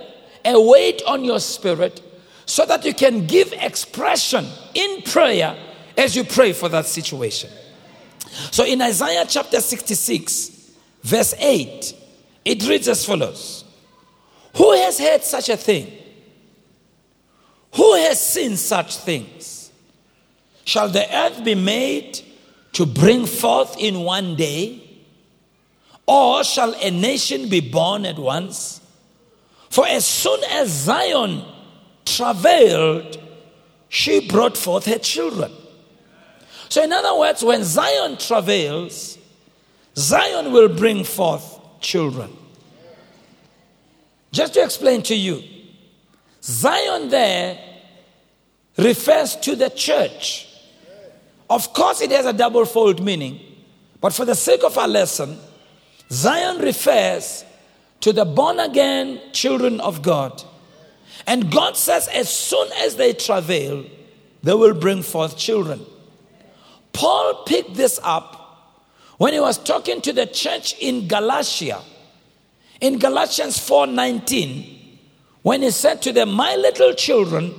a 0.45 0.59
weight 0.59 1.01
on 1.05 1.23
your 1.23 1.39
spirit 1.39 2.01
so 2.45 2.65
that 2.65 2.83
you 2.85 2.93
can 2.93 3.25
give 3.25 3.53
expression 3.53 4.45
in 4.73 5.01
prayer 5.03 5.55
as 5.97 6.15
you 6.15 6.23
pray 6.23 6.53
for 6.53 6.69
that 6.69 6.85
situation. 6.85 7.49
So 8.51 8.65
in 8.65 8.81
Isaiah 8.81 9.25
chapter 9.27 9.61
66, 9.61 10.71
verse 11.03 11.33
8, 11.37 11.95
it 12.45 12.67
reads 12.67 12.87
as 12.87 13.05
follows 13.05 13.63
Who 14.55 14.71
has 14.73 14.99
heard 14.99 15.23
such 15.23 15.49
a 15.49 15.57
thing? 15.57 15.91
Who 17.75 17.95
has 17.95 18.19
seen 18.25 18.55
such 18.57 18.97
things? 18.97 19.71
Shall 20.65 20.89
the 20.89 21.13
earth 21.15 21.43
be 21.43 21.55
made 21.55 22.19
to 22.73 22.85
bring 22.85 23.25
forth 23.25 23.75
in 23.77 24.01
one 24.01 24.35
day? 24.35 24.79
Or 26.05 26.43
shall 26.43 26.73
a 26.81 26.91
nation 26.91 27.49
be 27.49 27.59
born 27.61 28.05
at 28.05 28.17
once? 28.17 28.81
For 29.69 29.87
as 29.87 30.05
soon 30.05 30.43
as 30.51 30.69
Zion 30.69 31.43
travailed, 32.05 33.21
she 33.89 34.27
brought 34.27 34.57
forth 34.57 34.85
her 34.85 34.97
children. 34.97 35.51
So, 36.69 36.83
in 36.83 36.91
other 36.91 37.17
words, 37.17 37.43
when 37.43 37.63
Zion 37.63 38.17
travails, 38.17 39.17
Zion 39.95 40.51
will 40.51 40.69
bring 40.69 41.03
forth 41.03 41.59
children. 41.79 42.35
Just 44.31 44.55
to 44.55 44.63
explain 44.63 45.03
to 45.03 45.15
you, 45.15 45.43
Zion 46.41 47.09
there 47.09 47.59
refers 48.77 49.35
to 49.37 49.55
the 49.55 49.69
church. 49.69 50.47
Of 51.49 51.73
course, 51.73 52.01
it 52.01 52.09
has 52.11 52.25
a 52.25 52.33
double 52.33 52.65
fold 52.65 53.03
meaning, 53.03 53.39
but 54.01 54.13
for 54.13 54.25
the 54.25 54.33
sake 54.33 54.63
of 54.63 54.77
our 54.77 54.87
lesson, 54.87 55.37
Zion 56.09 56.57
refers 56.59 57.45
to 57.99 58.11
the 58.11 58.25
born 58.25 58.59
again 58.59 59.21
children 59.31 59.79
of 59.79 60.01
God 60.01 60.43
and 61.25 61.51
God 61.51 61.77
says, 61.77 62.07
as 62.07 62.29
soon 62.29 62.69
as 62.79 62.95
they 62.95 63.13
travail, 63.13 63.85
they 64.41 64.53
will 64.53 64.73
bring 64.73 65.01
forth 65.01 65.37
children. 65.37 65.85
Paul 66.91 67.43
picked 67.45 67.75
this 67.75 67.99
up 68.03 68.81
when 69.17 69.33
he 69.33 69.39
was 69.39 69.57
talking 69.57 70.01
to 70.01 70.13
the 70.13 70.25
church 70.25 70.75
in 70.79 71.07
Galatia. 71.07 71.81
In 72.81 72.99
Galatians 72.99 73.57
4:19, 73.57 74.97
when 75.41 75.61
he 75.61 75.71
said 75.71 76.01
to 76.01 76.11
them, 76.11 76.31
My 76.31 76.55
little 76.55 76.93
children, 76.93 77.53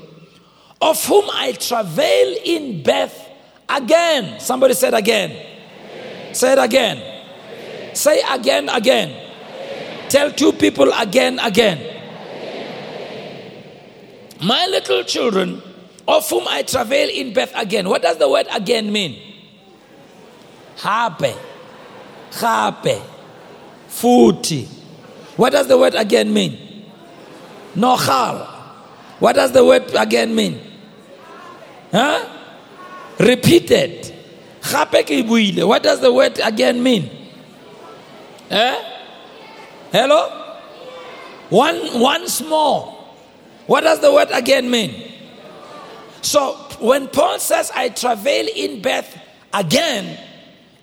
of 0.81 1.03
whom 1.07 1.25
I 1.33 1.53
travail 1.53 2.37
in 2.45 2.83
birth 2.83 3.29
again. 3.69 4.41
Somebody 4.41 4.75
said 4.75 4.93
again. 4.93 5.31
again. 5.31 6.35
Say 6.35 6.53
it 6.53 6.59
again. 6.59 6.99
again. 6.99 7.95
Say 7.97 8.21
again, 8.29 8.69
again. 8.69 9.11
again. 9.11 10.11
Tell 10.11 10.31
two 10.31 10.53
people 10.53 10.93
again, 10.93 11.39
again. 11.39 11.94
My 14.45 14.67
little 14.67 15.03
children, 15.05 15.63
of 16.07 16.29
whom 16.29 16.45
I 16.49 16.63
travail 16.63 17.09
in 17.09 17.33
birth 17.33 17.53
again. 17.57 17.89
What 17.89 18.03
does 18.03 18.19
the 18.19 18.29
word 18.29 18.47
again 18.53 18.93
mean? 18.93 19.19
Hape. 20.77 21.35
Hape. 22.31 23.03
Futi. 23.89 24.67
What 25.37 25.53
does 25.53 25.67
the 25.67 25.79
word 25.79 25.95
again 25.95 26.33
mean? 26.33 26.59
Nochal. 27.75 28.47
What 29.19 29.35
does 29.37 29.53
the 29.53 29.65
word 29.65 29.91
again 29.95 30.35
mean? 30.35 30.61
Huh? 31.91 32.29
Repeated. 33.19 34.13
What 34.71 35.83
does 35.83 36.01
the 36.01 36.13
word 36.13 36.39
again 36.45 36.83
mean? 36.83 37.11
Eh? 38.51 38.99
Hello? 39.91 40.29
One 41.49 42.01
once 42.01 42.43
more. 42.43 42.94
What 43.67 43.83
does 43.83 44.01
the 44.01 44.13
word 44.13 44.29
again 44.33 44.71
mean? 44.71 45.13
So 46.23 46.55
when 46.81 47.09
Paul 47.09 47.39
says, 47.39 47.71
I 47.75 47.91
travail 47.91 48.49
in 48.55 48.83
birth 48.83 49.19
again, 49.53 50.19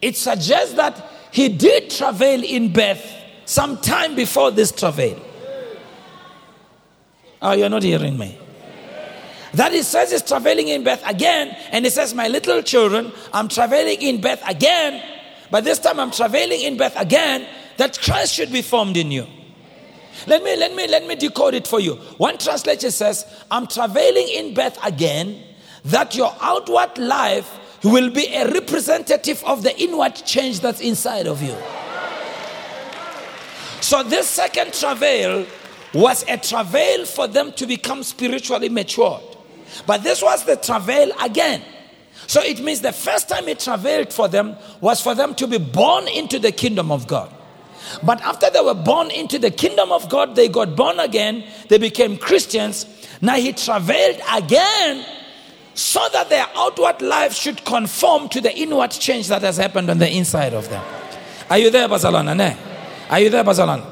it 0.02 0.18
suggests 0.18 0.76
that 0.76 1.10
he 1.32 1.50
did 1.50 1.90
travail 1.90 2.44
in 2.44 2.74
birth 2.74 3.06
some 3.46 3.78
time 3.78 4.16
before 4.16 4.52
this 4.52 4.72
travail. 4.72 5.20
Oh, 7.42 7.54
you're 7.54 7.70
not 7.70 7.84
hearing 7.84 8.18
me. 8.18 8.38
That 9.54 9.74
he 9.74 9.84
says 9.84 10.12
he's 10.12 10.22
traveling 10.22 10.70
in 10.70 10.84
birth 10.84 11.04
again, 11.06 11.56
and 11.72 11.84
he 11.84 11.92
says, 11.92 12.14
My 12.14 12.28
little 12.28 12.62
children, 12.62 13.12
I'm 13.34 13.48
traveling 13.48 14.02
in 14.02 14.22
birth 14.22 14.42
again, 14.48 15.04
but 15.50 15.64
this 15.64 15.80
time 15.80 16.00
I'm 16.00 16.12
traveling 16.12 16.62
in 16.62 16.78
birth 16.78 16.94
again, 16.96 17.46
that 17.78 18.00
Christ 18.00 18.34
should 18.34 18.52
be 18.52 18.62
formed 18.62 18.96
in 18.96 19.12
you. 19.12 19.28
Let 20.28 20.44
me 20.44 20.56
let 20.56 20.76
me 20.76 20.88
let 20.88 21.08
me 21.08 21.16
decode 21.16 21.54
it 21.54 21.68
for 21.68 21.80
you. 21.80 21.96
One 22.18 22.38
translation 22.38 22.92
says, 22.92 23.26
I'm 23.50 23.68
travailing 23.68 24.28
in 24.28 24.54
birth 24.54 24.78
again, 24.84 25.44
that 25.86 26.16
your 26.16 26.36
outward 26.42 26.98
life 26.98 27.60
will 27.84 28.10
be 28.10 28.28
a 28.28 28.52
representative 28.52 29.44
of 29.46 29.64
the 29.64 29.78
inward 29.82 30.16
change 30.16 30.60
that's 30.60 30.82
inside 30.82 31.28
of 31.28 31.42
you. 31.42 31.56
So 33.82 34.04
this 34.04 34.28
second 34.28 34.74
travail 34.74 35.46
was 35.94 36.24
a 36.28 36.38
travail 36.38 37.06
for 37.06 37.28
them 37.28 37.52
to 37.54 37.66
become 37.66 38.04
spiritually 38.04 38.70
matured. 38.70 39.24
But 39.88 40.04
this 40.04 40.22
was 40.22 40.46
the 40.46 40.56
travail 40.56 41.12
again. 41.22 41.64
So 42.28 42.42
it 42.42 42.62
means 42.62 42.82
the 42.82 42.94
first 42.94 43.28
time 43.28 43.48
it 43.48 43.60
travailed 43.60 44.14
for 44.14 44.28
them 44.28 44.56
was 44.80 45.02
for 45.02 45.16
them 45.16 45.34
to 45.36 45.48
be 45.48 45.58
born 45.58 46.08
into 46.08 46.40
the 46.40 46.52
kingdom 46.52 46.92
of 46.92 47.08
God. 47.08 47.34
But 48.04 48.22
after 48.22 48.50
they 48.50 48.62
were 48.62 48.74
born 48.74 49.12
into 49.12 49.40
the 49.40 49.52
kingdom 49.52 49.92
of 49.92 50.10
God, 50.10 50.36
they 50.36 50.48
got 50.48 50.76
born 50.76 51.00
again, 51.00 51.44
they 51.70 51.78
became 51.78 52.18
Christians. 52.18 52.86
Now 53.22 53.36
he 53.36 53.54
travailed 53.54 54.20
again 54.34 55.06
so 55.74 56.06
that 56.12 56.30
their 56.30 56.46
outward 56.56 57.02
life 57.02 57.34
should 57.34 57.64
conform 57.66 58.30
to 58.30 58.42
the 58.42 58.56
inward 58.58 58.92
change 58.92 59.28
that 59.30 59.42
has 59.42 59.58
happened 59.58 59.90
on 59.90 59.98
the 59.98 60.10
inside 60.10 60.54
of 60.54 60.70
them. 60.70 60.84
Are 61.50 61.58
you 61.58 61.70
there, 61.70 61.88
Bazalwane? 61.88 62.36
Ne? 62.36 62.58
Are 63.10 63.20
you 63.20 63.30
there, 63.30 63.44
Bazalwane? 63.44 63.86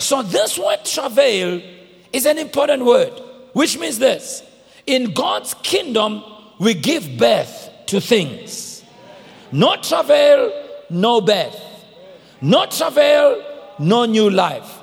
So 0.00 0.22
this 0.22 0.58
word 0.58 0.84
travail 0.84 1.62
is 2.12 2.26
an 2.26 2.38
important 2.38 2.84
word, 2.84 3.12
which 3.52 3.78
means 3.78 3.98
this. 3.98 4.42
In 4.86 5.12
God's 5.12 5.54
kingdom, 5.62 6.24
we 6.58 6.74
give 6.74 7.16
birth 7.16 7.70
to 7.86 8.00
things. 8.00 8.82
No 9.52 9.76
travail, 9.76 10.50
no 10.90 11.20
birth. 11.20 11.71
No 12.42 12.66
travail, 12.66 13.42
no 13.78 14.04
new 14.04 14.28
life. 14.28 14.80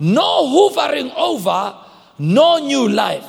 No 0.00 0.48
hovering 0.48 1.10
over, 1.12 1.74
no 2.18 2.58
new 2.58 2.88
life. 2.88 3.24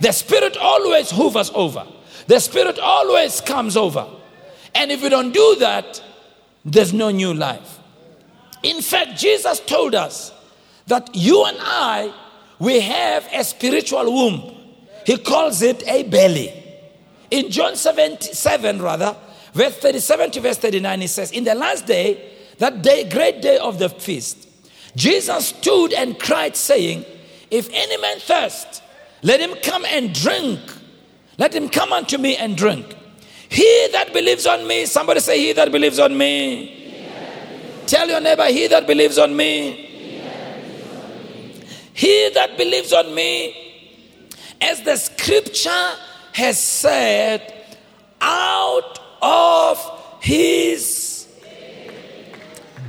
The 0.00 0.12
Spirit 0.12 0.56
always 0.56 1.10
hovers 1.10 1.50
over. 1.54 1.86
The 2.26 2.38
Spirit 2.38 2.78
always 2.78 3.40
comes 3.40 3.76
over. 3.76 4.06
And 4.74 4.92
if 4.92 5.02
we 5.02 5.08
don't 5.08 5.32
do 5.32 5.56
that, 5.60 6.02
there's 6.64 6.92
no 6.92 7.10
new 7.10 7.34
life. 7.34 7.78
In 8.62 8.82
fact, 8.82 9.18
Jesus 9.18 9.60
told 9.60 9.94
us 9.94 10.32
that 10.86 11.10
you 11.14 11.44
and 11.44 11.56
I, 11.60 12.12
we 12.58 12.80
have 12.80 13.26
a 13.32 13.42
spiritual 13.42 14.12
womb. 14.12 14.56
He 15.06 15.16
calls 15.16 15.62
it 15.62 15.82
a 15.86 16.02
belly. 16.04 16.52
In 17.30 17.50
John 17.50 17.76
7, 17.76 18.20
7 18.20 18.82
rather, 18.82 19.16
verse 19.54 19.76
37 19.78 20.32
to 20.32 20.40
verse 20.40 20.58
39, 20.58 21.00
he 21.00 21.06
says, 21.06 21.30
In 21.30 21.44
the 21.44 21.54
last 21.54 21.86
day, 21.86 22.29
that 22.60 22.82
day, 22.82 23.08
great 23.08 23.42
day 23.42 23.58
of 23.58 23.78
the 23.78 23.88
feast, 23.88 24.48
Jesus 24.94 25.48
stood 25.48 25.92
and 25.92 26.18
cried, 26.18 26.56
saying, 26.56 27.04
If 27.50 27.68
any 27.72 27.96
man 27.96 28.18
thirst, 28.20 28.82
let 29.22 29.40
him 29.40 29.54
come 29.62 29.84
and 29.84 30.14
drink. 30.14 30.60
Let 31.38 31.54
him 31.54 31.68
come 31.68 31.92
unto 31.92 32.18
me 32.18 32.36
and 32.36 32.56
drink. 32.56 32.86
He 33.48 33.88
that 33.92 34.12
believes 34.12 34.46
on 34.46 34.66
me, 34.66 34.86
somebody 34.86 35.20
say, 35.20 35.38
He 35.40 35.52
that 35.54 35.72
believes 35.72 35.98
on 35.98 36.16
me. 36.16 36.76
Tell 37.86 38.08
your 38.08 38.20
neighbor, 38.20 38.46
He 38.46 38.68
that 38.68 38.86
believes 38.86 39.18
on 39.18 39.34
me. 39.34 39.86
He 41.94 42.30
that 42.34 42.56
believes 42.56 42.92
on 42.92 43.14
me, 43.14 44.28
as 44.60 44.82
the 44.82 44.96
scripture 44.96 45.92
has 46.32 46.58
said, 46.58 47.60
out 48.20 48.98
of 49.22 50.18
his 50.20 50.99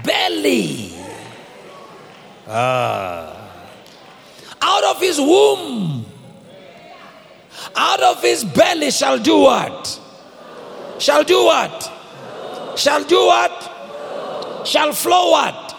belly. 0.04 0.94
Ah. 2.48 3.38
Out 4.62 4.84
of 4.84 5.02
his 5.02 5.20
womb. 5.20 6.06
Out 7.76 8.02
of 8.02 8.22
his 8.22 8.44
belly 8.44 8.92
shall 8.92 9.18
do 9.20 9.40
what? 9.40 10.00
Shall 11.00 11.24
do 11.24 11.46
what? 11.46 11.92
Shall 12.76 13.04
do 13.04 13.18
what? 13.26 14.68
Shall 14.68 14.92
flow 14.94 15.32
what? 15.32 15.76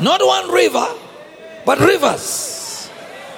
Not 0.00 0.24
one 0.24 0.50
river, 0.50 0.86
but 1.64 1.78
rivers. 1.78 2.90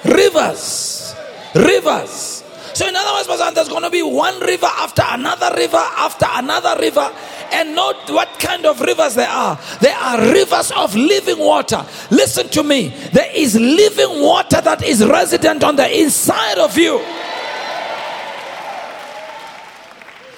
Rivers. 0.05 1.15
Rivers. 1.55 2.43
So, 2.73 2.87
in 2.87 2.95
other 2.95 3.29
words, 3.29 3.53
there's 3.53 3.69
going 3.69 3.83
to 3.83 3.89
be 3.89 4.01
one 4.01 4.39
river 4.39 4.65
after 4.65 5.03
another 5.05 5.51
river 5.55 5.77
after 5.77 6.25
another 6.29 6.75
river 6.79 7.13
and 7.53 7.75
note 7.75 8.09
what 8.09 8.39
kind 8.39 8.65
of 8.65 8.81
rivers 8.81 9.15
they 9.15 9.25
are. 9.25 9.59
They 9.79 9.91
are 9.91 10.19
rivers 10.19 10.71
of 10.71 10.95
living 10.95 11.39
water. 11.39 11.85
Listen 12.11 12.49
to 12.49 12.63
me. 12.63 12.89
There 13.13 13.31
is 13.33 13.55
living 13.55 14.21
water 14.21 14.59
that 14.61 14.83
is 14.83 15.05
resident 15.05 15.63
on 15.63 15.75
the 15.75 16.01
inside 16.01 16.57
of 16.57 16.77
you. 16.77 16.97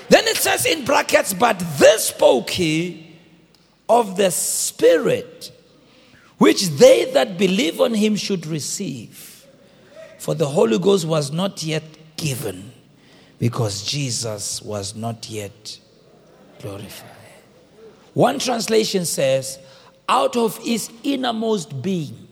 Then 0.10 0.28
it 0.28 0.38
says 0.38 0.66
in 0.66 0.86
brackets, 0.86 1.34
but 1.34 1.58
this 1.78 2.10
spoke 2.10 2.50
he 2.50 3.18
of 3.90 4.18
the 4.18 4.30
Spirit, 4.30 5.52
which 6.38 6.68
they 6.68 7.06
that 7.12 7.38
believe 7.38 7.82
on 7.82 7.94
him 7.94 8.16
should 8.16 8.46
receive. 8.46 9.46
For 10.20 10.36
the 10.36 10.48
Holy 10.48 10.80
Ghost 10.80 11.06
was 11.06 11.32
not 11.32 11.64
yet 11.64 11.84
given, 12.18 12.72
because 13.40 13.84
Jesus 13.84 14.62
was 14.62 14.96
not 14.96 15.30
yet 15.30 15.80
glorified. 16.66 17.12
One 18.14 18.40
translation 18.40 19.06
says, 19.06 19.60
out 20.10 20.36
of 20.36 20.58
his 20.58 20.90
innermost 21.04 21.82
being. 21.82 22.28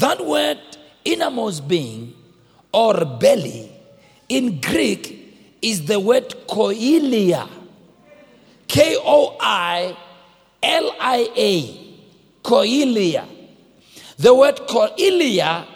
That 0.00 0.24
word, 0.24 0.60
innermost 1.04 1.66
being 1.66 2.14
or 2.72 3.04
belly, 3.04 3.70
in 4.28 4.60
Greek 4.60 5.58
is 5.62 5.86
the 5.86 5.98
word 5.98 6.28
koilia. 6.46 7.48
K 8.66 8.96
O 8.98 9.36
I 9.40 9.96
L 10.62 10.96
I 11.00 11.28
A. 11.36 11.94
Koilia. 12.42 13.26
The 14.18 14.34
word 14.34 14.56
koilia 14.68 15.66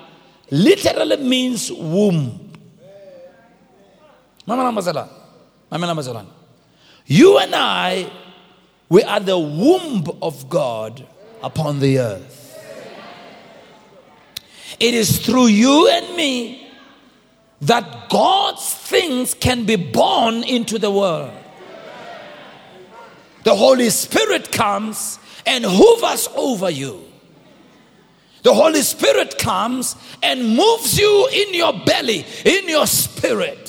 literally 0.51 1.17
means 1.19 1.71
womb. 1.71 2.53
Mama 4.47 4.73
Mama 4.73 5.09
Mama 5.71 6.36
you 7.07 7.39
and 7.39 7.55
I, 7.55 8.11
we 8.89 9.03
are 9.03 9.21
the 9.21 9.39
womb 9.39 10.07
of 10.21 10.49
God 10.49 11.07
upon 11.43 11.81
the 11.81 11.99
earth. 11.99 12.43
It 14.79 14.95
is 14.95 15.25
through 15.25 15.47
you 15.47 15.89
and 15.89 16.17
me 16.17 16.69
that 17.63 18.11
God's 18.11 18.75
things 18.75 19.35
can 19.35 19.65
be 19.65 19.77
born 19.77 20.45
into 20.45 20.79
the 20.79 20.91
world. 20.91 21.33
The 23.45 23.55
Holy 23.55 23.91
Spirit 23.91 24.51
comes 24.51 25.19
and 25.47 25.65
hovers 25.67 26.29
over 26.35 26.69
you. 26.69 27.05
The 28.43 28.53
Holy 28.53 28.83
Spirit 28.83 29.39
comes 29.39 29.97
and 30.23 30.57
moves 30.57 30.99
you 30.99 31.29
in 31.33 31.55
your 31.55 31.73
belly, 31.85 32.27
in 32.45 32.69
your 32.69 32.87
spirit 32.87 33.66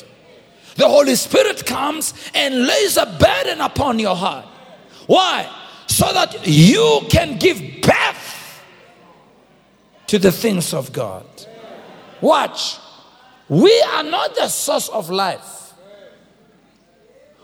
the 0.78 0.88
Holy 0.88 1.16
Spirit 1.16 1.66
comes 1.66 2.14
and 2.34 2.66
lays 2.66 2.98
a 2.98 3.06
burden 3.06 3.62
upon 3.62 4.00
your 4.00 4.16
heart. 4.16 4.46
Why? 5.08 5.52
So 5.88 6.12
that 6.14 6.48
you 6.48 7.02
can 7.10 7.38
give 7.38 7.60
birth 7.82 8.64
to 10.08 10.20
the 10.20 10.32
things 10.32 10.74
of 10.74 10.94
God. 10.94 11.26
Watch. 12.22 12.78
We 13.50 13.82
are 13.94 14.04
not 14.04 14.36
the 14.36 14.48
source 14.50 14.90
of 14.90 15.10
life. 15.10 15.74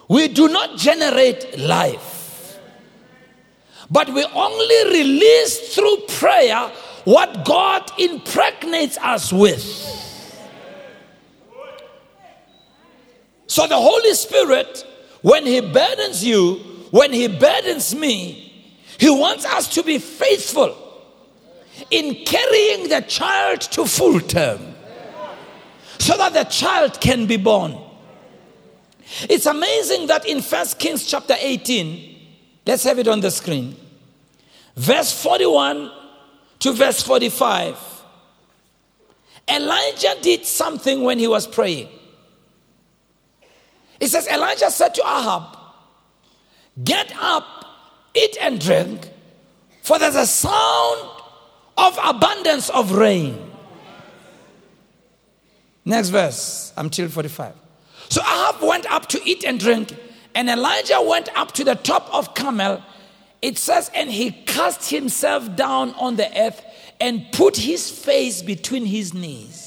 We 0.07 0.27
do 0.27 0.47
not 0.49 0.77
generate 0.77 1.57
life. 1.57 2.59
But 3.89 4.09
we 4.09 4.23
only 4.25 4.99
release 4.99 5.75
through 5.75 5.97
prayer 6.07 6.71
what 7.05 7.45
God 7.45 7.91
impregnates 7.99 8.97
us 8.99 9.33
with. 9.33 10.12
So 13.53 13.67
the 13.67 13.79
Holy 13.79 14.15
Spirit, 14.15 14.83
when 15.21 15.45
He 15.45 15.61
burdens 15.61 16.25
you, 16.25 16.55
when 16.89 17.13
He 17.13 17.27
burdens 17.27 17.93
me, 17.93 18.73
He 18.97 19.11
wants 19.11 19.45
us 19.45 19.67
to 19.75 19.83
be 19.83 19.99
faithful 19.99 20.75
in 21.91 22.15
carrying 22.25 22.89
the 22.89 23.01
child 23.01 23.61
to 23.61 23.85
full 23.85 24.19
term 24.21 24.73
so 25.99 26.17
that 26.17 26.33
the 26.33 26.45
child 26.45 26.99
can 26.99 27.27
be 27.27 27.37
born. 27.37 27.77
It's 29.29 29.45
amazing 29.45 30.07
that 30.07 30.25
in 30.25 30.41
First 30.41 30.79
Kings 30.79 31.05
chapter 31.05 31.35
18, 31.37 32.21
let's 32.65 32.83
have 32.85 32.97
it 32.97 33.07
on 33.07 33.19
the 33.19 33.29
screen, 33.29 33.75
verse 34.75 35.13
41 35.21 35.91
to 36.57 36.71
verse 36.71 37.03
45, 37.03 37.77
Elijah 39.47 40.15
did 40.23 40.43
something 40.43 41.03
when 41.03 41.19
he 41.19 41.27
was 41.27 41.45
praying. 41.45 41.89
It 44.03 44.09
says, 44.09 44.27
Elijah 44.27 44.69
said 44.69 44.93
to 44.95 45.01
Ahab, 45.01 45.57
Get 46.83 47.13
up, 47.21 47.45
eat 48.13 48.35
and 48.41 48.59
drink, 48.59 49.09
for 49.81 49.97
there's 49.97 50.17
a 50.17 50.27
sound 50.27 51.09
of 51.77 51.97
abundance 52.03 52.69
of 52.69 52.91
rain. 52.91 53.49
Next 55.85 56.09
verse, 56.09 56.73
until 56.75 57.07
45. 57.07 57.53
So 58.09 58.19
Ahab 58.19 58.61
went 58.61 58.91
up 58.91 59.07
to 59.07 59.21
eat 59.23 59.45
and 59.45 59.57
drink, 59.57 59.95
and 60.35 60.49
Elijah 60.49 61.01
went 61.01 61.29
up 61.37 61.53
to 61.53 61.63
the 61.63 61.75
top 61.75 62.13
of 62.13 62.33
Carmel. 62.33 62.83
It 63.41 63.57
says, 63.57 63.89
and 63.95 64.11
he 64.11 64.31
cast 64.31 64.89
himself 64.89 65.55
down 65.55 65.91
on 65.91 66.17
the 66.17 66.27
earth 66.37 66.61
and 66.99 67.31
put 67.31 67.55
his 67.55 67.89
face 67.89 68.41
between 68.41 68.85
his 68.85 69.13
knees. 69.13 69.62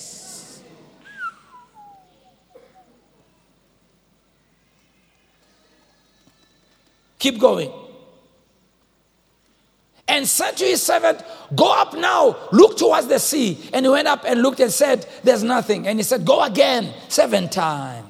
Keep 7.27 7.41
going 7.41 7.73
and 10.07 10.29
said 10.29 10.53
to 10.59 10.65
his 10.65 10.81
servant, 10.81 11.25
Go 11.57 11.77
up 11.77 11.93
now, 11.95 12.37
look 12.53 12.79
towards 12.79 13.09
the 13.09 13.19
sea. 13.19 13.59
And 13.73 13.85
he 13.85 13.91
went 13.91 14.07
up 14.07 14.23
and 14.25 14.43
looked 14.43 14.61
and 14.61 14.71
said, 14.71 15.05
There's 15.25 15.43
nothing. 15.43 15.89
And 15.89 15.99
he 15.99 16.05
said, 16.05 16.25
Go 16.25 16.45
again, 16.45 16.95
seven 17.09 17.49
times. 17.49 18.07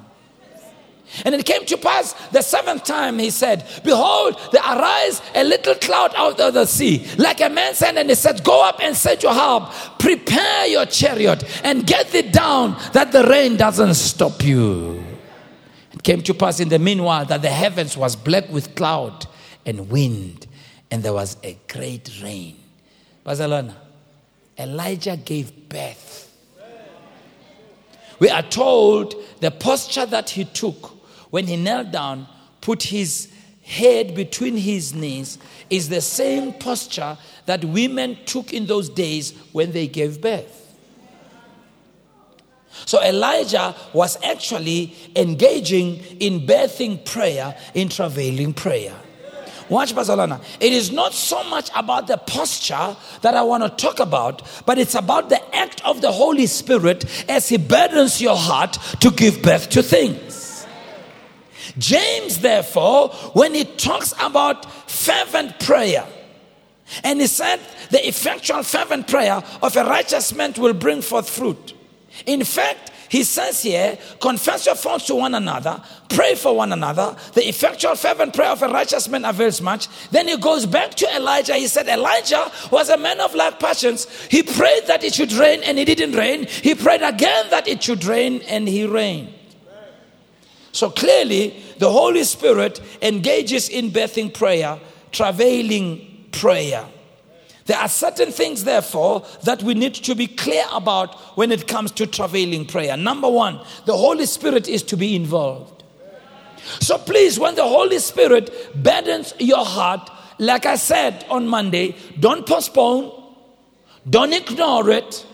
And 1.25 1.35
it 1.35 1.47
came 1.47 1.65
to 1.65 1.79
pass 1.79 2.13
the 2.29 2.43
seventh 2.43 2.85
time 2.85 3.19
he 3.19 3.31
said, 3.31 3.67
Behold, 3.83 4.39
there 4.53 4.61
arise 4.61 5.23
a 5.35 5.45
little 5.45 5.77
cloud 5.77 6.13
out 6.15 6.39
of 6.39 6.53
the 6.53 6.67
sea, 6.67 7.07
like 7.17 7.41
a 7.41 7.49
man 7.49 7.73
said, 7.73 7.97
and 7.97 8.11
he 8.11 8.15
said, 8.15 8.45
Go 8.45 8.69
up 8.69 8.83
and 8.83 8.95
set 8.95 9.23
your 9.23 9.33
harp, 9.33 9.73
prepare 9.99 10.67
your 10.67 10.85
chariot, 10.85 11.43
and 11.65 11.87
get 11.87 12.15
it 12.15 12.35
down 12.35 12.77
that 12.93 13.13
the 13.13 13.25
rain 13.25 13.57
doesn't 13.57 13.95
stop 13.95 14.45
you. 14.45 15.06
Came 16.07 16.23
to 16.23 16.35
pass 16.35 16.61
in 16.61 16.69
the 16.69 16.79
meanwhile 16.79 17.25
that 17.25 17.43
the 17.43 17.51
heavens 17.51 17.97
was 17.97 18.15
black 18.15 18.49
with 18.49 18.77
cloud 18.77 19.27
and 19.65 19.91
wind 19.91 20.47
and 20.89 21.03
there 21.03 21.13
was 21.13 21.37
a 21.43 21.59
great 21.67 22.23
rain. 22.23 22.57
Bazalwane, 23.25 23.75
Elijah 24.57 25.17
gave 25.17 25.69
birth. 25.69 26.33
We 28.21 28.31
are 28.31 28.45
told 28.45 29.17
the 29.41 29.51
posture 29.51 30.07
that 30.07 30.31
he 30.31 30.45
took 30.45 30.93
when 31.33 31.49
he 31.49 31.57
knelt 31.57 31.91
down, 31.91 32.29
put 32.61 32.85
his 32.85 33.29
head 33.65 34.15
between 34.15 34.57
his 34.57 34.95
knees, 34.95 35.39
is 35.71 35.89
the 35.89 36.01
same 36.01 36.53
posture 36.53 37.19
that 37.47 37.65
women 37.65 38.17
took 38.27 38.53
in 38.53 38.67
those 38.67 38.89
days 38.89 39.33
when 39.51 39.73
they 39.73 39.89
gave 39.89 40.21
birth. 40.21 40.66
So 42.85 43.03
Elijah 43.03 43.75
was 43.93 44.19
actually 44.23 44.95
engaging 45.17 45.97
in 46.21 46.47
birthing 46.47 47.05
prayer, 47.05 47.57
in 47.75 47.89
travailing 47.89 48.55
prayer. 48.55 48.95
Watch 49.69 49.95
Bazalwane. 49.95 50.41
It 50.61 50.73
is 50.73 50.93
not 50.93 51.13
so 51.13 51.43
much 51.45 51.71
about 51.75 52.07
the 52.07 52.19
posture 52.19 52.97
that 53.23 53.35
I 53.35 53.43
want 53.43 53.65
to 53.65 53.69
talk 53.69 53.99
about, 53.99 54.43
but 54.65 54.79
it's 54.79 54.95
about 54.95 55.29
the 55.29 55.57
act 55.57 55.85
of 55.85 56.01
the 56.03 56.13
Holy 56.13 56.47
Spirit 56.47 57.05
as 57.29 57.49
He 57.49 57.57
burdens 57.57 58.21
your 58.23 58.37
heart 58.37 58.75
to 59.01 59.11
give 59.11 59.43
birth 59.43 59.69
to 59.71 59.83
things. 59.83 60.67
James, 61.79 62.39
therefore, 62.39 63.09
when 63.33 63.55
he 63.55 63.65
talks 63.65 64.15
about 64.21 64.71
fervent 64.91 65.59
prayer, 65.61 66.07
and 67.03 67.21
he 67.21 67.27
said, 67.27 67.61
the 67.91 68.07
effectual 68.07 68.63
fervent 68.63 69.09
prayer 69.09 69.43
of 69.63 69.77
a 69.77 69.85
righteous 69.85 70.33
man 70.33 70.55
will 70.57 70.73
bring 70.73 71.03
forth 71.03 71.29
fruit. 71.29 71.75
In 72.25 72.45
fact, 72.45 72.93
he 73.09 73.23
says 73.23 73.63
here, 73.63 73.99
confess 74.21 74.67
your 74.67 74.75
faults 74.75 75.07
to 75.07 75.15
one 75.15 75.35
another, 75.35 75.81
pray 76.09 76.35
for 76.35 76.57
one 76.57 76.73
another. 76.73 77.17
The 77.35 77.49
effectual, 77.49 77.95
fervent 77.95 78.35
prayer 78.35 78.51
of 78.51 78.63
a 78.63 78.69
righteous 78.69 79.09
man 79.09 79.25
avails 79.25 79.61
much. 79.61 79.89
Then 80.11 80.29
he 80.29 80.37
goes 80.37 80.67
back 80.67 80.95
to 80.95 81.17
Elijah. 81.17 81.55
He 81.55 81.67
said, 81.67 81.87
Elijah 81.89 82.51
was 82.71 82.89
a 82.89 82.97
man 82.97 83.21
of 83.21 83.35
like 83.35 83.61
passions. 83.61 84.07
He 84.29 84.43
prayed 84.43 84.87
that 84.87 85.05
it 85.05 85.15
should 85.15 85.33
rain 85.33 85.63
and 85.63 85.79
it 85.79 85.85
didn't 85.85 86.13
rain. 86.13 86.47
He 86.47 86.75
prayed 86.75 87.03
again 87.03 87.47
that 87.51 87.69
it 87.69 87.83
should 87.83 88.05
rain 88.05 88.43
and 88.49 88.69
he 88.69 88.87
rained. 88.87 89.33
So 90.73 90.91
clearly, 90.91 91.63
the 91.79 91.91
Holy 91.91 92.25
Spirit 92.25 92.83
engages 93.01 93.69
in 93.69 93.91
birthing 93.91 94.35
prayer, 94.35 94.79
travailing 95.11 96.27
prayer. 96.33 96.87
There 97.67 97.79
are 97.79 97.89
certain 97.89 98.31
things, 98.31 98.65
therefore, 98.65 99.25
that 99.43 99.63
we 99.63 99.75
need 99.75 99.95
to 99.95 100.15
be 100.15 100.29
clear 100.29 100.65
about 100.73 101.15
when 101.37 101.51
it 101.51 101.67
comes 101.67 101.91
to 101.93 102.07
travailing 102.07 102.65
prayer. 102.65 102.97
Number 102.97 103.29
one, 103.29 103.61
the 103.85 103.97
Holy 103.97 104.27
Spirit 104.27 104.69
is 104.69 104.83
to 104.85 104.97
be 104.97 105.17
involved. 105.17 105.83
So 106.81 106.99
please, 106.99 107.39
when 107.39 107.55
the 107.55 107.67
Holy 107.67 107.99
Spirit 107.99 108.51
burdens 108.75 109.35
your 109.39 109.65
heart, 109.65 110.11
like 110.39 110.67
I 110.67 110.77
said 110.77 111.25
on 111.29 111.49
Monday, 111.49 111.97
don't 112.19 112.47
postpone, 112.47 113.13
don't 114.09 114.33
ignore 114.33 114.91
it. 114.91 115.27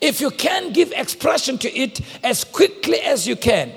If 0.00 0.20
you 0.20 0.30
can, 0.30 0.72
give 0.72 0.92
expression 0.92 1.58
to 1.58 1.72
it 1.72 2.00
as 2.22 2.44
quickly 2.44 3.00
as 3.00 3.26
you 3.26 3.36
can. 3.36 3.72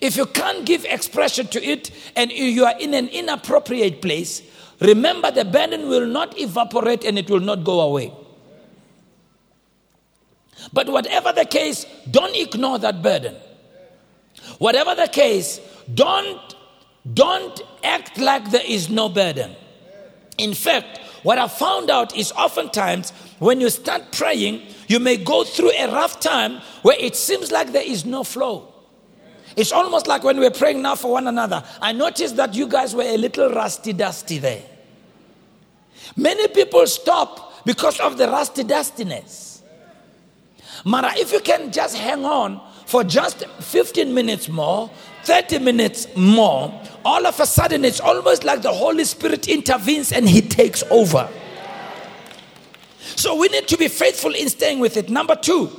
If 0.00 0.16
you 0.16 0.26
can't 0.26 0.64
give 0.64 0.84
expression 0.86 1.46
to 1.48 1.62
it 1.62 1.90
and 2.16 2.32
you 2.32 2.64
are 2.64 2.78
in 2.78 2.94
an 2.94 3.08
inappropriate 3.08 4.00
place, 4.00 4.42
Remember, 4.84 5.30
the 5.30 5.46
burden 5.46 5.88
will 5.88 6.06
not 6.06 6.38
evaporate 6.38 7.04
and 7.04 7.18
it 7.18 7.30
will 7.30 7.40
not 7.40 7.64
go 7.64 7.80
away. 7.80 8.12
But 10.72 10.88
whatever 10.90 11.32
the 11.32 11.46
case, 11.46 11.86
don't 12.10 12.36
ignore 12.36 12.78
that 12.78 13.02
burden. 13.02 13.34
Whatever 14.58 14.94
the 14.94 15.08
case, 15.08 15.60
don't 15.92 16.54
don't 17.12 17.60
act 17.82 18.18
like 18.18 18.50
there 18.50 18.64
is 18.66 18.88
no 18.90 19.08
burden. 19.08 19.54
In 20.38 20.54
fact, 20.54 20.98
what 21.22 21.38
I 21.38 21.48
found 21.48 21.90
out 21.90 22.16
is 22.16 22.32
oftentimes 22.32 23.10
when 23.38 23.60
you 23.60 23.70
start 23.70 24.12
praying, 24.12 24.62
you 24.88 24.98
may 24.98 25.16
go 25.16 25.44
through 25.44 25.72
a 25.72 25.86
rough 25.92 26.20
time 26.20 26.60
where 26.82 26.96
it 26.98 27.16
seems 27.16 27.52
like 27.52 27.72
there 27.72 27.86
is 27.86 28.04
no 28.04 28.24
flow. 28.24 28.72
It's 29.56 29.72
almost 29.72 30.06
like 30.06 30.24
when 30.24 30.38
we're 30.38 30.50
praying 30.50 30.82
now 30.82 30.94
for 30.94 31.12
one 31.12 31.26
another. 31.26 31.62
I 31.80 31.92
noticed 31.92 32.36
that 32.36 32.54
you 32.54 32.66
guys 32.66 32.94
were 32.94 33.04
a 33.04 33.16
little 33.16 33.50
rusty 33.50 33.92
dusty 33.92 34.38
there. 34.38 34.62
Many 36.16 36.48
people 36.48 36.86
stop 36.86 37.64
because 37.64 37.98
of 38.00 38.18
the 38.18 38.28
rusty 38.28 38.64
dustiness. 38.64 39.62
Mara, 40.84 41.12
if 41.16 41.32
you 41.32 41.40
can 41.40 41.72
just 41.72 41.96
hang 41.96 42.24
on 42.24 42.60
for 42.86 43.04
just 43.04 43.46
15 43.46 44.12
minutes 44.12 44.48
more, 44.48 44.90
30 45.24 45.60
minutes 45.60 46.06
more, 46.16 46.80
all 47.04 47.26
of 47.26 47.38
a 47.40 47.46
sudden 47.46 47.84
it's 47.84 48.00
almost 48.00 48.44
like 48.44 48.62
the 48.62 48.72
Holy 48.72 49.04
Spirit 49.04 49.48
intervenes 49.48 50.12
and 50.12 50.28
He 50.28 50.40
takes 50.40 50.82
over. 50.90 51.28
So 53.16 53.36
we 53.36 53.48
need 53.48 53.68
to 53.68 53.76
be 53.76 53.88
faithful 53.88 54.34
in 54.34 54.48
staying 54.48 54.80
with 54.80 54.96
it. 54.96 55.08
Number 55.08 55.36
two, 55.36 55.70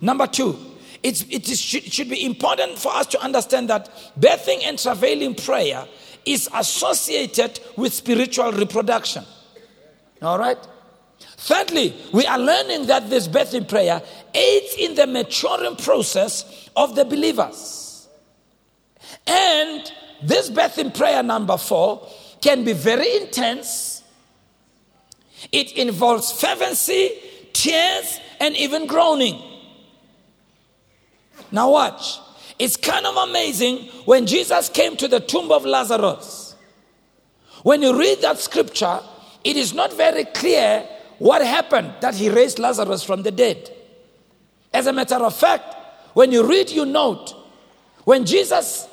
number 0.00 0.26
two, 0.26 0.58
it's, 1.02 1.22
it 1.22 1.48
is, 1.48 1.60
should, 1.60 1.84
should 1.92 2.08
be 2.08 2.24
important 2.24 2.78
for 2.78 2.92
us 2.92 3.06
to 3.08 3.20
understand 3.20 3.68
that 3.70 3.90
birthing 4.18 4.62
and 4.62 4.78
travailing 4.78 5.34
prayer 5.34 5.86
is 6.24 6.48
associated 6.54 7.58
with 7.76 7.92
spiritual 7.92 8.52
reproduction. 8.52 9.24
All 10.22 10.38
right? 10.38 10.58
Thirdly, 11.38 11.94
we 12.12 12.26
are 12.26 12.38
learning 12.38 12.86
that 12.86 13.10
this 13.10 13.28
birthing 13.28 13.68
prayer 13.68 14.02
aids 14.34 14.74
in 14.78 14.94
the 14.94 15.06
maturing 15.06 15.76
process 15.76 16.70
of 16.76 16.94
the 16.94 17.04
believers. 17.04 18.08
And 19.26 19.92
this 20.22 20.50
birthing 20.50 20.96
prayer, 20.96 21.22
number 21.22 21.56
four, 21.56 22.08
can 22.40 22.64
be 22.64 22.72
very 22.72 23.16
intense. 23.16 24.02
It 25.50 25.72
involves 25.72 26.32
fervency, 26.32 27.12
tears, 27.52 28.20
and 28.40 28.56
even 28.56 28.86
groaning. 28.86 29.40
Now, 31.50 31.70
watch. 31.70 32.18
It's 32.58 32.76
kind 32.76 33.06
of 33.06 33.16
amazing 33.16 33.88
when 34.04 34.26
Jesus 34.26 34.68
came 34.68 34.96
to 34.96 35.08
the 35.08 35.20
tomb 35.20 35.50
of 35.50 35.64
Lazarus. 35.64 36.54
When 37.62 37.82
you 37.82 37.98
read 37.98 38.20
that 38.22 38.38
scripture, 38.38 39.00
it 39.44 39.56
is 39.56 39.72
not 39.74 39.92
very 39.92 40.24
clear 40.24 40.86
what 41.18 41.44
happened 41.44 41.94
that 42.00 42.14
he 42.14 42.28
raised 42.28 42.58
Lazarus 42.58 43.04
from 43.04 43.22
the 43.22 43.30
dead. 43.30 43.70
As 44.72 44.86
a 44.86 44.92
matter 44.92 45.16
of 45.16 45.36
fact, 45.36 45.74
when 46.14 46.32
you 46.32 46.46
read, 46.46 46.70
you 46.70 46.84
note 46.84 47.34
when 48.04 48.24
Jesus 48.26 48.88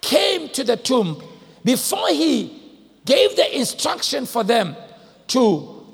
came 0.00 0.48
to 0.50 0.64
the 0.64 0.76
tomb, 0.76 1.22
before 1.64 2.08
he 2.08 2.60
gave 3.04 3.36
the 3.36 3.56
instruction 3.56 4.26
for 4.26 4.44
them 4.44 4.76
to, 5.28 5.86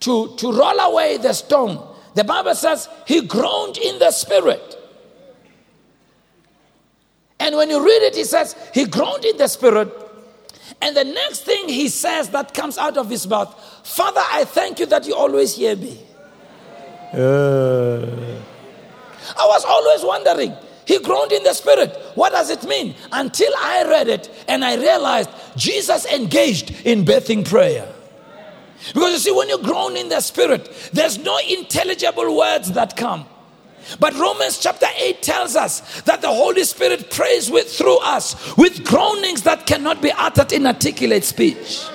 to, 0.00 0.34
to 0.36 0.52
roll 0.52 0.78
away 0.80 1.16
the 1.16 1.32
stone, 1.32 1.86
the 2.14 2.24
Bible 2.24 2.54
says 2.54 2.88
he 3.06 3.22
groaned 3.22 3.78
in 3.78 3.98
the 3.98 4.10
spirit. 4.10 4.76
And 7.40 7.56
when 7.56 7.70
you 7.70 7.84
read 7.84 8.02
it, 8.02 8.16
he 8.16 8.24
says 8.24 8.56
he 8.74 8.84
groaned 8.84 9.24
in 9.24 9.36
the 9.36 9.48
spirit. 9.48 9.92
And 10.80 10.96
the 10.96 11.04
next 11.04 11.40
thing 11.44 11.68
he 11.68 11.88
says 11.88 12.30
that 12.30 12.54
comes 12.54 12.78
out 12.78 12.96
of 12.96 13.10
his 13.10 13.26
mouth, 13.26 13.52
Father, 13.84 14.22
I 14.32 14.44
thank 14.44 14.78
you 14.78 14.86
that 14.86 15.06
you 15.06 15.14
always 15.14 15.56
hear 15.56 15.74
me. 15.76 16.00
Uh. 17.12 18.38
I 19.36 19.46
was 19.46 19.64
always 19.64 20.04
wondering. 20.04 20.54
He 20.86 20.98
groaned 21.00 21.32
in 21.32 21.42
the 21.42 21.52
spirit. 21.52 21.94
What 22.14 22.32
does 22.32 22.48
it 22.48 22.64
mean? 22.64 22.94
Until 23.12 23.52
I 23.58 23.84
read 23.84 24.08
it 24.08 24.30
and 24.48 24.64
I 24.64 24.76
realized 24.76 25.28
Jesus 25.56 26.06
engaged 26.06 26.86
in 26.86 27.04
birthing 27.04 27.44
prayer. 27.44 27.92
Because 28.94 29.12
you 29.12 29.18
see, 29.18 29.32
when 29.32 29.48
you 29.48 29.58
groan 29.62 29.96
in 29.96 30.08
the 30.08 30.20
spirit, 30.20 30.90
there's 30.92 31.18
no 31.18 31.38
intelligible 31.48 32.36
words 32.36 32.72
that 32.72 32.96
come. 32.96 33.26
But 34.00 34.14
Romans 34.14 34.58
chapter 34.58 34.86
8 34.96 35.22
tells 35.22 35.56
us 35.56 36.00
that 36.02 36.22
the 36.22 36.28
Holy 36.28 36.64
Spirit 36.64 37.10
prays 37.10 37.50
with 37.50 37.70
through 37.70 37.98
us 37.98 38.56
with 38.56 38.84
groanings 38.84 39.42
that 39.42 39.66
cannot 39.66 40.02
be 40.02 40.12
uttered 40.12 40.52
in 40.52 40.66
articulate 40.66 41.24
speech. 41.24 41.86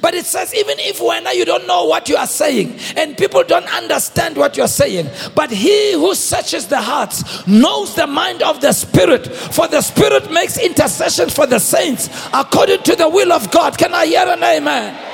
But 0.00 0.14
it 0.14 0.24
says, 0.24 0.54
even 0.54 0.78
if 0.78 1.00
when 1.00 1.26
you 1.34 1.44
don't 1.44 1.66
know 1.66 1.84
what 1.86 2.08
you 2.08 2.16
are 2.16 2.26
saying 2.26 2.78
and 2.96 3.16
people 3.16 3.42
don't 3.42 3.72
understand 3.74 4.36
what 4.36 4.56
you're 4.56 4.68
saying, 4.68 5.08
but 5.34 5.50
he 5.50 5.92
who 5.92 6.14
searches 6.14 6.68
the 6.68 6.80
hearts 6.80 7.46
knows 7.46 7.94
the 7.94 8.06
mind 8.06 8.42
of 8.42 8.60
the 8.60 8.72
Spirit, 8.72 9.26
for 9.26 9.68
the 9.68 9.80
Spirit 9.80 10.30
makes 10.30 10.58
intercession 10.58 11.28
for 11.28 11.46
the 11.46 11.58
saints 11.58 12.08
according 12.32 12.82
to 12.84 12.94
the 12.94 13.08
will 13.08 13.32
of 13.32 13.50
God. 13.50 13.76
Can 13.78 13.94
I 13.94 14.06
hear 14.06 14.26
an 14.26 14.42
amen? 14.42 15.06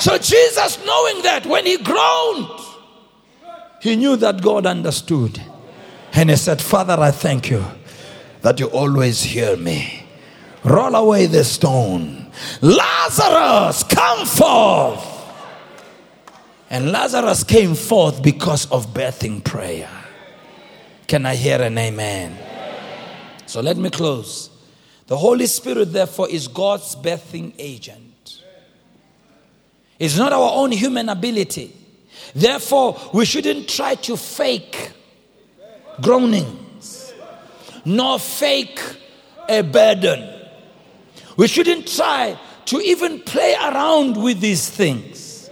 So, 0.00 0.18
Jesus, 0.18 0.84
knowing 0.84 1.22
that 1.22 1.46
when 1.46 1.64
he 1.64 1.78
groaned, 1.78 2.63
he 3.84 3.96
knew 3.96 4.16
that 4.16 4.40
God 4.40 4.64
understood. 4.64 5.38
And 6.14 6.30
he 6.30 6.36
said, 6.36 6.62
Father, 6.62 6.94
I 6.94 7.10
thank 7.10 7.50
you 7.50 7.62
that 8.40 8.58
you 8.58 8.68
always 8.68 9.22
hear 9.22 9.58
me. 9.58 10.06
Roll 10.64 10.94
away 10.94 11.26
the 11.26 11.44
stone. 11.44 12.32
Lazarus, 12.62 13.82
come 13.82 14.24
forth. 14.24 15.06
And 16.70 16.92
Lazarus 16.92 17.44
came 17.44 17.74
forth 17.74 18.22
because 18.22 18.70
of 18.72 18.94
birthing 18.94 19.44
prayer. 19.44 19.90
Can 21.06 21.26
I 21.26 21.34
hear 21.34 21.60
an 21.60 21.76
amen? 21.76 22.38
So 23.44 23.60
let 23.60 23.76
me 23.76 23.90
close. 23.90 24.48
The 25.08 25.18
Holy 25.18 25.46
Spirit, 25.46 25.92
therefore, 25.92 26.30
is 26.30 26.48
God's 26.48 26.96
birthing 26.96 27.52
agent. 27.58 28.42
It's 29.98 30.16
not 30.16 30.32
our 30.32 30.52
own 30.54 30.72
human 30.72 31.10
ability. 31.10 31.83
Therefore, 32.34 32.98
we 33.12 33.24
shouldn't 33.24 33.68
try 33.68 33.94
to 33.96 34.16
fake 34.16 34.92
groanings, 36.00 37.12
nor 37.84 38.18
fake 38.18 38.80
a 39.48 39.62
burden. 39.62 40.30
We 41.36 41.48
shouldn't 41.48 41.88
try 41.88 42.38
to 42.66 42.80
even 42.80 43.20
play 43.20 43.54
around 43.54 44.16
with 44.16 44.40
these 44.40 44.68
things 44.70 45.50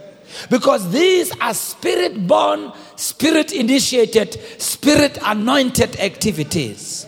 because 0.49 0.89
these 0.91 1.31
are 1.39 1.53
spirit 1.53 2.27
born, 2.27 2.71
spirit 2.95 3.51
initiated, 3.51 4.39
spirit 4.59 5.17
anointed 5.23 5.99
activities. 5.99 7.05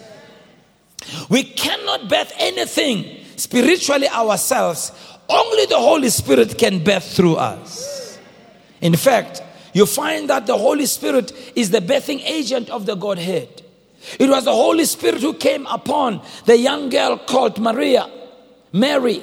We 1.30 1.44
cannot 1.44 2.10
birth 2.10 2.32
anything 2.38 3.26
spiritually 3.36 4.08
ourselves, 4.10 4.92
only 5.30 5.66
the 5.66 5.78
Holy 5.78 6.10
Spirit 6.10 6.58
can 6.58 6.84
birth 6.84 7.16
through 7.16 7.36
us. 7.36 8.20
In 8.82 8.96
fact, 8.96 9.42
you 9.76 9.86
find 9.86 10.30
that 10.30 10.48
the 10.48 10.58
Holy 10.58 10.86
Spirit 10.86 11.34
is 11.54 11.70
the 11.70 11.82
birthing 11.82 12.22
agent 12.24 12.70
of 12.70 12.86
the 12.86 12.96
Godhead. 12.96 13.62
It 14.18 14.30
was 14.30 14.46
the 14.46 14.54
Holy 14.54 14.86
Spirit 14.86 15.20
who 15.20 15.34
came 15.34 15.66
upon 15.66 16.22
the 16.46 16.58
young 16.58 16.88
girl 16.88 17.18
called 17.18 17.60
Maria, 17.60 18.10
Mary, 18.72 19.22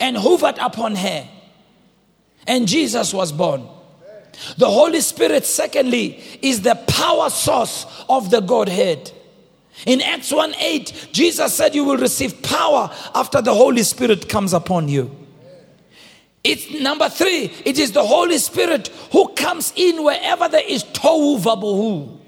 and 0.00 0.16
hovered 0.16 0.56
upon 0.58 0.94
her. 0.94 1.28
And 2.46 2.66
Jesus 2.66 3.12
was 3.12 3.30
born. 3.30 3.68
The 4.56 4.70
Holy 4.70 5.02
Spirit, 5.02 5.44
secondly, 5.44 6.18
is 6.40 6.62
the 6.62 6.76
power 6.88 7.28
source 7.28 7.84
of 8.08 8.30
the 8.30 8.40
Godhead. 8.40 9.12
In 9.84 10.00
Acts 10.00 10.32
1 10.32 10.54
8, 10.58 11.08
Jesus 11.12 11.52
said, 11.52 11.74
You 11.74 11.84
will 11.84 11.98
receive 11.98 12.42
power 12.42 12.90
after 13.14 13.42
the 13.42 13.52
Holy 13.54 13.82
Spirit 13.82 14.30
comes 14.30 14.54
upon 14.54 14.88
you. 14.88 15.23
It's 16.44 16.70
number 16.70 17.08
three, 17.08 17.50
it 17.64 17.78
is 17.78 17.92
the 17.92 18.04
Holy 18.04 18.36
Spirit 18.36 18.88
who 19.12 19.28
comes 19.28 19.72
in 19.76 20.04
wherever 20.04 20.46
there 20.46 20.66
is 20.66 20.84
tohu 20.84 21.40
vabohu. 21.40 22.20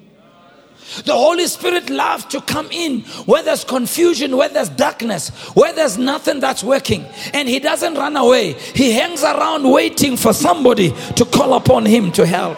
The 1.05 1.13
Holy 1.13 1.47
Spirit 1.47 1.91
loves 1.91 2.25
to 2.27 2.41
come 2.41 2.69
in 2.71 3.01
where 3.27 3.43
there's 3.43 3.65
confusion, 3.65 4.35
where 4.37 4.49
there's 4.49 4.71
darkness, 4.71 5.29
where 5.55 5.75
there's 5.75 5.99
nothing 5.99 6.41
that's 6.41 6.65
working. 6.65 7.05
And 7.35 7.47
He 7.47 7.59
doesn't 7.59 7.95
run 7.95 8.17
away, 8.17 8.55
He 8.55 8.93
hangs 8.93 9.23
around 9.23 9.71
waiting 9.71 10.17
for 10.17 10.33
somebody 10.33 10.95
to 11.17 11.25
call 11.27 11.53
upon 11.53 11.85
Him 11.85 12.11
to 12.13 12.25
help. 12.25 12.57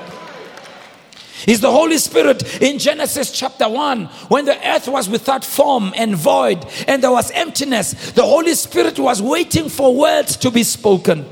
Is 1.49 1.61
the 1.61 1.73
Holy 1.73 1.99
Spirit 1.99 2.63
in 2.63 2.79
Genesis 2.79 3.33
chapter 3.33 3.69
1 3.69 4.05
when 4.29 4.45
the 4.45 4.69
earth 4.69 4.87
was 4.87 5.09
without 5.09 5.45
form 5.45 5.93
and 5.97 6.15
void 6.15 6.65
and 6.87 7.03
there 7.03 7.13
was 7.13 7.31
emptiness. 7.31 8.13
The 8.13 8.25
Holy 8.25 8.55
Spirit 8.55 8.99
was 8.99 9.23
waiting 9.23 9.69
for 9.69 9.97
words 9.97 10.37
to 10.39 10.51
be 10.51 10.63
spoken. 10.63 11.25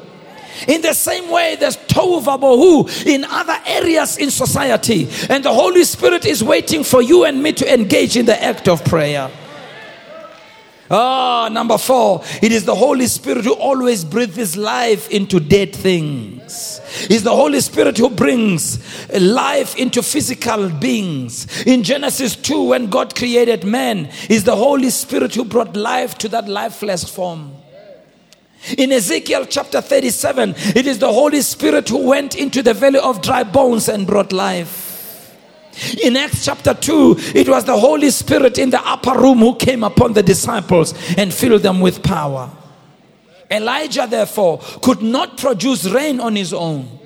In 0.69 0.83
the 0.83 0.95
same 0.95 1.31
way, 1.31 1.57
there's 1.57 1.77
tohu 1.77 2.23
vabohu 2.23 3.07
in 3.07 3.25
other 3.25 3.59
areas 3.67 4.19
in 4.19 4.31
society, 4.31 5.09
and 5.29 5.45
the 5.45 5.53
Holy 5.53 5.85
Spirit 5.85 6.25
is 6.27 6.43
waiting 6.43 6.85
for 6.85 7.03
you 7.03 7.25
and 7.25 7.43
me 7.43 7.53
to 7.53 7.73
engage 7.73 8.17
in 8.17 8.27
the 8.27 8.43
act 8.43 8.69
of 8.69 8.85
prayer. 8.85 9.31
Ah, 10.89 11.49
number 11.51 11.79
four, 11.79 12.23
it 12.41 12.53
is 12.53 12.65
the 12.65 12.75
Holy 12.75 13.09
Spirit 13.09 13.45
who 13.45 13.55
always 13.55 14.05
breathes 14.05 14.57
life 14.57 15.11
into 15.11 15.41
dead 15.41 15.75
things. 15.75 16.81
It's 17.11 17.23
the 17.23 17.35
Holy 17.35 17.61
Spirit 17.61 17.99
who 17.99 18.09
brings 18.09 18.79
life 19.13 19.75
into 19.77 20.01
physical 20.01 20.69
beings. 20.69 21.65
In 21.67 21.83
Genesis 21.83 22.37
2, 22.37 22.69
when 22.69 22.89
God 22.89 23.17
created 23.17 23.65
man, 23.65 24.11
it's 24.31 24.45
the 24.45 24.55
Holy 24.55 24.91
Spirit 24.91 25.35
who 25.35 25.45
brought 25.45 25.75
life 25.75 26.19
to 26.19 26.29
that 26.29 26.49
lifeless 26.49 27.03
form. 27.03 27.56
In 28.77 28.93
Ezekiel 28.93 29.47
chapter 29.47 29.81
37, 29.81 30.55
it 30.75 30.87
is 30.87 30.99
the 30.99 31.13
Holy 31.13 31.41
Spirit 31.41 31.89
who 31.89 32.09
went 32.09 32.35
into 32.35 32.63
the 32.63 32.75
valley 32.75 32.99
of 32.99 33.23
dry 33.23 33.45
bones 33.45 33.89
and 33.89 34.07
brought 34.07 34.33
life. 34.33 34.85
In 36.03 36.17
Acts 36.17 36.45
chapter 36.45 36.75
2, 36.75 37.17
it 37.35 37.49
was 37.49 37.65
the 37.65 37.79
Holy 37.79 38.11
Spirit 38.11 38.59
in 38.59 38.71
the 38.71 38.81
upper 38.81 39.19
room 39.19 39.39
who 39.39 39.55
came 39.57 39.85
upon 39.85 40.15
the 40.15 40.23
disciples 40.23 40.95
and 41.17 41.33
filled 41.33 41.63
them 41.63 41.81
with 41.81 42.03
power. 42.03 42.51
Elijah, 43.51 44.07
therefore, 44.09 44.61
could 44.83 45.03
not 45.03 45.37
produce 45.39 45.85
rain 45.87 46.19
on 46.19 46.35
his 46.35 46.53
own. 46.53 46.99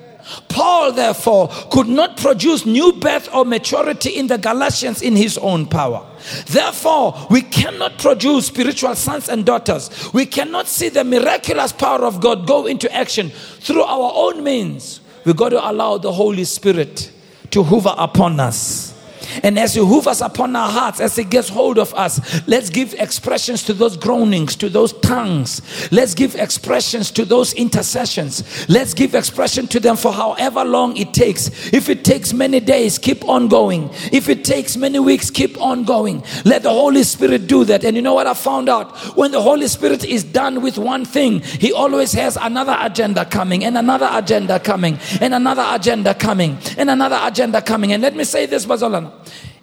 Paul, 0.48 0.92
therefore, 0.92 1.48
could 1.70 1.88
not 1.88 2.16
produce 2.16 2.66
new 2.66 2.92
birth 2.92 3.28
or 3.32 3.44
maturity 3.44 4.10
in 4.10 4.26
the 4.26 4.38
Galatians 4.38 5.02
in 5.02 5.16
his 5.16 5.38
own 5.38 5.66
power. 5.66 6.06
Therefore, 6.46 7.26
we 7.30 7.42
cannot 7.42 7.98
produce 7.98 8.46
spiritual 8.46 8.94
sons 8.94 9.28
and 9.28 9.46
daughters. 9.46 10.12
We 10.12 10.26
cannot 10.26 10.66
see 10.66 10.88
the 10.88 11.04
miraculous 11.04 11.72
power 11.72 12.04
of 12.04 12.20
God 12.20 12.46
go 12.46 12.66
into 12.66 12.92
action 12.94 13.30
through 13.30 13.82
our 13.82 14.12
own 14.14 14.44
means. 14.44 15.00
We've 15.24 15.36
got 15.36 15.50
to 15.50 15.70
allow 15.70 15.98
the 15.98 16.12
Holy 16.12 16.44
Spirit 16.44 17.10
to 17.50 17.62
hover 17.62 17.94
upon 17.96 18.40
us. 18.40 18.99
And 19.42 19.58
as 19.58 19.74
He 19.74 19.80
hovers 19.80 20.20
upon 20.20 20.54
our 20.56 20.70
hearts, 20.70 21.00
as 21.00 21.16
He 21.16 21.24
gets 21.24 21.48
hold 21.48 21.78
of 21.78 21.94
us, 21.94 22.46
let's 22.46 22.70
give 22.70 22.94
expressions 22.94 23.62
to 23.64 23.74
those 23.74 23.96
groanings, 23.96 24.56
to 24.56 24.68
those 24.68 24.92
tongues. 25.00 25.62
Let's 25.90 26.14
give 26.14 26.34
expressions 26.34 27.10
to 27.12 27.24
those 27.24 27.52
intercessions. 27.54 28.68
Let's 28.68 28.94
give 28.94 29.14
expression 29.14 29.66
to 29.68 29.80
them 29.80 29.96
for 29.96 30.12
however 30.12 30.64
long 30.64 30.96
it 30.96 31.14
takes. 31.14 31.48
If 31.72 31.88
it 31.88 32.04
takes 32.04 32.32
many 32.32 32.60
days, 32.60 32.98
keep 32.98 33.28
on 33.28 33.48
going. 33.48 33.90
If 34.12 34.28
it 34.28 34.44
takes 34.44 34.76
many 34.76 34.98
weeks, 34.98 35.30
keep 35.30 35.60
on 35.60 35.84
going. 35.84 36.22
Let 36.44 36.62
the 36.62 36.70
Holy 36.70 37.02
Spirit 37.02 37.46
do 37.46 37.64
that. 37.64 37.84
And 37.84 37.96
you 37.96 38.02
know 38.02 38.14
what 38.14 38.26
I 38.26 38.34
found 38.34 38.68
out? 38.68 38.96
When 39.16 39.30
the 39.30 39.42
Holy 39.42 39.68
Spirit 39.68 40.04
is 40.04 40.24
done 40.24 40.62
with 40.62 40.78
one 40.78 41.04
thing, 41.04 41.40
He 41.40 41.72
always 41.72 42.12
has 42.12 42.36
another 42.36 42.76
agenda 42.80 43.24
coming, 43.24 43.64
and 43.64 43.76
another 43.76 44.08
agenda 44.12 44.58
coming, 44.60 44.98
and 45.20 45.34
another 45.34 45.64
agenda 45.68 46.14
coming, 46.14 46.58
and 46.76 46.90
another 46.90 47.18
agenda 47.22 47.62
coming. 47.62 47.92
And 47.92 48.02
let 48.02 48.14
me 48.14 48.24
say 48.24 48.46
this, 48.46 48.66
Bazalwane. 48.66 49.19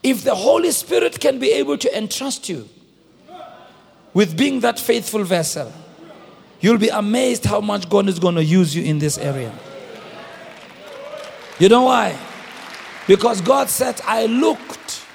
If 0.09 0.23
the 0.23 0.35
Holy 0.35 0.71
Spirit 0.71 1.19
can 1.19 1.37
be 1.37 1.51
able 1.51 1.77
to 1.77 1.97
entrust 1.97 2.47
you 2.47 2.69
with 4.13 4.37
being 4.37 4.61
that 4.61 4.79
faithful 4.79 5.23
vessel, 5.23 5.71
you'll 6.61 6.77
be 6.77 6.87
amazed 6.87 7.45
how 7.45 7.59
much 7.59 7.89
God 7.89 8.07
is 8.07 8.17
going 8.17 8.35
to 8.35 8.43
use 8.43 8.73
you 8.75 8.83
in 8.83 8.99
this 8.99 9.17
area. 9.17 9.53
You 11.59 11.67
know 11.69 11.83
why? 11.83 12.17
Because 13.05 13.41
God 13.41 13.69
said, 13.69 13.99
I 14.05 14.27
looked, 14.27 15.05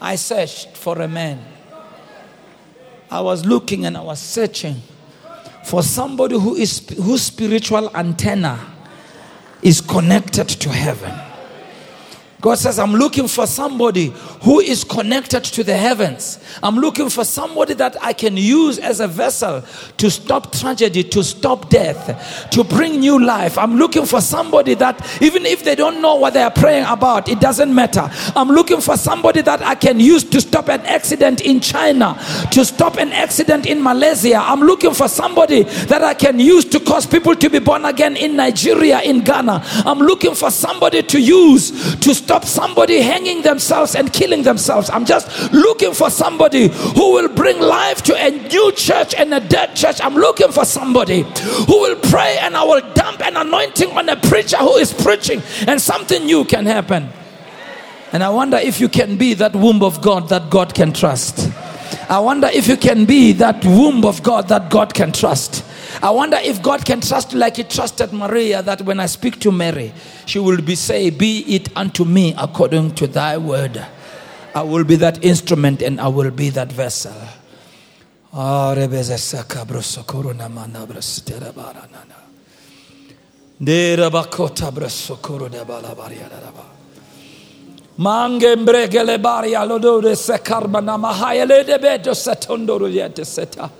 I 0.00 0.16
searched 0.16 0.76
for 0.76 1.00
a 1.00 1.08
man. 1.08 1.42
I 3.10 3.20
was 3.20 3.46
looking 3.46 3.86
and 3.86 3.96
I 3.96 4.00
was 4.02 4.20
searching 4.20 4.82
for 5.64 5.82
somebody 5.82 6.38
who 6.38 6.56
is 6.56 6.86
whose 6.90 7.22
spiritual 7.22 7.94
antenna 7.96 8.58
is 9.62 9.80
connected 9.80 10.48
to 10.48 10.68
heaven. 10.68 11.33
God 12.44 12.58
says, 12.58 12.78
I'm 12.78 12.92
looking 12.92 13.26
for 13.26 13.46
somebody 13.46 14.12
who 14.42 14.60
is 14.60 14.84
connected 14.84 15.44
to 15.44 15.64
the 15.64 15.74
heavens. 15.74 16.38
I'm 16.62 16.76
looking 16.76 17.08
for 17.08 17.24
somebody 17.24 17.72
that 17.72 17.96
I 18.04 18.12
can 18.12 18.36
use 18.36 18.78
as 18.78 19.00
a 19.00 19.08
vessel 19.08 19.64
to 19.96 20.10
stop 20.10 20.52
tragedy, 20.52 21.04
to 21.04 21.24
stop 21.24 21.70
death, 21.70 22.50
to 22.50 22.62
bring 22.62 23.00
new 23.00 23.18
life. 23.24 23.56
I'm 23.56 23.76
looking 23.76 24.04
for 24.04 24.20
somebody 24.20 24.74
that, 24.74 25.22
even 25.22 25.46
if 25.46 25.64
they 25.64 25.74
don't 25.74 26.02
know 26.02 26.16
what 26.16 26.34
they 26.34 26.42
are 26.42 26.50
praying 26.50 26.84
about, 26.84 27.30
it 27.30 27.40
doesn't 27.40 27.74
matter. 27.74 28.10
I'm 28.36 28.48
looking 28.48 28.82
for 28.82 28.98
somebody 28.98 29.40
that 29.40 29.62
I 29.62 29.74
can 29.74 29.98
use 29.98 30.22
to 30.24 30.38
stop 30.42 30.68
an 30.68 30.82
accident 30.82 31.40
in 31.40 31.60
China, 31.60 32.14
to 32.52 32.62
stop 32.66 32.98
an 32.98 33.10
accident 33.12 33.64
in 33.64 33.82
Malaysia. 33.82 34.36
I'm 34.36 34.60
looking 34.60 34.92
for 34.92 35.08
somebody 35.08 35.62
that 35.62 36.04
I 36.04 36.12
can 36.12 36.38
use 36.38 36.66
to 36.66 36.80
cause 36.80 37.06
people 37.06 37.34
to 37.36 37.48
be 37.48 37.60
born 37.60 37.86
again 37.86 38.18
in 38.18 38.36
Nigeria, 38.36 39.00
in 39.00 39.24
Ghana. 39.24 39.62
I'm 39.86 40.00
looking 40.00 40.34
for 40.34 40.50
somebody 40.50 41.02
to 41.04 41.18
use 41.18 41.96
to 42.00 42.14
stop 42.14 42.33
stop 42.34 42.44
somebody 42.44 43.00
hanging 43.00 43.42
themselves 43.42 43.94
and 43.94 44.12
killing 44.12 44.42
themselves. 44.42 44.90
I'm 44.90 45.04
just 45.04 45.52
looking 45.52 45.94
for 45.94 46.10
somebody 46.10 46.66
who 46.66 47.12
will 47.12 47.28
bring 47.28 47.60
life 47.60 48.02
to 48.02 48.14
a 48.16 48.28
new 48.28 48.72
church 48.72 49.14
and 49.14 49.32
a 49.32 49.38
dead 49.38 49.76
church. 49.76 50.00
I'm 50.02 50.16
looking 50.16 50.50
for 50.50 50.64
somebody 50.64 51.20
who 51.22 51.80
will 51.80 51.94
pray 51.94 52.38
and 52.40 52.56
I 52.56 52.64
will 52.64 52.80
dump 52.94 53.20
an 53.20 53.36
anointing 53.36 53.88
on 53.96 54.08
a 54.08 54.16
preacher 54.16 54.56
who 54.56 54.74
is 54.78 54.92
preaching 54.92 55.42
and 55.68 55.80
something 55.80 56.24
new 56.24 56.44
can 56.44 56.66
happen. 56.66 57.08
And 58.12 58.24
I 58.24 58.30
wonder 58.30 58.56
if 58.56 58.80
you 58.80 58.88
can 58.88 59.16
be 59.16 59.34
that 59.34 59.54
womb 59.54 59.84
of 59.84 60.02
God 60.02 60.28
that 60.30 60.50
God 60.50 60.74
can 60.74 60.92
trust. 60.92 61.52
I 62.08 62.18
wonder 62.18 62.48
if 62.52 62.66
you 62.66 62.76
can 62.76 63.04
be 63.04 63.32
that 63.34 63.64
womb 63.64 64.04
of 64.04 64.24
God 64.24 64.48
that 64.48 64.70
God 64.70 64.92
can 64.92 65.12
trust. 65.12 65.64
I 66.02 66.10
wonder 66.10 66.38
if 66.40 66.62
God 66.62 66.84
can 66.84 67.00
trust 67.00 67.32
you 67.32 67.38
like 67.38 67.56
He 67.56 67.64
trusted 67.64 68.12
Maria, 68.12 68.62
that 68.62 68.82
when 68.82 69.00
I 69.00 69.06
speak 69.06 69.40
to 69.40 69.52
Mary, 69.52 69.92
she 70.26 70.38
will 70.38 70.60
be 70.60 70.74
say, 70.74 71.10
Be 71.10 71.40
it 71.54 71.74
unto 71.76 72.04
me 72.04 72.34
according 72.38 72.94
to 72.96 73.06
thy 73.06 73.36
word. 73.38 73.84
I 74.54 74.62
will 74.62 74.84
be 74.84 74.96
that 74.96 75.24
instrument 75.24 75.82
and 75.82 76.00
I 76.00 76.08
will 76.08 76.30
be 76.30 76.50
that 76.50 76.70
vessel. 76.70 77.12
Mange 87.96 88.56
mbregele 88.56 89.18
baria 89.18 89.64
lodore 89.64 90.16
se 90.16 90.38
karbana 90.38 90.98
mahaya 90.98 91.46
de 91.46 91.78
beto 91.78 92.12
setondoro 92.12 92.88
yete 92.88 93.24
seta. 93.24 93.70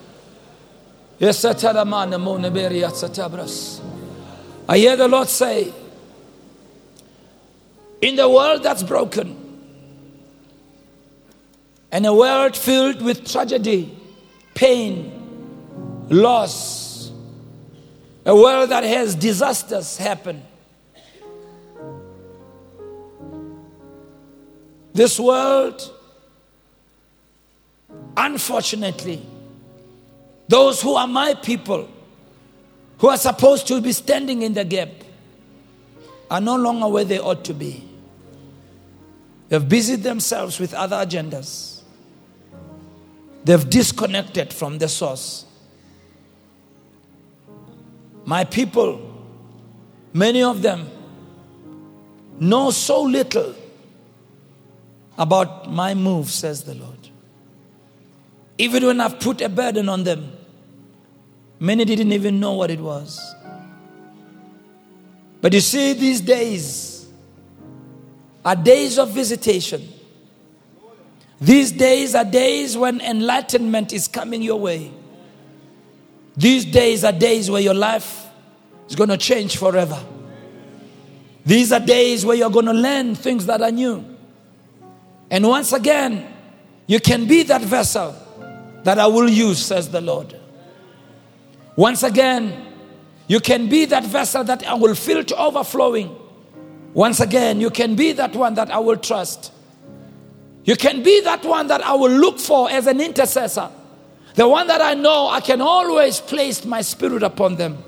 I 4.68 4.78
hear 4.78 4.96
the 4.96 5.08
Lord 5.08 5.28
say, 5.28 5.72
in 8.00 8.16
the 8.16 8.28
world 8.28 8.62
that's 8.62 8.82
broken, 8.82 9.40
and 11.92 12.04
a 12.06 12.12
world 12.12 12.56
filled 12.56 13.00
with 13.02 13.30
tragedy, 13.30 13.96
pain, 14.54 16.06
loss, 16.08 17.12
a 18.26 18.34
world 18.34 18.70
that 18.70 18.84
has 18.84 19.14
disasters 19.14 19.96
happen. 19.96 20.42
This 24.92 25.18
world, 25.20 25.90
unfortunately, 28.16 29.24
those 30.54 30.80
who 30.80 30.94
are 30.94 31.08
my 31.08 31.34
people, 31.34 31.88
who 32.98 33.08
are 33.08 33.16
supposed 33.16 33.66
to 33.66 33.80
be 33.80 33.90
standing 33.90 34.42
in 34.42 34.54
the 34.54 34.64
gap, 34.64 34.88
are 36.30 36.40
no 36.40 36.54
longer 36.54 36.86
where 36.86 37.04
they 37.04 37.18
ought 37.18 37.44
to 37.44 37.52
be. 37.52 37.84
They've 39.48 39.68
busied 39.68 40.04
themselves 40.04 40.60
with 40.60 40.72
other 40.72 40.94
agendas. 40.94 41.82
They've 43.42 43.68
disconnected 43.68 44.52
from 44.52 44.78
the 44.78 44.88
source. 44.88 45.44
My 48.24 48.44
people, 48.44 49.00
many 50.12 50.44
of 50.44 50.62
them, 50.62 50.88
know 52.38 52.70
so 52.70 53.02
little 53.02 53.56
about 55.18 55.68
my 55.68 55.94
move, 55.94 56.30
says 56.30 56.62
the 56.62 56.76
Lord. 56.76 57.08
Even 58.56 58.86
when 58.86 59.00
I've 59.00 59.18
put 59.18 59.40
a 59.40 59.48
burden 59.48 59.88
on 59.88 60.04
them, 60.04 60.30
many 61.64 61.84
didn't 61.84 62.12
even 62.12 62.38
know 62.38 62.52
what 62.52 62.70
it 62.70 62.80
was. 62.80 63.34
But 65.40 65.52
you 65.52 65.60
see, 65.60 65.92
these 65.92 66.20
days 66.20 67.06
are 68.44 68.56
days 68.56 68.98
of 68.98 69.10
visitation. 69.10 69.88
These 71.40 71.72
days 71.72 72.14
are 72.14 72.24
days 72.24 72.76
when 72.76 73.00
enlightenment 73.00 73.92
is 73.92 74.08
coming 74.08 74.42
your 74.42 74.60
way. 74.60 74.92
These 76.36 76.66
days 76.66 77.04
are 77.04 77.12
days 77.12 77.50
where 77.50 77.60
your 77.60 77.74
life 77.74 78.26
is 78.88 78.96
going 78.96 79.10
to 79.10 79.16
change 79.16 79.56
forever. 79.56 80.02
These 81.44 81.72
are 81.72 81.80
days 81.80 82.24
where 82.24 82.36
you're 82.36 82.50
going 82.50 82.66
to 82.66 82.72
learn 82.72 83.14
things 83.14 83.46
that 83.46 83.60
are 83.60 83.70
new. 83.70 84.04
And 85.30 85.46
once 85.46 85.72
again, 85.72 86.26
you 86.86 87.00
can 87.00 87.26
be 87.26 87.42
that 87.44 87.62
vessel 87.62 88.14
that 88.82 88.98
I 88.98 89.06
will 89.06 89.28
use, 89.28 89.64
says 89.64 89.90
the 89.90 90.00
Lord. 90.00 90.38
Once 91.76 92.02
again, 92.02 92.72
you 93.26 93.40
can 93.40 93.68
be 93.68 93.84
that 93.86 94.04
vessel 94.04 94.44
that 94.44 94.66
I 94.66 94.74
will 94.74 94.94
fill 94.94 95.24
to 95.24 95.36
overflowing. 95.36 96.14
Once 96.92 97.20
again, 97.20 97.60
you 97.60 97.70
can 97.70 97.96
be 97.96 98.12
that 98.12 98.36
one 98.36 98.54
that 98.54 98.70
I 98.70 98.78
will 98.78 98.96
trust. 98.96 99.52
You 100.64 100.76
can 100.76 101.02
be 101.02 101.20
that 101.22 101.44
one 101.44 101.66
that 101.66 101.82
I 101.82 101.94
will 101.94 102.10
look 102.10 102.38
for 102.38 102.70
as 102.70 102.86
an 102.86 103.00
intercessor. 103.00 103.70
The 104.34 104.48
one 104.48 104.66
that 104.68 104.80
I 104.80 104.94
know 104.94 105.28
I 105.28 105.40
can 105.40 105.60
always 105.60 106.20
place 106.20 106.64
my 106.64 106.82
spirit 106.82 107.22
upon 107.22 107.56
them. 107.56 107.82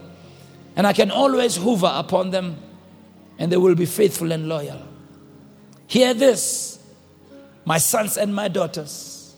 And 0.77 0.87
I 0.87 0.93
can 0.93 1.11
always 1.11 1.57
hover 1.57 1.91
upon 1.93 2.31
them. 2.31 2.57
And 3.39 3.51
they 3.51 3.57
will 3.57 3.75
be 3.75 3.87
faithful 3.87 4.33
and 4.33 4.49
loyal. 4.49 4.83
Hear 5.87 6.15
this, 6.15 6.79
my 7.65 7.79
sons 7.79 8.17
and 8.17 8.35
my 8.35 8.49
daughters. 8.49 9.37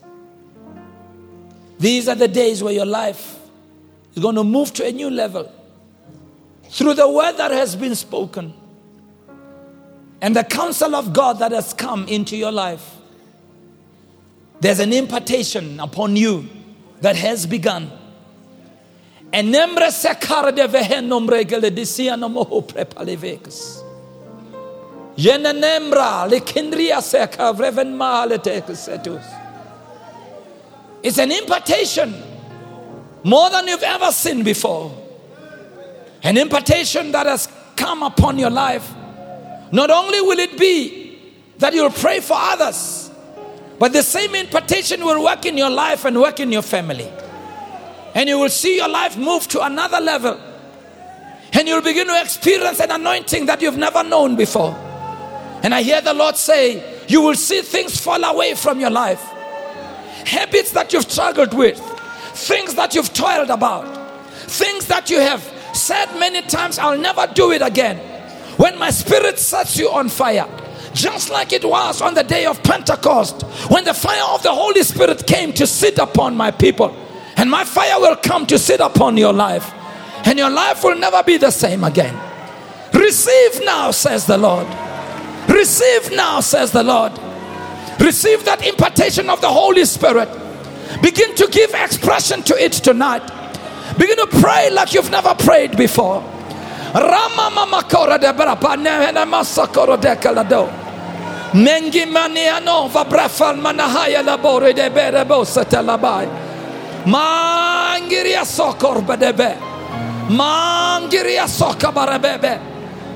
These 1.77 2.07
are 2.09 2.15
the 2.15 2.27
days 2.27 2.63
where 2.63 2.73
your 2.73 2.85
life 2.85 3.38
is 4.19 4.23
going 4.23 4.35
to 4.35 4.43
move 4.43 4.73
to 4.73 4.85
a 4.85 4.91
new 4.91 5.09
level 5.09 5.49
through 6.65 6.93
the 6.93 7.09
word 7.09 7.37
that 7.37 7.51
has 7.51 7.77
been 7.77 7.95
spoken 7.95 8.53
and 10.21 10.35
the 10.35 10.43
counsel 10.43 10.93
of 10.93 11.13
God 11.13 11.39
that 11.39 11.53
has 11.53 11.73
come 11.73 12.05
into 12.09 12.35
your 12.35 12.51
life. 12.51 12.97
There's 14.59 14.81
an 14.81 14.91
impartation 14.91 15.79
upon 15.79 16.17
you 16.17 16.49
that 16.99 17.15
has 17.15 17.45
begun. 17.45 17.89
It's 19.31 19.55
an 31.17 31.31
impartation 31.31 32.28
more 33.23 33.49
than 33.49 33.67
you've 33.67 33.83
ever 33.83 34.11
seen 34.11 34.43
before. 34.43 34.95
An 36.23 36.37
impartation 36.37 37.11
that 37.11 37.25
has 37.25 37.47
come 37.75 38.03
upon 38.03 38.37
your 38.37 38.49
life. 38.49 38.89
Not 39.71 39.89
only 39.89 40.21
will 40.21 40.39
it 40.39 40.57
be 40.57 41.17
that 41.57 41.73
you'll 41.73 41.91
pray 41.91 42.19
for 42.19 42.35
others, 42.37 43.11
but 43.77 43.93
the 43.93 44.03
same 44.03 44.35
impartation 44.35 45.03
will 45.03 45.23
work 45.23 45.45
in 45.45 45.57
your 45.57 45.69
life 45.69 46.05
and 46.05 46.19
work 46.19 46.39
in 46.39 46.51
your 46.51 46.61
family. 46.61 47.09
And 48.13 48.27
you 48.27 48.37
will 48.37 48.49
see 48.49 48.77
your 48.77 48.89
life 48.89 49.17
move 49.17 49.47
to 49.49 49.63
another 49.63 50.01
level. 50.01 50.39
And 51.53 51.67
you'll 51.67 51.81
begin 51.81 52.07
to 52.07 52.21
experience 52.21 52.79
an 52.79 52.91
anointing 52.91 53.45
that 53.45 53.61
you've 53.61 53.77
never 53.77 54.03
known 54.03 54.35
before. 54.35 54.75
And 55.63 55.73
I 55.73 55.81
hear 55.81 56.01
the 56.01 56.13
Lord 56.13 56.35
say, 56.35 57.05
You 57.07 57.21
will 57.21 57.35
see 57.35 57.61
things 57.61 57.99
fall 57.99 58.23
away 58.23 58.55
from 58.55 58.79
your 58.79 58.89
life 58.89 59.25
habits 60.25 60.71
that 60.73 60.93
you've 60.93 61.09
struggled 61.09 61.53
with, 61.53 61.79
things 62.39 62.75
that 62.75 62.95
you've 62.95 63.13
toiled 63.13 63.49
about, 63.49 63.85
things 64.47 64.87
that 64.87 65.09
you 65.09 65.19
have 65.19 65.41
said 65.73 66.07
many 66.17 66.41
times, 66.41 66.79
I'll 66.79 66.97
never 66.97 67.27
do 67.27 67.51
it 67.51 67.61
again. 67.61 67.97
When 68.57 68.77
my 68.79 68.89
spirit 68.91 69.39
sets 69.39 69.77
you 69.77 69.89
on 69.89 70.09
fire, 70.09 70.47
Just 70.93 71.29
like 71.29 71.53
it 71.53 71.63
was 71.63 72.01
on 72.01 72.13
the 72.13 72.23
day 72.23 72.45
of 72.45 72.61
Pentecost, 72.63 73.43
when 73.69 73.85
the 73.85 73.93
fire 73.93 74.23
of 74.33 74.43
the 74.43 74.53
Holy 74.53 74.83
Spirit 74.83 75.25
came 75.27 75.53
to 75.53 75.67
sit 75.67 75.97
upon 75.99 76.35
my 76.35 76.51
people. 76.51 76.95
And 77.37 77.49
my 77.49 77.63
fire 77.63 77.99
will 77.99 78.15
come 78.17 78.45
to 78.47 78.59
sit 78.59 78.79
upon 78.81 79.15
your 79.15 79.31
life. 79.33 79.71
And 80.25 80.37
your 80.37 80.49
life 80.49 80.83
will 80.83 80.97
never 80.97 81.23
be 81.23 81.37
the 81.37 81.51
same 81.51 81.83
again. 81.83 82.19
Receive 82.93 83.63
now, 83.63 83.91
says 83.91 84.25
the 84.25 84.37
Lord. 84.37 84.67
Receive 85.47 86.11
now, 86.11 86.41
says 86.41 86.71
the 86.71 86.83
Lord. 86.83 87.13
Receive 87.99 88.43
that 88.45 88.65
impartation 88.65 89.29
of 89.29 89.39
the 89.41 89.49
Holy 89.49 89.85
Spirit. 89.85 90.27
Begin 91.01 91.35
to 91.35 91.47
give 91.47 91.73
expression 91.73 92.43
to 92.43 92.55
it 92.63 92.73
tonight. 92.73 93.23
Begin 93.97 94.17
to 94.17 94.27
pray 94.41 94.69
like 94.69 94.93
you've 94.93 95.11
never 95.11 95.33
prayed 95.35 95.75
before. 95.77 96.21
Mengi 101.53 102.05
maniano 102.05 102.87
va 102.89 103.03
brafal 103.05 103.57
manahaya 103.57 104.21
labore 104.21 104.73
de 104.73 104.89
berebo 104.89 105.43
satelabai. 105.43 106.29
Mangiria 107.05 108.45
sokor 108.45 109.01
bedebe. 109.01 109.57
Mangiria 110.29 111.47
soka 111.47 111.91
barebebe. 111.91 112.59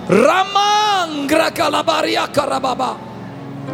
Ramangra 0.07 1.51
kalabaria 1.51 2.27
karababa. 2.33 2.97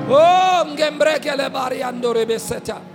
Oh, 0.10 0.66
ngembreke 0.76 1.38
le 1.38 1.50
bariando 1.50 2.14
rebeseta. 2.14 2.89